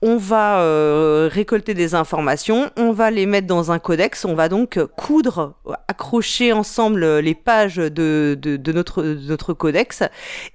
[0.00, 4.48] On va euh, récolter des informations, on va les mettre dans un codex, on va
[4.48, 5.54] donc coudre,
[5.88, 10.02] accrocher ensemble les pages de, notre codex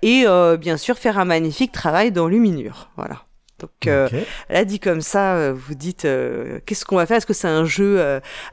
[0.03, 0.25] et
[0.59, 2.91] bien sûr faire un magnifique travail d'enluminure.
[2.95, 3.23] Voilà.
[3.59, 4.07] Donc euh,
[4.49, 7.17] là dit comme ça, euh, vous dites euh, qu'est-ce qu'on va faire?
[7.17, 8.01] Est-ce que c'est un jeu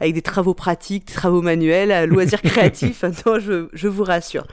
[0.00, 3.04] avec des travaux pratiques, des travaux manuels, loisirs créatifs?
[3.26, 4.46] Non, je, je, vous rassure.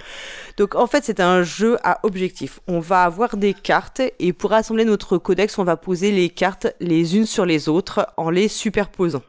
[0.57, 2.59] Donc en fait c'est un jeu à objectif.
[2.67, 6.67] On va avoir des cartes et pour assembler notre codex, on va poser les cartes
[6.79, 9.23] les unes sur les autres en les superposant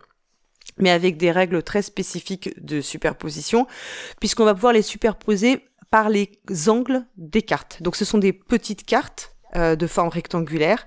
[0.76, 3.68] mais avec des règles très spécifiques de superposition,
[4.18, 5.62] puisqu'on va pouvoir les superposer
[5.94, 7.80] par les angles des cartes.
[7.80, 10.86] Donc ce sont des petites cartes euh, de forme rectangulaire.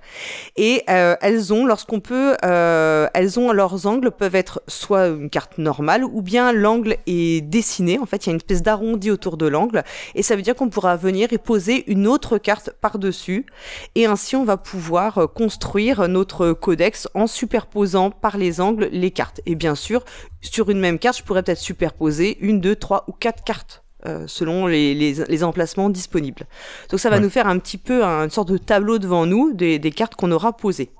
[0.56, 5.30] Et euh, elles ont lorsqu'on peut euh, elles ont leurs angles peuvent être soit une
[5.30, 7.98] carte normale ou bien l'angle est dessiné.
[7.98, 9.84] En fait il y a une espèce d'arrondi autour de l'angle.
[10.14, 13.46] Et ça veut dire qu'on pourra venir et poser une autre carte par dessus
[13.94, 19.40] et ainsi on va pouvoir construire notre codex en superposant par les angles les cartes.
[19.46, 20.04] Et bien sûr
[20.40, 24.24] sur une même carte je pourrais peut-être superposer une deux trois ou quatre cartes euh,
[24.26, 26.46] selon les, les, emplacements disponibles.
[26.90, 29.78] Donc ça va nous faire un petit peu une sorte de tableau devant nous des,
[29.78, 30.90] des cartes qu'on aura posées.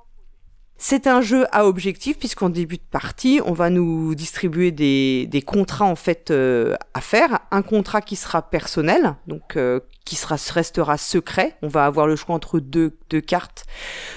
[0.81, 5.41] C'est un jeu à objectif puisqu'en début de partie, on va nous distribuer des, des
[5.41, 7.39] contrats en fait euh, à faire.
[7.51, 11.57] Un contrat qui sera personnel, donc euh, qui sera, restera secret.
[11.61, 13.65] On va avoir le choix entre deux, deux cartes.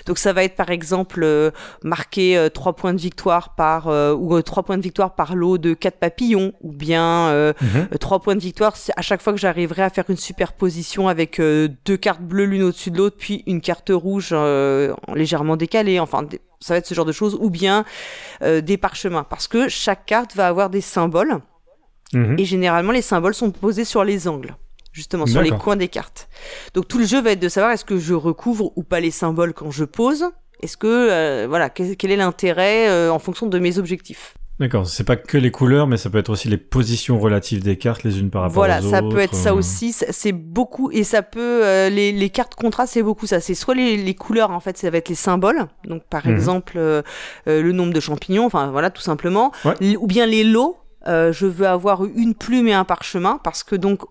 [0.07, 1.51] Donc ça va être par exemple euh,
[1.83, 5.99] marqué trois points de victoire par ou trois points de victoire par lot de quatre
[5.99, 7.89] papillons ou bien mhm.
[7.99, 11.97] trois points de victoire à chaque fois que j'arriverai à faire une superposition avec deux
[11.97, 14.33] cartes bleues l'une au-dessus de l'autre puis une carte rouge
[15.13, 15.99] légèrement décalée.
[15.99, 16.23] Enfin
[16.63, 17.85] ça va être ce genre de choses, ou bien
[18.43, 21.41] euh, des parchemins, parce que chaque carte va avoir des symboles,
[22.13, 22.37] mhm.
[22.39, 24.57] et généralement les symboles sont posés sur les angles,
[24.93, 26.29] justement sur les coins des cartes.
[26.75, 29.11] Donc tout le jeu va être de savoir est-ce que je recouvre ou pas les
[29.11, 30.31] symboles quand je pose,
[30.63, 34.35] est-ce que euh, voilà quel, est l'intérêt euh, en fonction de mes objectifs?
[34.61, 37.77] D'accord, c'est pas que les couleurs, mais ça peut être aussi les positions relatives des
[37.79, 38.89] cartes les unes par rapport voilà, aux autres.
[38.91, 39.55] Voilà, ça peut être ça euh.
[39.55, 39.93] aussi.
[39.93, 43.41] C'est beaucoup et ça peut euh, les, les cartes contrat, c'est beaucoup ça.
[43.41, 45.67] C'est soit les, les, couleurs en fait, ça va être les symboles.
[45.85, 46.35] Donc par Mhm.
[46.35, 47.03] exemple euh,
[47.49, 49.97] euh, le nombre de champignons, enfin voilà tout simplement, Ouais.
[49.97, 50.77] Ou bien les lots.
[51.09, 54.03] Euh, je veux avoir une plume et un parchemin parce que donc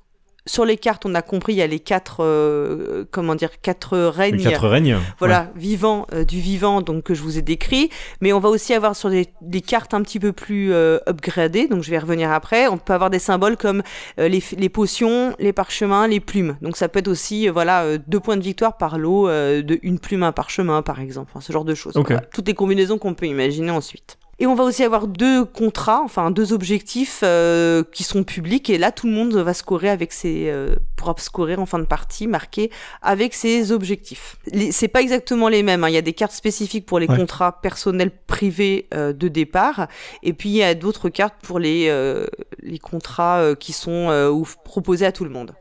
[0.48, 3.98] sur les cartes, on a compris, il y a les quatre, euh, comment dire, quatre
[3.98, 4.38] règnes.
[4.38, 4.98] Les quatre règnes.
[5.20, 7.90] Voilà, vivant, euh, du vivant, donc que je vous ai décrit.
[8.22, 11.68] Mais on va aussi avoir sur des, des cartes un petit peu plus euh, upgradées,
[11.68, 12.68] donc je vais y revenir après.
[12.68, 13.84] On peut avoir des symboles comme
[14.20, 16.58] euh, les, les potions, les parchemins, les plumes.
[16.62, 20.24] Donc ça peut être aussi, voilà, deux points de victoire par lot de une plume,
[20.24, 21.32] un parchemin, par exemple.
[21.32, 21.94] Enfin, ce genre de choses.
[21.96, 24.18] Voilà, toutes les combinaisons qu'on peut imaginer ensuite.
[24.42, 28.72] Et on va aussi avoir deux contrats, enfin deux objectifs euh, qui sont publics.
[28.72, 31.86] Et là, tout le monde va scorer avec ses, euh, pourra scorer en fin de
[31.86, 32.72] partie, marqué
[33.04, 34.38] avec ses objectifs.
[34.72, 35.84] C'est pas exactement les mêmes.
[35.84, 35.90] hein.
[35.90, 37.18] Il y a des cartes spécifiques pour les Ouais.
[37.18, 39.88] contrats personnels privés euh, de départ,
[40.24, 42.26] et puis il y a d'autres cartes pour les euh,
[42.64, 44.34] les contrats euh, qui sont euh,
[44.66, 45.54] proposés à tout le monde.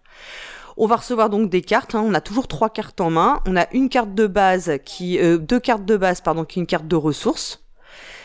[0.78, 1.94] On va recevoir donc des cartes.
[1.94, 2.02] hein.
[2.02, 3.40] On a toujours trois cartes en main.
[3.46, 6.62] On a une carte de base qui, euh, deux cartes de base pardon, qui est
[6.62, 7.60] une carte de ressources.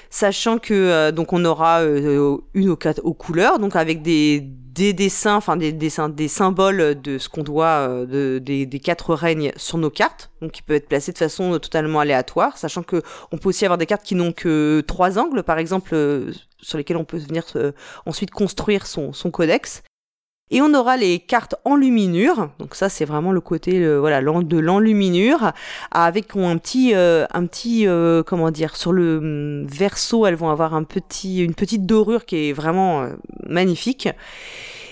[0.09, 4.93] Sachant que euh, donc on aura euh, une aux, quatre- couleurs, donc avec des, des
[4.93, 9.51] dessins, enfin des dessins, des symboles de ce qu'on doit, euh, de, des, quatre règnes
[9.55, 13.01] sur nos cartes, donc qui peuvent être placés de façon totalement aléatoire, sachant que
[13.31, 15.95] on peut aussi avoir des cartes qui n'ont que trois angles, par exemple,
[16.61, 17.43] sur lesquels on peut venir
[18.05, 19.83] ensuite construire son, son codex.
[20.51, 24.43] Et on aura les cartes enluminure, donc ça c'est vraiment le côté euh, voilà l'en-
[24.43, 25.53] de l'enluminure,
[25.89, 30.51] avec un petit euh, un petit euh, comment dire sur le hum, verso elles vont
[30.51, 33.09] avoir un petit une petite dorure qui est vraiment euh,
[33.47, 34.07] magnifique.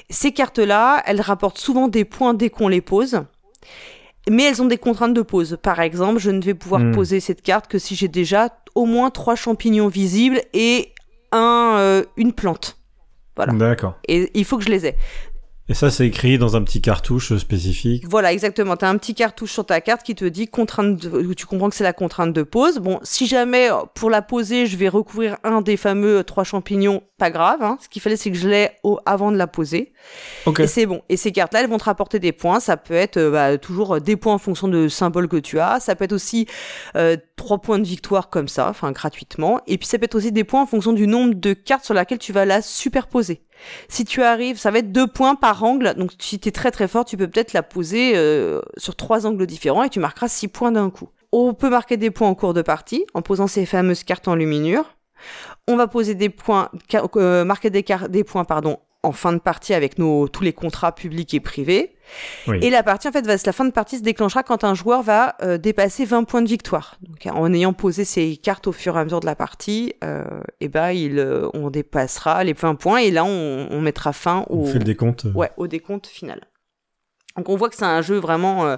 [0.09, 3.21] Ces cartes là, elles rapportent souvent des points dès qu'on les pose.
[4.29, 5.57] Mais elles ont des contraintes de pose.
[5.61, 6.91] Par exemple, je ne vais pouvoir Hmm.
[6.93, 10.93] poser cette carte que si j'ai déjà au moins trois champignons visibles et
[11.31, 12.77] un, une plante.
[13.35, 13.53] Voilà.
[13.53, 13.95] D'accord.
[14.07, 14.95] Et il faut que je les ai.
[15.69, 18.05] Et ça, c'est écrit dans un petit cartouche spécifique.
[18.09, 18.75] Voilà, exactement.
[18.75, 21.33] Tu as un petit cartouche sur ta carte qui te dit contrainte de...
[21.33, 22.79] tu comprends que c'est la contrainte de pose.
[22.79, 26.43] Bon, si jamais euh, pour la poser, je vais recouvrir un des fameux euh, trois
[26.43, 27.63] champignons, pas grave.
[27.63, 27.77] Hein.
[27.79, 28.99] Ce qu'il fallait, c'est que je l'ai au...
[29.05, 29.93] avant de la poser.
[30.59, 31.03] Et c'est bon.
[31.07, 32.59] Et ces cartes-là, elles vont te rapporter des points.
[32.59, 35.57] Ça peut être euh, bah, toujours euh, des points en fonction de symboles que tu
[35.57, 35.79] as.
[35.79, 36.47] Ça peut être aussi
[36.97, 39.61] euh, trois points de victoire comme ça, enfin gratuitement.
[39.67, 41.93] Et puis ça peut être aussi des points en fonction du nombre de cartes sur
[41.93, 43.41] laquelle tu vas la superposer.
[43.87, 45.93] Si tu arrives, ça va être deux points par angle.
[45.95, 49.25] Donc si tu es très très fort, tu peux peut-être la poser euh, sur trois
[49.25, 51.07] angles différents et tu marqueras six points d'un coup.
[51.31, 54.35] On peut marquer des points en cours de partie en posant ces fameuses cartes en
[54.35, 54.93] luminure.
[55.67, 56.69] On va poser des points,
[57.15, 60.93] euh, marquer des, des points pardon, en fin de partie avec nos, tous les contrats
[60.95, 61.95] publics et privés.
[62.47, 62.59] Oui.
[62.61, 65.03] Et la partie, en fait, va, la fin de partie se déclenchera quand un joueur
[65.03, 66.97] va euh, dépasser 20 points de victoire.
[67.01, 70.23] Donc, en ayant posé ses cartes au fur et à mesure de la partie, euh,
[70.61, 74.45] et ben, il, euh, on dépassera les 20 points et là, on, on mettra fin
[74.49, 75.25] au, On fait le décompte.
[75.35, 76.41] ouais, au décompte final.
[77.35, 78.77] Donc, on voit que c'est un jeu vraiment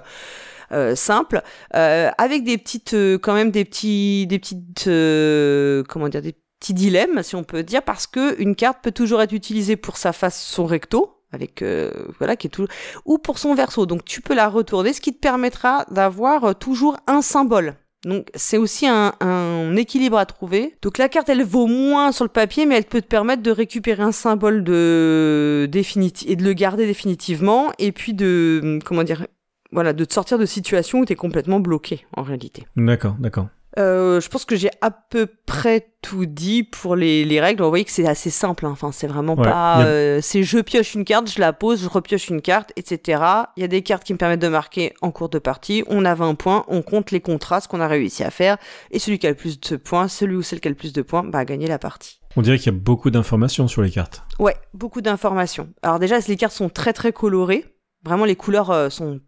[0.94, 1.42] simple,
[1.74, 6.34] euh, avec des petites, euh, quand même des petits, des petites, euh, comment dire, des
[6.60, 9.96] petits dilemmes, si on peut dire, parce que une carte peut toujours être utilisée pour
[9.96, 12.66] sa face, son recto, avec euh, voilà qui est tout
[13.04, 13.86] ou pour son verso.
[13.86, 17.74] Donc tu peux la retourner, ce qui te permettra d'avoir euh, toujours un symbole.
[18.04, 20.76] Donc c'est aussi un, un équilibre à trouver.
[20.82, 23.50] Donc la carte elle vaut moins sur le papier, mais elle peut te permettre de
[23.50, 29.26] récupérer un symbole de définitif et de le garder définitivement, et puis de comment dire
[29.72, 32.66] voilà de te sortir de situations où tu es complètement bloqué en réalité.
[32.76, 33.48] D'accord, d'accord.
[33.78, 37.62] Euh, je pense que j'ai à peu près tout dit pour les, les règles.
[37.62, 38.64] Vous voyez que c'est assez simple.
[38.64, 38.70] hein.
[38.70, 39.74] Enfin, c'est vraiment Ouais, pas.
[39.74, 43.20] a- euh, c'est je pioche une carte, je la pose, je repioche une carte, etc.
[43.58, 45.84] Il y a des cartes qui me permettent de marquer en cours de partie.
[45.88, 48.56] On a 20 points, on compte les contrats, ce qu'on a réussi à faire,
[48.92, 50.94] et celui qui a le plus de points, celui ou celle qui a le plus
[50.94, 52.20] de points, bah, a gagné la partie.
[52.36, 54.22] On dirait qu'il y a beaucoup d'informations sur les cartes.
[54.38, 55.68] Ouais, beaucoup d'informations.
[55.82, 57.66] Alors déjà, les cartes sont très très colorées.
[58.04, 59.20] Vraiment, les couleurs euh, sont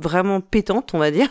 [0.00, 1.28] vraiment pétantes, on va dire.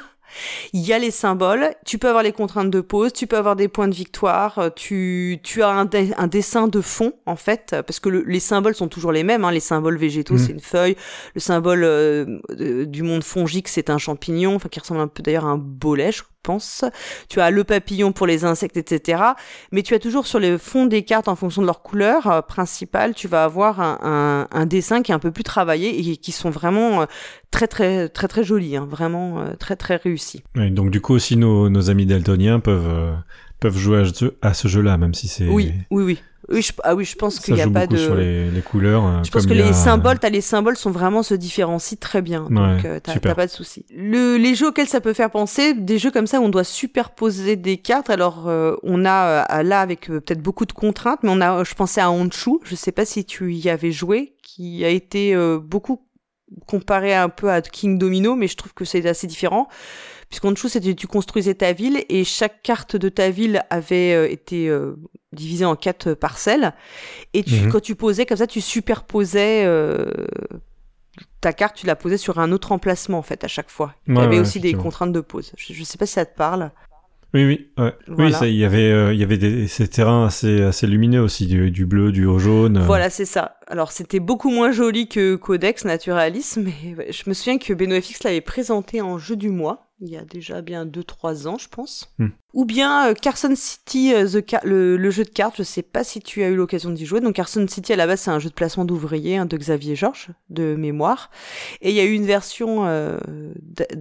[0.74, 3.56] Il y a les symboles, tu peux avoir les contraintes de pause, tu peux avoir
[3.56, 5.88] des points de victoire, euh, tu, tu as un,
[6.18, 9.22] un dessin de fond en fait, euh, parce que le- les symboles sont toujours les
[9.24, 9.46] mêmes.
[9.46, 9.52] Hein.
[9.52, 10.38] Les symboles végétaux, Mm.
[10.40, 10.96] c'est une feuille.
[11.36, 12.40] Le symbole euh,
[12.88, 16.12] du monde fongique, c'est un champignon, enfin qui ressemble un peu d'ailleurs à un bolet,
[16.12, 16.86] je pense.
[17.30, 19.22] Tu as le papillon pour les insectes, etc.
[19.72, 22.42] Mais tu as toujours sur le fond des cartes, en fonction de leur couleur euh,
[22.42, 26.18] principale, tu vas avoir un, un- un dessin qui est un peu plus travaillé et
[26.18, 27.06] qui sont vraiment euh,
[27.52, 30.44] très très très très jolis, hein, vraiment euh, très très réussis.
[30.56, 33.16] Ouais, donc du coup aussi nos, nos amis daltoniens peuvent
[33.60, 35.48] peuvent jouer à, ce- à ce jeu-là, même si c'est.
[35.48, 36.20] Oui, oui, oui.
[36.54, 37.98] Oui, je, ah oui, je pense qu'il n'y a pas de.
[37.98, 39.06] sur les, les couleurs.
[39.06, 42.44] euh, Je pense que les symboles, t'as les symboles sont vraiment se différencient très bien.
[42.50, 42.52] donc
[42.84, 43.86] Ouais, euh, t'as pas de souci.
[43.96, 46.64] Le, les jeux auxquels ça peut faire penser, des jeux comme ça où on doit
[46.64, 48.10] superposer des cartes.
[48.10, 51.64] Alors euh, on a euh, là avec euh, peut-être beaucoup de contraintes, mais on a,
[51.64, 52.52] je pensais à Honshu.
[52.64, 56.02] Je sais pas si tu y avais joué, qui a été euh, beaucoup
[56.68, 59.68] comparé un peu à King Domino, mais je trouve que c'est assez différent.
[60.34, 64.68] Puisqu'Honshu, c'était tu construisais ta ville et chaque carte de ta ville avait euh, été
[64.68, 64.96] euh,
[65.32, 66.74] divisée en quatre parcelles.
[67.36, 67.72] Et tu, Mhm.
[67.72, 70.10] quand tu posais comme ça, tu superposais euh,
[71.40, 73.94] ta carte, tu la posais sur un autre emplacement en fait à chaque fois.
[74.08, 75.52] Il y avait ouais, aussi des contraintes de pose.
[75.56, 76.72] Je, je sais pas si ça te parle.
[77.36, 77.94] Oui, oui, ouais.
[78.08, 78.26] Voilà.
[78.26, 81.22] oui, ça, il y avait, euh, il y avait des, ces terrains assez, assez lumineux
[81.22, 82.78] aussi, du, du bleu, du jaune.
[82.78, 82.86] euh.
[82.86, 83.58] Voilà, c'est ça.
[83.68, 88.42] Alors c'était beaucoup moins joli que Codex Naturalisme, mais je me souviens que BenoFX l'avait
[88.42, 92.14] présenté en jeu du mois, il y a déjà bien 2-3 ans, je pense.
[92.20, 92.30] Hmm.
[92.54, 94.28] Ou bien euh, Carson City, euh,
[94.64, 97.20] le, le jeu de cartes, je sais pas si tu as eu l'occasion d'y jouer.
[97.20, 99.96] Donc Carson City à la base c'est un jeu de placement d'ouvriers hein, de Xavier
[99.96, 101.32] Georges, de mémoire.
[101.82, 103.18] Et il y a eu une version euh,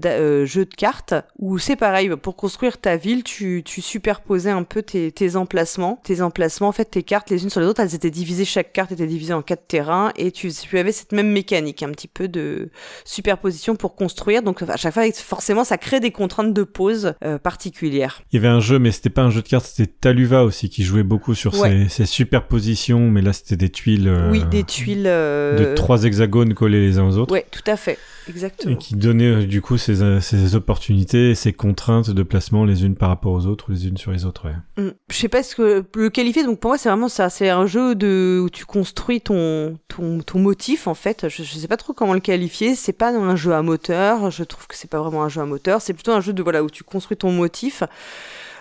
[0.05, 4.65] euh, jeu de cartes où c'est pareil, pour construire ta ville, tu, tu superposais un
[4.65, 6.01] peu tes, tes emplacements.
[6.05, 8.73] Tes emplacements, en fait, tes cartes les unes sur les autres, elles étaient divisées, chaque
[8.73, 12.09] carte était divisée en quatre terrains et tu, tu avais cette même mécanique, un petit
[12.09, 12.71] peu de
[13.05, 14.43] superposition pour construire.
[14.43, 18.23] Donc à chaque fois, forcément, ça crée des contraintes de pose euh, particulières.
[18.45, 21.03] Avait un jeu, mais c'était pas un jeu de cartes, c'était Taluva aussi, qui jouait
[21.03, 21.87] beaucoup sur Ouais.
[21.89, 24.09] ces, ces superpositions, mais là c'était des tuiles.
[24.09, 25.05] euh, Oui, des tuiles.
[25.07, 27.33] euh, De trois hexagones collés les uns aux autres.
[27.33, 28.77] Ouais, tout à fait, Et exactement.
[28.77, 32.85] qui donnaient euh, du coup ces, euh, ces opportunités et ces contraintes de placement les
[32.85, 34.47] unes par rapport aux autres, les unes sur les autres.
[34.47, 34.85] Ouais.
[34.85, 34.91] Mm.
[35.11, 36.45] Je sais pas ce que le qualifier.
[36.45, 37.31] Donc pour moi, c'est vraiment ça.
[37.31, 41.29] C'est un jeu de où tu construis ton ton, ton motif en fait.
[41.29, 42.75] Je, je sais pas trop comment le qualifier.
[42.75, 44.31] C'est pas un jeu à moteur.
[44.31, 45.81] Je trouve que c'est pas vraiment un jeu à moteur.
[45.81, 47.83] C'est plutôt un jeu de voilà où tu construis ton motif.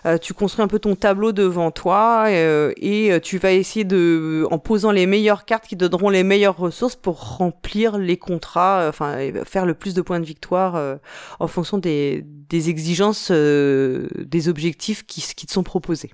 [0.06, 3.86] Euh, tu construis un peu ton tableau devant toi euh, et euh, tu vas essayer
[3.86, 8.88] de, en posant les meilleures cartes qui donneront les meilleures ressources pour remplir les contrats,
[8.90, 11.00] enfin faire le plus de points de victoire
[11.40, 16.12] en fonction des, des exigences, des objectifs qui, qui te sont proposés.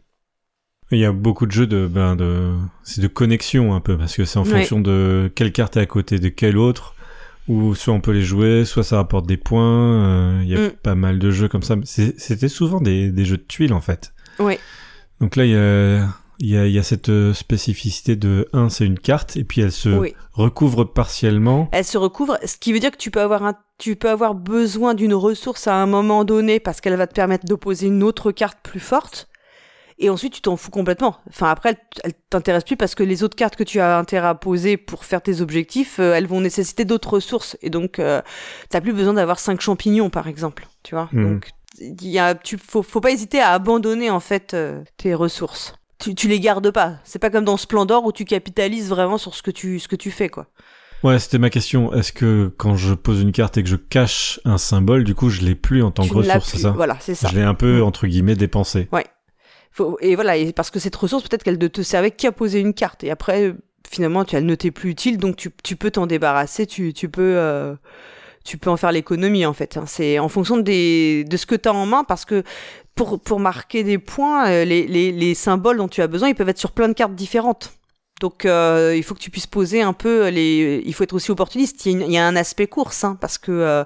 [0.92, 2.54] Il y a beaucoup de jeux de, ben de,
[2.84, 4.60] c'est de connexion un peu, parce que c'est en Ouais.
[4.60, 6.96] fonction de quelle carte est à côté de quelle autre,
[7.48, 9.64] ou soit on peut les jouer, soit ça rapporte des points.
[10.06, 10.72] euh, Il y a Mm.
[10.84, 11.76] pas mal de jeux comme ça.
[11.86, 14.14] C'était souvent des, des jeux de tuiles en fait.
[14.40, 14.60] Ouais.
[15.22, 16.08] Donc là, il y a,
[16.40, 19.72] y a, y a cette euh, spécificité de 1, c'est une carte, et puis elle
[19.72, 20.14] se Oui.
[20.34, 21.70] recouvre partiellement.
[21.72, 24.36] Elle se recouvre, ce qui veut dire que tu peux avoir un, tu peux avoir
[24.36, 28.32] besoin d'une ressource à un moment donné parce qu'elle va te permettre d'opposer une autre
[28.32, 29.27] carte plus forte.
[30.00, 31.18] Et ensuite, tu t'en fous complètement.
[31.30, 34.36] Enfin, après, elle, t'intéresse plus parce que les autres cartes que tu as intérêt à
[34.36, 37.58] poser pour faire tes objectifs, euh, elles vont nécessiter d'autres ressources.
[37.64, 38.22] Et donc, euh,
[38.70, 40.68] t'as plus besoin d'avoir cinq champignons, par exemple.
[40.84, 41.10] Tu vois.
[41.14, 41.34] Mhm.
[41.34, 41.50] Donc,
[41.80, 45.74] il y a, tu, faut, faut pas hésiter à abandonner en fait euh, tes ressources.
[46.00, 46.98] Tu, tu les gardes pas.
[47.04, 49.96] C'est pas comme dans Splendor où tu capitalises vraiment sur ce que tu, ce que
[49.96, 50.46] tu fais, quoi.
[51.04, 51.92] Ouais, c'était ma question.
[51.94, 55.30] Est-ce que quand je pose une carte et que je cache un symbole, du coup,
[55.30, 56.72] je l'ai plus en tant tu que ressource, c'est ça?
[56.72, 57.30] Voilà, c'est ça.
[57.30, 57.84] Je l'ai un peu, Mm.
[57.84, 58.88] entre guillemets, dépensé.
[60.02, 63.04] Et voilà, parce que cette ressource, peut-être qu'elle ne te servait qu'à poser une carte.
[63.04, 63.54] Et après,
[63.90, 67.36] finalement, tu, elle ne t'est plus utile, donc tu, peux t'en débarrasser, tu, peux...
[67.38, 67.76] euh,
[68.44, 69.78] tu peux en faire l'économie en fait.
[69.78, 69.86] hein.
[69.86, 72.44] C'est en fonction des, de ce que tu as en main parce que
[72.96, 76.50] pour, marquer des points, euh, les, les, les symboles dont tu as besoin, ils peuvent
[76.50, 77.74] être sur plein de cartes différentes.
[78.20, 80.82] Donc euh, il faut que tu puisses poser un peu les.
[80.84, 81.86] Il faut être aussi opportuniste.
[81.86, 83.86] Il y a, un aspect course hein, parce que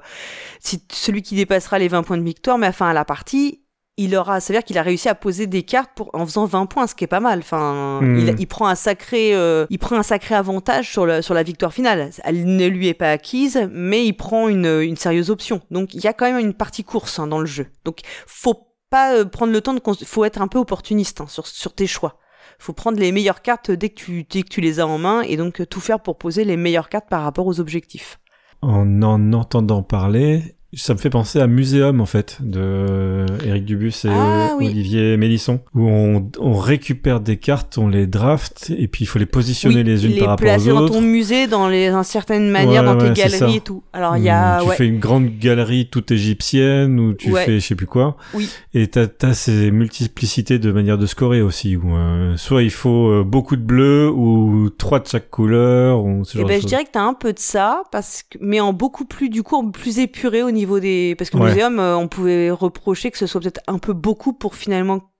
[0.61, 3.61] celui qui dépassera les 20 points de victoire, mais enfin à la partie,
[3.97, 6.45] il aura, ça veut dire qu'il a réussi à poser des cartes pour, en faisant
[6.45, 7.39] 20 points, ce qui est pas mal.
[7.39, 8.18] Enfin, Hmm.
[8.18, 11.43] il, il prend un sacré, euh, il prend un sacré avantage sur, le, sur la
[11.43, 12.09] victoire finale.
[12.23, 15.61] Elle ne lui est pas acquise, mais il prend une, une sérieuse option.
[15.72, 17.68] Donc, il y a quand même une partie course hein, dans le jeu.
[17.85, 21.45] Donc, faut pas euh, prendre le temps de, faut être un peu opportuniste hein, sur,
[21.47, 22.18] sur tes choix.
[22.59, 25.22] Faut prendre les meilleures cartes dès que tu, dès que tu les as en main
[25.22, 28.19] et donc euh, tout faire pour poser les meilleures cartes par rapport aux objectifs.
[28.61, 33.89] En en entendant parler, ça me fait penser à Muséum, en fait, de Eric Dubus
[34.06, 34.68] et Ah, euh, oui.
[34.68, 39.19] Olivier Mélisson, où on, on récupère des cartes, on les draft, et puis il faut
[39.19, 40.93] les positionner Oui, les unes les par rapport placer aux dans autres.
[40.93, 43.84] ton musée, dans les, dans certaines manières, Ouais, dans tes ouais, galeries et tout.
[43.91, 44.76] Alors, il y a, Mmh, tu ouais.
[44.76, 48.15] fais une grande galerie toute égyptienne ou tu fais je sais plus quoi.
[48.34, 48.49] Oui.
[48.73, 51.76] Et t'as as ces multiplicités de manières de scorer aussi.
[51.76, 56.23] Où, euh, soit il faut euh, beaucoup de bleu ou trois de chaque couleur ou
[56.23, 56.69] ce Eh genre ben, de je choses.
[56.69, 59.56] dirais que t'as un peu de ça, parce que, mais en beaucoup plus, du coup,
[59.56, 61.50] en plus épuré au niveau des, parce que Ouais.
[61.50, 65.12] muséum, euh, on pouvait reprocher que ce soit peut-être un peu beaucoup pour finalement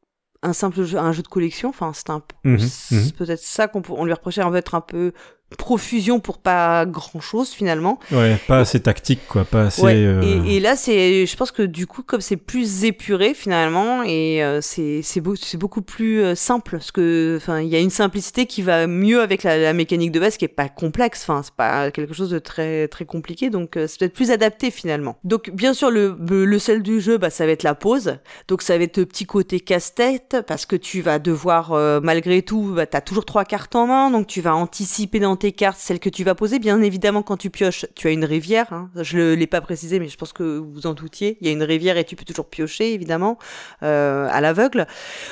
[0.44, 1.70] un simple jeu, un jeu de collection.
[1.70, 2.58] Enfin, c'est un Mhm,
[2.92, 3.12] mhm.
[3.12, 5.14] peut-être ça qu'on on lui reprochait, en fait, être un peu
[5.58, 8.00] profusion pour pas grand chose finalement.
[8.12, 9.82] Ouais, pas assez tactique quoi, pas assez.
[9.82, 13.34] Ouais, euh, et, et là c'est, je pense que du coup comme c'est plus épuré
[13.34, 17.68] finalement et euh, c'est c'est beau, c'est beaucoup plus euh, simple parce que enfin il
[17.68, 20.48] y a une simplicité qui va mieux avec la, la mécanique de base qui est
[20.48, 24.32] pas complexe, enfin c'est pas quelque chose de très très compliqué donc c'est peut-être plus
[24.32, 25.18] adapté finalement.
[25.24, 28.18] Donc bien sûr le le sel du jeu bah ça va être la pause,
[28.48, 31.72] donc ça va être le petit côté casse-tête parce que tu vas devoir
[32.02, 35.52] malgré tout bah t'as toujours trois cartes en main donc tu vas anticiper dans tes
[35.54, 36.60] cartes celles que tu vas poser.
[36.60, 38.72] Bien évidemment, quand tu pioches, tu as une rivière.
[38.72, 38.92] Hein.
[38.96, 41.38] Je ne l'ai pas précisé, mais je pense que vous en doutiez.
[41.42, 43.40] Il y a une rivière et tu peux toujours piocher, évidemment,
[43.82, 44.86] euh, à l'aveugle.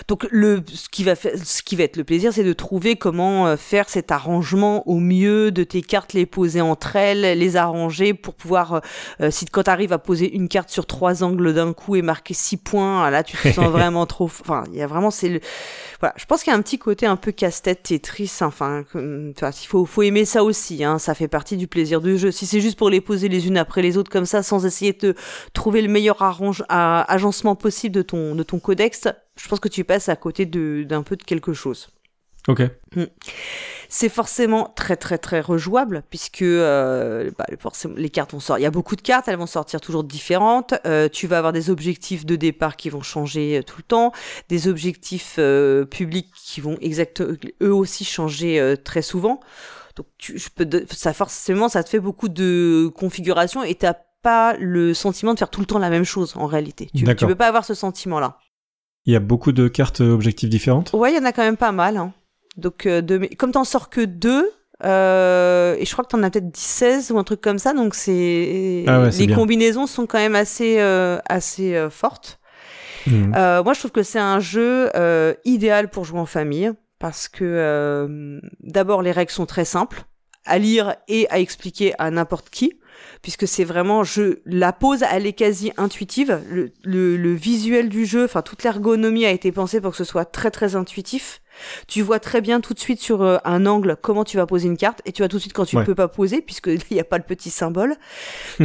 [0.08, 2.96] Donc, le, ce, qui va faire, ce qui va être le plaisir, c'est de trouver
[2.96, 7.56] comment euh, faire cet arrangement au mieux de tes cartes, les poser entre elles, les
[7.56, 8.82] arranger pour pouvoir,
[9.22, 12.02] euh, si quand tu arrives à poser une carte sur trois angles d'un coup et
[12.02, 14.26] marquer six points, là, tu te sens vraiment trop...
[14.26, 15.12] Enfin, il y a vraiment...
[15.12, 15.40] c'est le...
[16.00, 19.34] Voilà, je pense qu'il y a un petit côté un peu casse-tête, Tetris, enfin, il
[19.68, 22.32] faut, faut aimer ça aussi, hein, ça fait partie du plaisir du jeu.
[22.32, 24.94] Si c'est juste pour les poser les unes après les autres comme ça, sans essayer
[24.94, 25.16] de
[25.54, 29.70] trouver le meilleur arrange, à, agencement possible de ton, de ton codex, je pense que
[29.70, 31.90] tu passes à côté d'un peu de quelque chose.
[32.48, 32.62] Ok.
[32.96, 33.04] Mm.
[33.90, 38.60] C'est forcément très très très rejouable puisque euh, bah, forcément, les cartes vont sortir.
[38.60, 40.74] Il y a beaucoup de cartes, elles vont sortir toujours différentes.
[40.86, 44.12] Euh, tu vas avoir des objectifs de départ qui vont changer euh, tout le temps,
[44.48, 49.40] des objectifs euh, publics qui vont exact eux aussi changer très souvent.
[50.00, 54.56] Donc tu, je peux, ça forcément, ça te fait beaucoup de configurations et t'as pas
[54.58, 56.90] le sentiment de faire tout le temps la même chose en réalité.
[56.96, 58.38] Tu, tu peux pas avoir ce sentiment-là.
[59.06, 60.94] Il y a beaucoup de cartes objectifs différentes?
[60.94, 61.98] Ouais, il y en a quand même pas mal.
[61.98, 62.14] Hein.
[62.56, 64.50] Donc, euh, de, comme t'en sors que deux,
[64.86, 67.94] euh, et je crois que t'en as peut-être 16 ou un truc comme ça, donc
[67.94, 69.36] c'est ah ouais, les bien.
[69.36, 72.40] combinaisons sont quand même assez euh, assez euh, fortes.
[73.06, 73.32] Mmh.
[73.32, 74.90] moi, je trouve que c'est un jeu
[75.44, 80.04] idéal pour jouer en famille parce que d'abord les règles sont très simples
[80.46, 82.74] à lire et à expliquer à n'importe qui
[83.22, 86.42] puisque c'est vraiment je la pose elle est quasi intuitive.
[86.50, 90.04] Le, le, le visuel du jeu enfin toute l'ergonomie a été pensée pour que ce
[90.04, 91.42] soit très très intuitif.
[91.88, 94.68] Tu vois très bien tout de suite sur euh, un angle comment tu vas poser
[94.68, 95.86] une carte et tu vois tout de suite quand tu ne Ouais.
[95.86, 97.96] peux pas poser puisque il n'y a pas le petit symbole.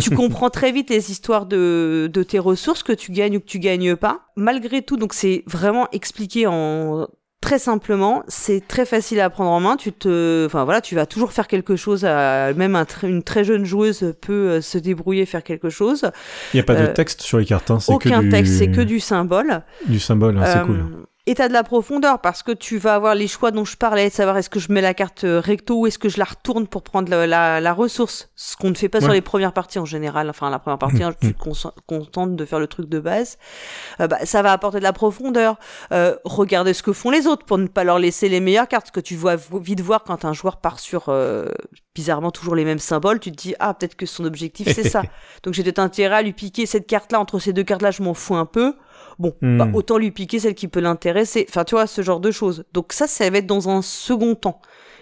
[0.01, 3.47] Tu comprends très vite les histoires de, de tes ressources que tu gagnes ou que
[3.47, 4.27] tu gagnes pas.
[4.37, 7.09] Malgré tout donc c'est vraiment expliqué en
[7.45, 9.77] très simplement, c'est très facile à prendre en main.
[9.77, 12.05] Tu te, enfin voilà, tu vas toujours faire quelque chose.
[12.05, 16.11] À, même un tr- une très jeune joueuse peut euh, se débrouiller, faire quelque chose.
[16.53, 18.31] Il n'y a pas de Euh, texte sur les cartes, hein, c'est que Aucun du...
[18.31, 19.61] texte, c'est que du symbole.
[19.87, 20.85] du symbole, hein, c'est Euh, cool.
[21.27, 24.11] Et t'as de la profondeur parce que tu vas avoir les choix dont je parlais,
[24.11, 26.27] de savoir est-ce que je mets la carte euh, recto ou est-ce que je la
[26.27, 28.29] retourne pour prendre la, la, la ressource.
[28.37, 30.29] Ce qu'on ne fait pas sur les premières parties en général.
[30.29, 31.55] Enfin, la première partie, hein, tu te con-
[31.87, 33.39] contentes de faire le truc de base.
[34.01, 35.57] Euh, bah, ça va apporter de la profondeur.
[35.93, 38.89] Euh, regardez ce que font les autres pour ne pas leur laisser les meilleures cartes.
[38.89, 41.47] Ce que tu vois vo- vite voir quand un joueur part sur euh,
[41.95, 45.01] bizarrement toujours les mêmes symboles, tu te dis ah peut-être que son objectif c'est ça.
[45.43, 48.13] Donc j'ai peut-être intérêt à lui piquer cette carte-là entre ces deux cartes-là, je m'en
[48.13, 48.75] fous un peu.
[49.19, 49.59] Bon, Hmm.
[49.59, 51.47] bah, autant lui piquer celle qui peut l'intéresser.
[51.49, 52.65] Enfin, tu vois, ce genre de choses.
[52.73, 54.61] Donc ça, ça va être dans un second temps.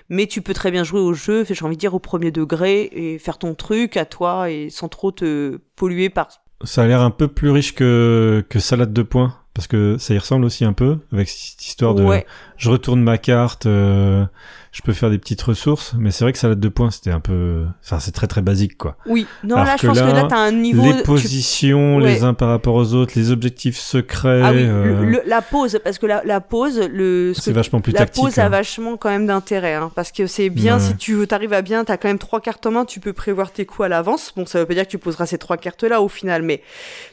[0.09, 2.91] Mais tu peux très bien jouer au jeu, j'ai envie de dire au premier degré,
[2.93, 6.29] et faire ton truc à toi, et sans trop te polluer par...
[6.65, 10.13] Ça a l'air un peu plus riche que, que Salade de points, parce que ça
[10.13, 12.27] y ressemble aussi un peu, avec cette histoire de Ouais,
[12.57, 14.25] je retourne ma carte, euh,
[14.73, 17.21] je peux faire des petites ressources, mais c'est vrai que Salade de points, c'était un
[17.21, 17.65] peu...
[17.85, 18.97] Enfin, c'est très très basique, quoi.
[19.07, 19.27] oui.
[19.45, 20.83] Non, Alors là, je pense que là, t'as un niveau...
[20.83, 22.15] les tu- positions, Ouais.
[22.15, 25.43] les uns par rapport aux autres, les objectifs secrets, Ah oui, euh, le- le- la
[25.43, 27.33] pause, parce que la, la pause, le...
[27.35, 28.25] ce c'est vachement plus la tactique.
[28.25, 28.49] pause a hein.
[28.49, 30.83] vachement quand même d'intérêt, hein, parce que c'est bien Ouais.
[30.83, 33.13] si tu veux, t'arrives à bien, t'as quand même trois cartes en main, tu peux
[33.13, 34.33] prévoir tes coups à l'avance.
[34.35, 36.63] Bon, ça veut pas dire que tu poseras ces trois cartes-là au final, mais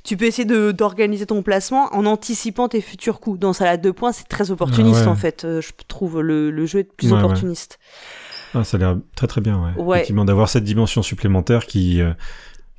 [0.06, 3.38] tu peux essayer de d'organiser ton placement en anticipant tes futurs coups.
[3.40, 5.11] Dans Salade de points, c'est très opportuniste Ah ouais.
[5.11, 5.44] en fait.
[5.44, 7.19] Euh, je trouve le, le jeu être plus Ouais,
[8.54, 9.82] Ah, ça a l'air très très bien, ouais.
[9.84, 9.98] Ouais.
[9.98, 12.14] Effectivement, d'avoir cette dimension supplémentaire qui, euh,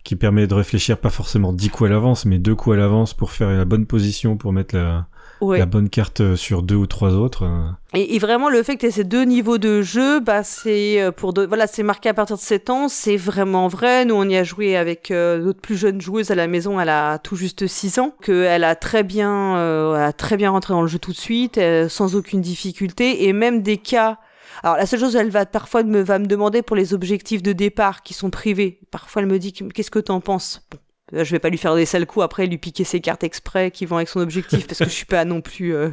[0.05, 3.15] qui permet de réfléchir pas forcément dix coups à l'avance, mais deux coups à l'avance
[3.15, 5.07] pour faire la bonne position, pour mettre la,
[5.41, 5.59] Ouais.
[5.59, 7.45] la bonne carte euh, sur deux ou trois autres.
[7.47, 7.71] euh.
[7.95, 11.03] Et, et vraiment, le fait que tu aies ces deux niveaux de jeu, bah, c'est
[11.17, 14.05] pour de, voilà, c'est marqué à partir de 7 ans, c'est vraiment vrai.
[14.05, 16.91] Nous, on y a joué avec euh, notre plus jeune joueuse à la maison, elle
[16.91, 20.51] a tout juste 6 ans, que elle a très bien, euh, elle a très bien
[20.51, 24.19] rentré dans le jeu tout de suite, euh, sans aucune difficulté, et même des cas.
[24.63, 27.53] Alors la seule chose, elle va parfois me va me demander pour les objectifs de
[27.53, 28.81] départ qui sont privés.
[28.91, 30.67] Parfois, elle me dit qu'est-ce que t'en penses?
[30.71, 30.79] Bon.
[31.13, 33.85] Je vais pas lui faire des sales coups après, lui piquer ses cartes exprès qui
[33.85, 35.91] vont avec son objectif parce que je suis pas non plus euh,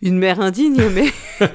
[0.00, 1.10] une mère indigne, mais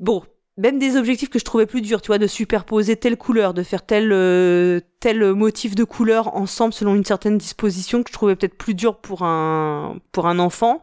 [0.00, 0.22] bon,
[0.58, 3.62] même des objectifs que je trouvais plus durs, tu vois, de superposer telle couleur, de
[3.62, 8.36] faire tel euh, tel motif de couleur ensemble selon une certaine disposition que je trouvais
[8.36, 10.82] peut-être plus dur pour un pour un enfant.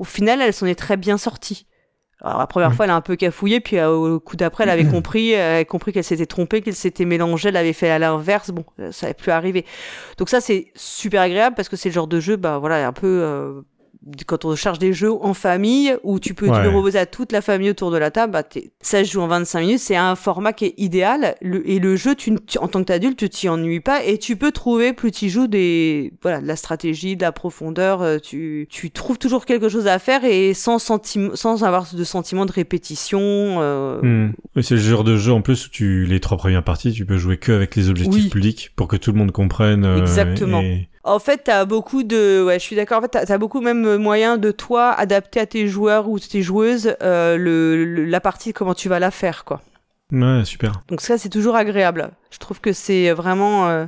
[0.00, 1.66] Au final, elle s'en est très bien sortie.
[2.24, 4.70] Alors, la première fois, elle a un peu cafouillé, puis euh, au coup d'après, elle
[4.70, 7.98] avait compris, elle a compris qu'elle s'était trompée, qu'elle s'était mélangée, elle avait fait à
[7.98, 8.50] l'inverse.
[8.50, 9.66] Bon, ça n'avait plus arrivé.
[10.18, 12.92] Donc ça, c'est super agréable parce que c'est le genre de jeu, bah voilà, un
[12.92, 13.62] peu euh,
[14.26, 16.64] quand on charge des jeux en famille où tu peux Ouais.
[16.64, 18.42] te proposer à toute la famille autour de la table, bah,
[18.80, 21.36] ça se joue en 25 minutes, c'est un format qui est idéal.
[21.40, 24.34] Le, et le jeu, tu, tu- en tant qu'adulte, tu t'y ennuies pas et tu
[24.36, 28.66] peux trouver, plus tu joues, des, voilà, de la stratégie, de la profondeur, euh, tu,
[28.70, 32.52] tu trouves toujours quelque chose à faire et sans, sentiment, sans avoir de sentiment de
[32.52, 33.20] répétition.
[33.22, 34.28] euh.
[34.56, 37.06] Oui, c'est le genre de jeu en plus où tu les trois premières parties, tu
[37.06, 38.28] peux jouer que avec les objectifs Oui.
[38.30, 39.84] publics pour que tout le monde comprenne.
[39.84, 40.60] euh, Exactement.
[40.60, 42.98] et- En fait, t'as beaucoup de, ouais, je suis d'accord.
[42.98, 46.18] En fait, t'as as beaucoup même euh, moyen de toi adapter à tes joueurs ou
[46.20, 49.60] tes joueuses euh, le, le- la partie comment tu vas la faire, quoi.
[50.12, 50.82] Ouais, super.
[50.88, 52.10] Donc ça, c'est toujours agréable.
[52.30, 53.86] Je trouve que c'est vraiment euh,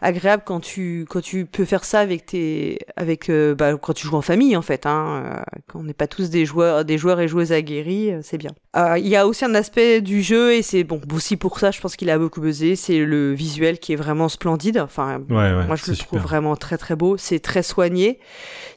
[0.00, 4.06] agréable quand tu quand tu peux faire ça avec tes avec euh, bah, quand tu
[4.06, 4.86] joues en famille en fait.
[4.86, 8.20] Hein, euh, quand on n'est pas tous des joueurs des joueurs et joueuses aguerris, euh,
[8.22, 8.50] c'est bien.
[8.96, 11.80] Il y a aussi un aspect du jeu et c'est bon aussi pour ça, je
[11.80, 12.76] pense qu'il a beaucoup buzzé.
[12.76, 14.78] C'est le visuel qui est vraiment splendide.
[14.78, 15.66] Enfin, Ouais, ouais.
[15.66, 16.22] moi, je le trouve super.
[16.22, 17.16] vraiment très très beau.
[17.16, 18.20] C'est très soigné,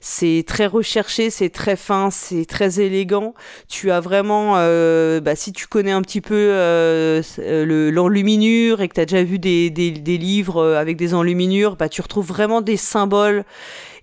[0.03, 3.35] c'est très recherché, c'est très fin, c'est très élégant.
[3.69, 8.81] Tu as vraiment, euh, bah, si tu connais un petit peu euh, euh, le- l'enluminure
[8.81, 11.87] et que tu as déjà vu des, des, des livres euh, avec des enluminures, bah,
[11.87, 13.43] tu retrouves vraiment des symboles,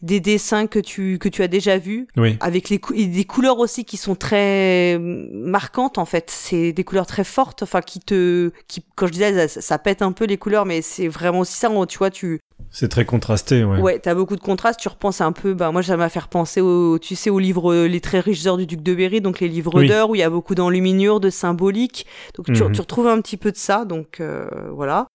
[0.03, 2.37] des dessins que tu, que tu as déjà vus Oui.
[2.41, 6.85] avec les cou- et des couleurs aussi qui sont très marquantes en fait c'est des
[6.85, 10.25] couleurs très fortes enfin qui te qui quand je disais ça, ça pète un peu
[10.25, 12.39] les couleurs mais c'est vraiment aussi ça tu vois tu
[12.71, 13.81] C'est très contrasté, ouais.
[13.81, 16.61] ouais t'as beaucoup de contrastes tu repenses un peu bah moi ça m'a fait repenser
[16.61, 19.41] au tu sais aux livres euh, les très riches heures du duc de Berry donc
[19.41, 19.89] les livres Oui.
[19.89, 22.07] d'heures où il y a beaucoup d'enluminures de symbolique
[22.37, 22.73] donc tu, Mhm.
[22.73, 25.07] tu retrouves un petit peu de ça donc euh, voilà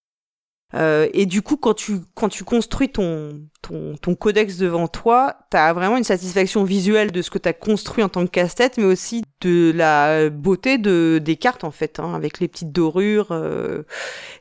[0.75, 5.35] euh, et du coup, quand tu, quand tu construis ton, ton, ton codex devant toi,
[5.51, 8.31] tu as vraiment une satisfaction visuelle de ce que tu as construit en tant que
[8.31, 12.71] casse-tête, mais aussi de la beauté de, des cartes, en fait, hein, avec les petites
[12.71, 13.83] dorures, euh,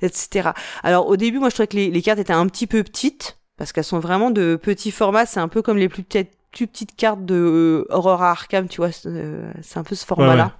[0.01, 0.51] etc.
[0.83, 3.39] Alors, au début, moi, je trouvais que les, les cartes étaient un petit peu petites,
[3.57, 5.27] parce qu'elles sont vraiment de petits formats.
[5.27, 8.79] C'est un peu comme les plus petites, plus petites cartes de euh, Aurora Arkham, tu
[8.79, 8.93] vois.
[8.93, 10.53] C'est euh, c'est un peu ce format-là.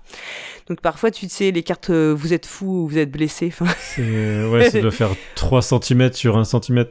[0.69, 3.53] Donc, parfois, tu sais, les cartes, euh, vous êtes fou ou vous êtes blessé.
[3.79, 6.85] C'est- ouais, ça doit faire 3 cm sur 1 cm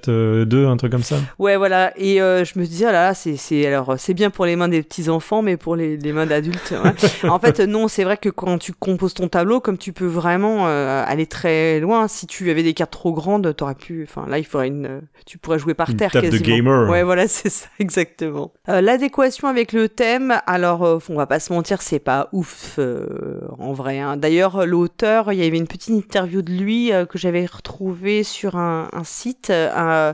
[0.46, 1.18] 2, un truc comme ça.
[1.40, 1.94] Ouais, voilà.
[1.98, 4.56] Et euh, je me disais, ah là là, c'est, c'est, alors, c'est bien pour les
[4.56, 6.74] mains des petits enfants, mais pour les, les mains d'adultes.
[6.84, 7.30] ouais.
[7.30, 10.68] en fait, non, c'est vrai que quand tu composes ton tableau, comme tu peux vraiment
[10.68, 14.06] euh, aller très loin, si tu avais des cartes trop grandes, t'aurais pu.
[14.08, 14.86] Enfin, là, il faudrait une.
[14.86, 16.58] euh, Tu pourrais jouer par Une terre table de quasiment.
[16.58, 16.90] gamer.
[16.90, 18.52] Ouais, voilà, c'est ça, exactement.
[18.70, 22.76] Euh, l'adéquation avec le thème, alors, euh, on va pas se mentir, c'est pas ouf
[22.80, 24.00] euh, en vrai.
[24.00, 24.18] hein.
[24.18, 28.56] D'ailleurs, l'auteur, il y avait une petite interview de lui euh, que j'avais retrouvée sur
[28.56, 30.14] un, un site, euh, un,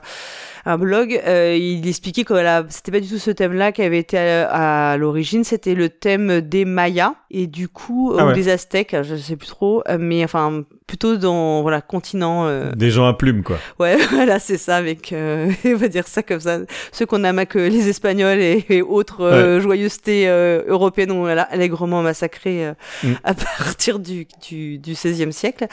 [0.71, 1.19] un blog.
[1.25, 4.91] euh, il expliquait que voilà, c'était pas du tout ce thème-là qui avait été à,
[4.91, 9.15] à l'origine, c'était le thème des Mayas et du coup Ah ou des Aztèques, je
[9.15, 12.47] sais plus trop, mais enfin plutôt dans voilà continent.
[12.47, 13.59] euh, Des gens à plumes, quoi.
[13.79, 16.59] Ouais, voilà, c'est ça, avec, euh, on va dire ça comme ça,
[16.91, 21.43] ceux qu'on a que les Espagnols et, et autres euh, joyeusetés euh, européennes ont voilà,
[21.43, 22.73] allègrement massacré euh,
[23.03, 23.13] Mm.
[23.23, 25.67] à partir du, du, du 16e siècle.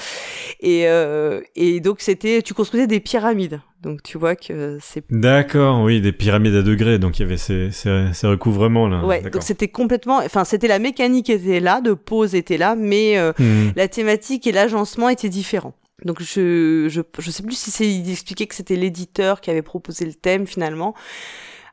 [0.60, 3.60] Et, euh, et donc, c'était, tu construisais des pyramides.
[3.84, 7.36] Donc, tu vois que c'est D'accord, oui, des pyramides à degrés, donc il y avait
[7.36, 9.04] ces, ces, ces recouvrements là.
[9.04, 13.18] Ouais, donc c'était complètement, enfin c'était la mécanique était là, de pose était là, mais
[13.18, 13.70] euh, Hmm.
[13.76, 15.74] la thématique et l'agencement étaient différents.
[16.04, 19.62] Donc je je je sais plus si c'est il expliquait que c'était l'éditeur qui avait
[19.62, 20.94] proposé le thème finalement.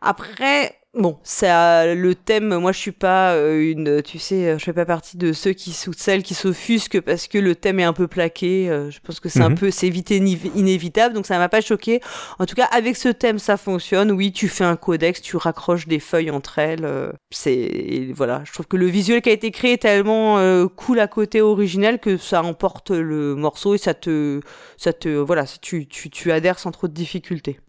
[0.01, 4.73] Après bon, ça le thème moi je suis pas euh, une tu sais, je fais
[4.73, 7.93] pas partie de ceux qui ou celles qui s'offusquent parce que le thème est un
[7.93, 9.57] peu plaqué, euh, je pense que c'est un Mhm.
[9.57, 12.01] peu c'est vite inévi- inévitable donc ça m'a pas choqué.
[12.39, 14.11] En tout cas, avec ce thème ça fonctionne.
[14.11, 18.51] Oui, tu fais un codex, tu raccroches des feuilles entre elles, euh, c'est voilà, je
[18.51, 21.99] trouve que le visuel qui a été créé est tellement euh, cool à côté original
[21.99, 24.41] que ça emporte le morceau et ça te
[24.77, 27.59] ça te voilà, tu tu tu adhères sans trop de difficultés.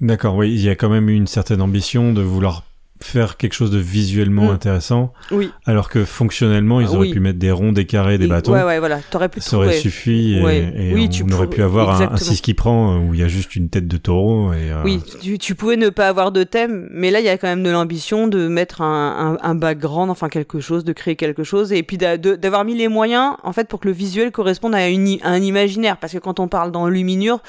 [0.00, 2.64] D'accord, oui, il y a quand même une certaine ambition de vouloir
[3.02, 4.54] faire quelque chose de visuellement Mm.
[4.54, 5.50] intéressant, Oui.
[5.66, 7.12] alors que fonctionnellement, ils Ah, auraient oui.
[7.12, 8.52] pu mettre des ronds, des carrés, des Et- bâtons.
[8.52, 10.72] Ouais ouais voilà, t'aurais pu Ça aurait suffi et, Ouais.
[10.76, 12.18] et Oui, on tu aurait pourrais- pu avoir un, un exactement.
[12.18, 14.82] 6 qui prend euh, où il y a juste une tête de taureau et euh,
[14.84, 17.48] Oui, tu, tu pouvais ne pas avoir de thème, mais là il y a quand
[17.48, 21.44] même de l'ambition de mettre un, un, un background, enfin quelque chose, de créer quelque
[21.44, 24.88] chose, et puis d'avoir mis les moyens en fait pour que le visuel corresponde à,
[24.88, 27.40] une, à un imaginaire, parce que quand on parle d'enluminure,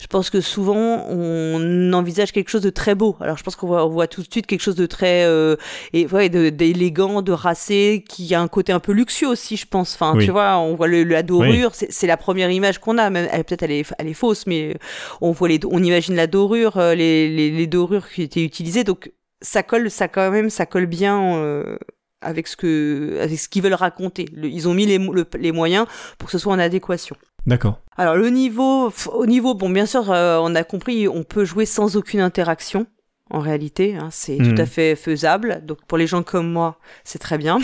[0.00, 3.16] je pense que souvent on envisage quelque chose de très beau.
[3.20, 5.56] Alors je pense qu'on voit, on voit tout de suite quelque chose de très euh,
[5.92, 9.66] et ouais, de- d'élégant, de, racé, qui a un côté un peu luxueux aussi, je
[9.66, 9.94] pense.
[9.94, 10.24] Enfin, Oui.
[10.24, 13.10] tu vois, on voit le, la dorure, c'est c'est la première image qu'on a.
[13.10, 14.76] Même peut-être elle est, elle est fausse, mais
[15.20, 18.84] on voit les, on imagine la dorure, euh, les, les, les dorures qui étaient utilisées.
[18.84, 19.10] Donc
[19.40, 21.36] ça colle, ça quand même, ça colle bien.
[21.36, 21.76] euh,
[22.20, 24.26] avec ce que avec ce qu'ils veulent raconter.
[24.42, 24.98] ils ont mis les,
[25.38, 25.86] les moyens
[26.18, 27.16] pour que ce soit en adéquation.
[27.46, 27.80] D'accord.
[27.96, 31.66] Alors le niveau, au niveau, bon, bien sûr, euh, on a compris, on peut jouer
[31.66, 32.86] sans aucune interaction.
[33.30, 34.66] En réalité, hein, c'est tout à mhm.
[34.66, 35.62] fait faisable.
[35.64, 37.58] Donc pour les gens comme moi, c'est très bien.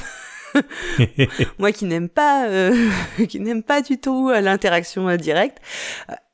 [1.59, 2.75] moi qui n'aime pas, euh,
[3.29, 5.59] qui n'aime pas du tout euh, l'interaction directe.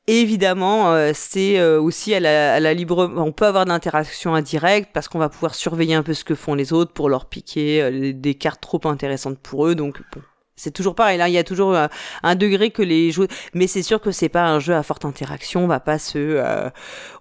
[0.07, 3.11] Évidemment, c'est aussi à la, à la, libre.
[3.15, 6.35] On peut avoir de l'interaction indirecte parce qu'on va pouvoir surveiller un peu ce que
[6.35, 9.75] font les autres pour leur piquer des cartes trop intéressantes pour eux.
[9.75, 10.21] Donc bon,
[10.61, 11.17] c'est toujours pareil.
[11.17, 11.87] Là, il y a toujours euh,
[12.21, 13.29] un, degré que les joueurs.
[13.55, 15.63] Mais c'est sûr que c'est pas un jeu à forte interaction.
[15.63, 16.69] On va pas se, euh,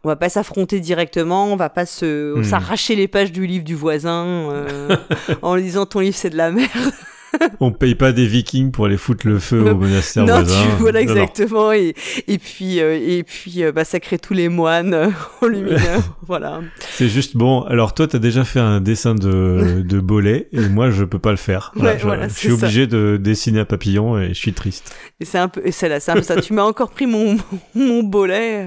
[0.05, 1.51] on va pas s'affronter directement.
[1.51, 2.45] On va pas se hmm.
[2.45, 4.95] s'arracher les pages du livre du voisin euh,
[5.43, 6.93] en disant ton livre c'est de la merde.
[7.61, 10.63] on paye pas des vikings pour aller foutre le feu au monastère non, voisin.
[10.63, 11.73] Tu, voilà, exactement.
[11.73, 11.95] Et,
[12.27, 15.11] et puis, euh, et puis euh, massacrer tous les moines euh,
[15.43, 15.79] en lumineux.
[16.27, 16.61] voilà.
[16.91, 17.63] C'est juste bon.
[17.63, 21.31] Alors, toi, t'as déjà fait un dessin de, de bolet et moi, je peux pas
[21.31, 21.73] le faire.
[21.75, 21.97] Voilà,
[22.29, 24.95] je, suis obligé de dessiner un papillon et je suis triste.
[25.21, 26.41] Et c'est un peu, et c'est là, c'est ça.
[26.41, 27.37] tu m'as encore pris mon,
[27.75, 28.67] mon bolet.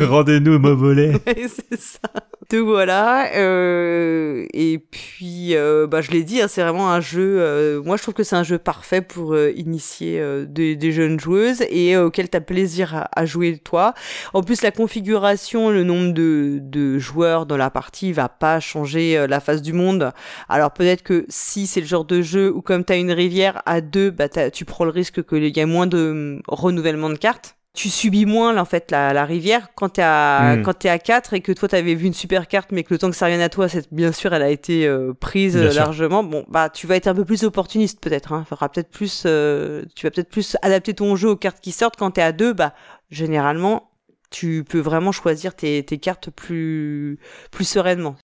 [0.00, 1.12] Rendez-nous mon bolet.
[1.26, 2.08] c'est ça.
[2.50, 3.28] Donc voilà.
[3.34, 5.54] et puis,
[5.88, 8.42] bah, je l'ai dit, hein, c'est vraiment un jeu moi, je trouve que c'est un
[8.42, 13.08] jeu parfait pour euh, initier euh, des, jeunes joueuses et euh, auquel tu as plaisir
[13.14, 13.94] à, jouer toi.
[14.34, 19.40] En plus, la configuration, le nombre de, joueurs dans la partie va pas changer la
[19.40, 20.12] face du monde.
[20.48, 23.62] Alors peut-être que si c'est le genre de jeu où comme tu as une rivière
[23.66, 27.16] à deux, bah, tu prends le risque qu'il y ait moins de hum, renouvellement de
[27.16, 30.62] cartes tu subis moins en fait la, la rivière quand t'es à hmm.
[30.62, 32.98] quand t'es à 4 et que toi t'avais vu une super carte mais que le
[32.98, 36.24] temps que ça revienne à toi c'est bien sûr elle a été euh, prise largement.
[36.24, 38.44] Bon bah tu vas être un peu plus opportuniste peut-être hein.
[38.48, 41.96] Faudra peut-être plus euh, tu vas peut-être plus adapter ton jeu aux cartes qui sortent.
[41.96, 42.72] Quand t'es à 2 bah
[43.10, 43.90] généralement
[44.30, 47.18] tu peux vraiment choisir tes, tes cartes plus
[47.50, 48.16] plus sereinement.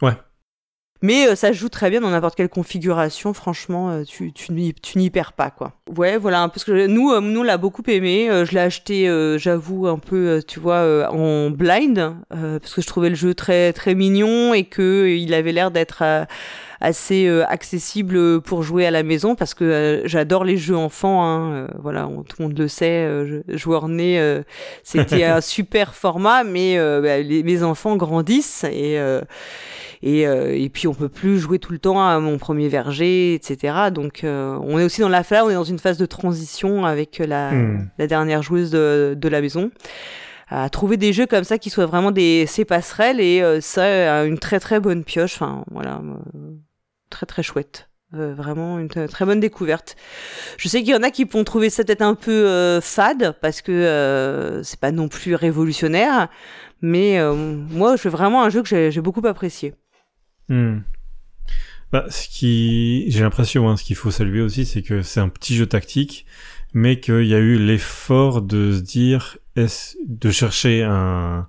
[0.00, 0.14] Ouais
[1.02, 3.32] mais euh, ça joue très bien dans n'importe quelle configuration.
[3.34, 5.72] Franchement, euh, tu, tu n'y perds pas, quoi.
[5.96, 8.28] Ouais, voilà, parce que nous, euh, nous, on l'a beaucoup aimé.
[8.30, 13.14] je l'ai acheté, j'avoue, un peu, tu vois, en blind, parce que je trouvais le
[13.14, 16.02] jeu très, très mignon et que il avait l'air d'être
[16.80, 22.06] assez accessible pour jouer à la maison parce que j'adore les jeux enfants hein, voilà
[22.28, 23.08] tout le monde le sait
[23.48, 24.42] joueur né
[24.82, 29.00] c'était un super format mais bah, les, mes enfants grandissent et
[30.06, 33.34] et, euh, et puis on peut plus jouer tout le temps à mon premier verger,
[33.34, 33.90] etc.
[33.92, 36.86] Donc euh, on est aussi dans la phase, on est dans une phase de transition
[36.86, 37.90] avec la, hmm.
[37.98, 39.72] la dernière joueuse de, de la maison
[40.48, 44.24] à trouver des jeux comme ça qui soient vraiment des ces passerelles et euh, ça
[44.24, 46.00] une très très bonne pioche enfin voilà
[47.10, 49.96] très très chouette vraiment une très bonne découverte.
[50.56, 53.60] Je sais qu'il y en a qui vont trouver ça peut-être un peu fade parce
[53.60, 56.28] que c'est pas non plus révolutionnaire,
[56.80, 59.74] mais moi, c'est vraiment un jeu que j'ai beaucoup apprécié.
[60.48, 60.78] Hmm.
[61.92, 65.28] Bah, ce qui, j'ai l'impression, hein, ce qu'il faut saluer aussi, c'est que c'est un
[65.28, 66.26] petit jeu tactique,
[66.74, 71.48] mais qu'il y a eu l'effort de se dire, de chercher un,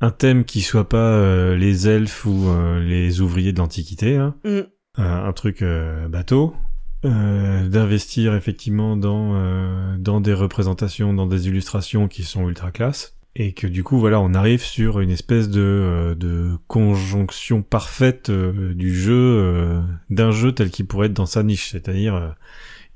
[0.00, 4.34] un thème qui soit pas euh, les elfes ou euh, les ouvriers de l'Antiquité, hein.
[4.44, 4.48] hmm.
[4.48, 4.66] euh,
[4.98, 5.64] un truc
[6.08, 6.54] bateau,
[7.02, 13.66] d'investir effectivement dans dans des représentations, dans des illustrations qui sont ultra classe et que
[13.66, 18.94] du coup voilà on arrive sur une espèce de, euh, de conjonction parfaite euh, du
[18.94, 21.70] jeu euh, d'un jeu tel qu'il pourrait être dans sa niche.
[21.70, 22.34] C'est-à-dire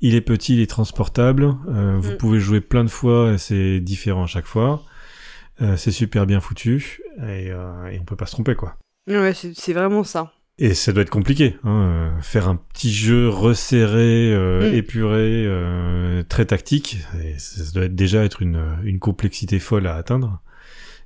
[0.01, 2.17] il est petit il est transportable vous mm.
[2.17, 4.83] pouvez jouer plein de fois et c'est différent à chaque fois.
[5.77, 8.75] C'est super bien foutu et, et on peut pas se tromper quoi.
[9.07, 13.27] Ouais c'est vraiment ça et ça doit être compliqué, hein, euh, faire un petit jeu
[13.27, 14.75] resserré, euh, mm.
[14.75, 16.99] épuré, euh, très tactique.
[17.21, 20.39] Et ça doit être déjà être une, une complexité folle à atteindre.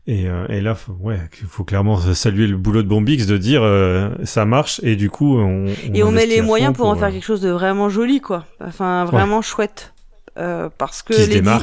[0.08, 3.62] Et, et là, faut, ouais, faut clairement saluer le boulot de Bombix de dire
[4.24, 7.12] ça marche et du coup on, on et on met les moyens pour, en faire
[7.12, 8.46] quelque chose de vraiment joli, quoi.
[8.60, 9.94] Enfin, vraiment chouette.
[10.40, 11.14] Euh, parce que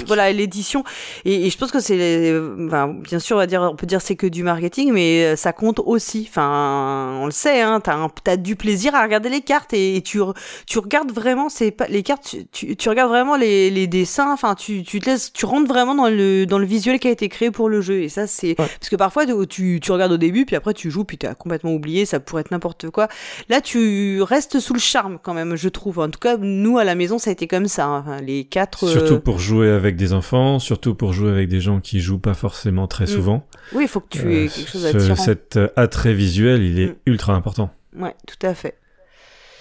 [0.07, 0.85] voilà l'édition
[1.25, 4.27] et, je pense que c'est bien sûr on va dire on peut dire c'est que
[4.27, 6.27] du marketing mais euh, ça compte aussi.
[6.29, 7.97] Enfin on le sait hein t'as
[8.27, 10.21] as du plaisir à regarder les cartes et, tu
[10.67, 14.55] tu regardes vraiment c'est pas les cartes tu, tu regardes vraiment les, les dessins enfin
[14.55, 17.29] tu, tu te laisses tu rentres vraiment dans le dans le visuel qui a été
[17.29, 18.03] créé pour le jeu.
[18.03, 21.05] Et ça c'est parce que parfois tu, tu regardes au début puis après tu joues
[21.05, 23.09] puis t'as complètement oublié ça pourrait être n'importe quoi.
[23.49, 25.99] Là tu restes sous le charme quand même je trouve.
[25.99, 28.21] En tout cas nous à la maison ça a été comme ça hein.
[28.21, 31.81] les quatre Surtout euh, pour jouer avec des enfants, surtout pour jouer avec des gens
[31.81, 33.09] qui jouent pas forcément très mm.
[33.09, 33.47] souvent.
[33.73, 35.19] Oui, il faut que tu aies euh, quelque chose à dire.
[35.19, 36.97] Cet attrait visuel, il est mm.
[37.07, 37.71] ultra important.
[37.97, 38.77] Ouais, tout à fait.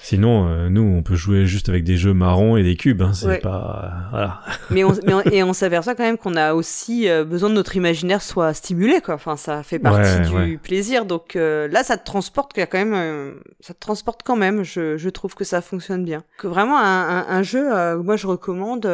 [0.06, 3.02] Sinon, euh, nous, on peut jouer juste avec des jeux marrons et des cubes.
[3.02, 3.40] Hein, c'est Ouais.
[3.40, 3.92] pas.
[4.12, 4.40] voilà.
[4.70, 7.56] Mais on, mais on- et on s'aperçoit quand même qu'on a aussi euh, besoin de
[7.56, 9.16] notre imaginaire soit stimulé, quoi.
[9.16, 10.58] Enfin, ça fait partie Ouais, du ouais.
[10.58, 11.06] plaisir.
[11.06, 14.62] Donc euh, là, ça te transporte quand même, euh, ça te transporte quand même.
[14.64, 16.24] Je, je trouve que ça fonctionne bien.
[16.38, 16.84] Que vraiment un,
[17.20, 17.66] un, un jeu,
[18.04, 18.88] moi je recommande.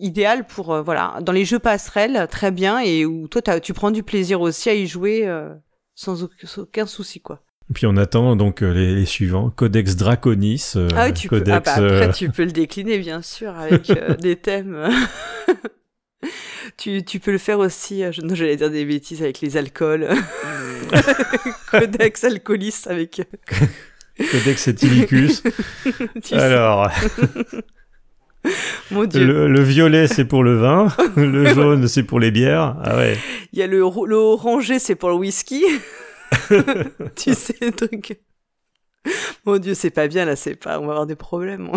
[0.00, 3.90] idéal pour euh, voilà dans les jeux passerelles très bien et où toi tu prends
[3.90, 5.52] du plaisir aussi à y jouer euh,
[5.96, 6.22] sans
[6.56, 7.40] aucun, souci quoi
[7.74, 9.50] puis on attend donc euh, les, les suivants.
[9.50, 10.72] Codex Draconis.
[10.76, 11.56] euh, ah oui tu peux Codex.
[11.56, 14.88] ah bah, après euh, tu peux le décliner bien sûr avec euh, des thèmes
[16.76, 20.08] tu, tu peux le faire aussi je, non j'allais dire des bêtises avec les alcools
[21.70, 23.20] codex alcoolis avec
[24.32, 25.44] Codex Etilicus.
[26.32, 26.90] Alors,
[28.90, 32.76] mon dieu le, le violet c'est pour le vin, le jaune c'est pour les bières.
[32.82, 33.16] Ah ouais.
[33.52, 35.62] il y a le, le orangé c'est pour le whisky
[37.16, 38.20] tu sais le truc
[39.46, 41.70] mon dieu c'est pas bien là c'est pas on va avoir des problèmes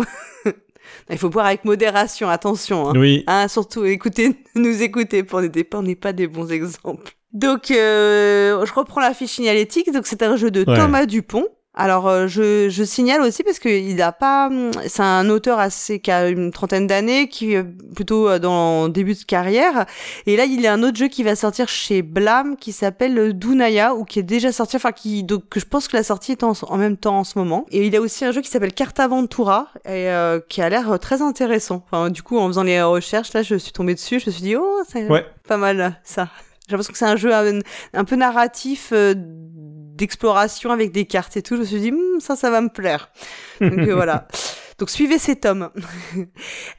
[1.10, 2.92] il faut boire avec modération attention hein.
[2.96, 3.24] Oui.
[3.26, 5.42] Ah, surtout, écoutez, nous écoutez pas,
[5.74, 7.12] on n'est pas des bons exemples.
[7.32, 9.90] Donc, euh, je reprends la fiche signalétique.
[9.92, 10.76] Donc, c'est un jeu de Ouais.
[10.76, 11.46] Thomas Dupont.
[11.74, 15.58] Alors, euh, je, je signale aussi parce que il a pas, hum, c'est un auteur
[15.58, 19.86] assez qui a une trentaine d'années, qui est plutôt euh, dans le début de carrière.
[20.26, 23.32] Et là, il y a un autre jeu qui va sortir chez Blam qui s'appelle
[23.32, 26.32] Dunaya ou qui est déjà sorti, enfin qui, donc que je pense que la sortie
[26.32, 27.64] est en, en même temps en ce moment.
[27.70, 30.92] Et il a aussi un jeu qui s'appelle Carta Ventura et euh, qui a l'air
[30.92, 31.82] euh, très intéressant.
[31.90, 34.42] Enfin, du coup, en faisant les recherches, là, je suis tombée dessus, je me suis
[34.42, 35.24] dit oh, c'est Ouais.
[35.48, 36.28] pas mal ça.
[36.68, 37.58] J'ai l'impression que c'est un jeu un,
[37.92, 39.14] un peu narratif euh,
[39.96, 41.56] d'exploration avec des cartes et tout.
[41.56, 43.10] Je me suis dit Hmm, ça, ça va me plaire.
[43.60, 44.26] Donc euh, voilà.
[44.78, 45.70] Donc suivez cet homme.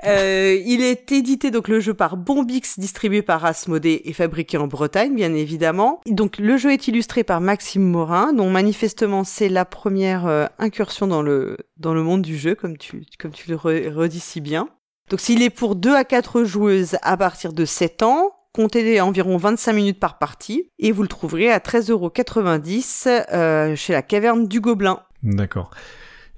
[0.05, 4.67] Euh, il est édité donc le jeu par Bombix, distribué par Asmodée et fabriqué en
[4.67, 6.01] Bretagne, bien évidemment.
[6.05, 11.07] Donc le jeu est illustré par Maxime Morin, dont manifestement c'est la première euh, incursion
[11.07, 14.41] dans le dans le monde du jeu, comme tu comme tu le re- redis si
[14.41, 14.67] bien.
[15.09, 19.37] Donc s'il est pour 2 à 4 joueuses à partir de 7 ans, comptez environ
[19.37, 24.61] 25 minutes par partie, et vous le trouverez à 13,90€ euh, chez la caverne du
[24.61, 24.99] Gobelin.
[25.23, 25.71] D'accord.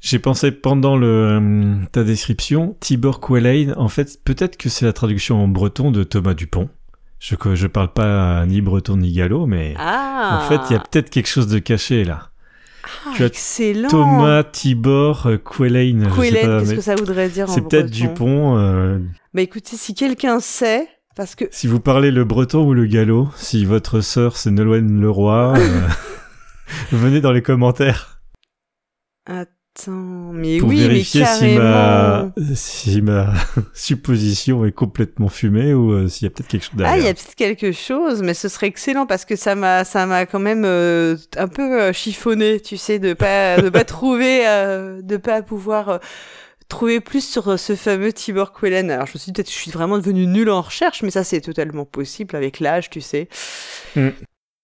[0.02, 4.94] J'ai pensé pendant le, euh, ta description, Tibor Quellane, en fait, peut-être que c'est la
[4.94, 6.70] traduction en breton de Thomas Dupont.
[7.20, 10.80] Je, je parle pas ni breton ni gallo, mais Ah en fait, il y a
[10.80, 12.30] peut-être quelque chose de caché là.
[13.08, 17.54] Ah, tu as excellent Thomas Tibor euh, Quellen, pas, qu'est-ce que ça voudrait dire en
[17.54, 18.60] c'est peut-être Dupont.
[18.60, 19.00] euh,
[19.34, 23.30] Bah écoutez, si quelqu'un sait, parce que si vous parlez le breton ou le gallo,
[23.38, 25.88] si votre sœur c'est Nolwenn Leroy, euh,
[26.92, 28.22] venez dans les commentaires
[29.26, 31.64] attends, mais pour oui, mais vérifier si carrément.
[31.64, 33.34] ma, si ma
[33.74, 37.06] supposition est complètement fumée ou euh, s'il y a peut-être quelque chose Ah, il y
[37.06, 37.12] derrière.
[37.12, 40.40] a peut-être quelque chose, mais ce serait excellent parce que ça m'a, ça m'a quand
[40.40, 45.18] même euh, un peu euh, chiffonné, tu sais, de pas, de pas trouver, euh, de
[45.18, 45.98] pas pouvoir euh,
[46.68, 48.90] trouver plus sur euh, ce fameux Tibor Quellen.
[48.92, 51.12] Alors je me suis dit peut-être que je suis vraiment devenue nulle en recherche, mais
[51.12, 53.28] ça c'est totalement possible avec l'âge, tu sais.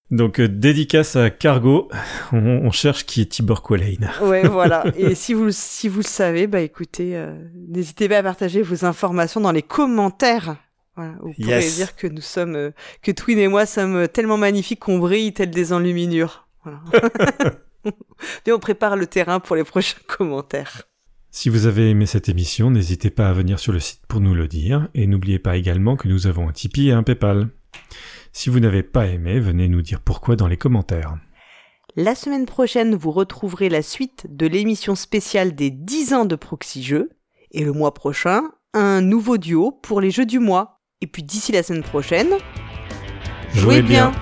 [0.09, 1.89] Donc euh, dédicace à Cargo,
[2.33, 4.11] on, on cherche qui est Tibor Quellane.
[4.21, 4.83] Ouais, voilà.
[4.97, 7.33] Et si vous, si vous le savez, bah écoutez, euh,
[7.69, 10.57] n'hésitez pas à partager vos informations dans les commentaires.
[10.97, 11.77] Voilà, vous pourrez Yes.
[11.77, 12.71] dire que nous sommes, euh,
[13.01, 16.45] que Twin et moi sommes tellement magnifiques qu'on brille tel des enluminures.
[16.65, 16.79] Voilà.
[18.45, 20.83] Et on prépare le terrain pour les prochains commentaires.
[21.33, 24.35] Si vous avez aimé cette émission, n'hésitez pas à venir sur le site pour nous
[24.35, 27.47] le dire, et n'oubliez pas également que nous avons un Tipeee et un Paypal.
[28.33, 31.15] Si vous n'avez pas aimé, venez nous dire pourquoi dans les commentaires.
[31.95, 36.83] La semaine prochaine, vous retrouverez la suite de l'émission spéciale des 10 ans de Proxy
[36.83, 37.09] Jeux.
[37.51, 38.43] Et le mois prochain,
[38.73, 40.81] un nouveau duo pour les jeux du mois.
[41.01, 42.29] Et puis d'ici la semaine prochaine,
[43.53, 44.11] Jouez jouez bien.
[44.11, 44.21] bien.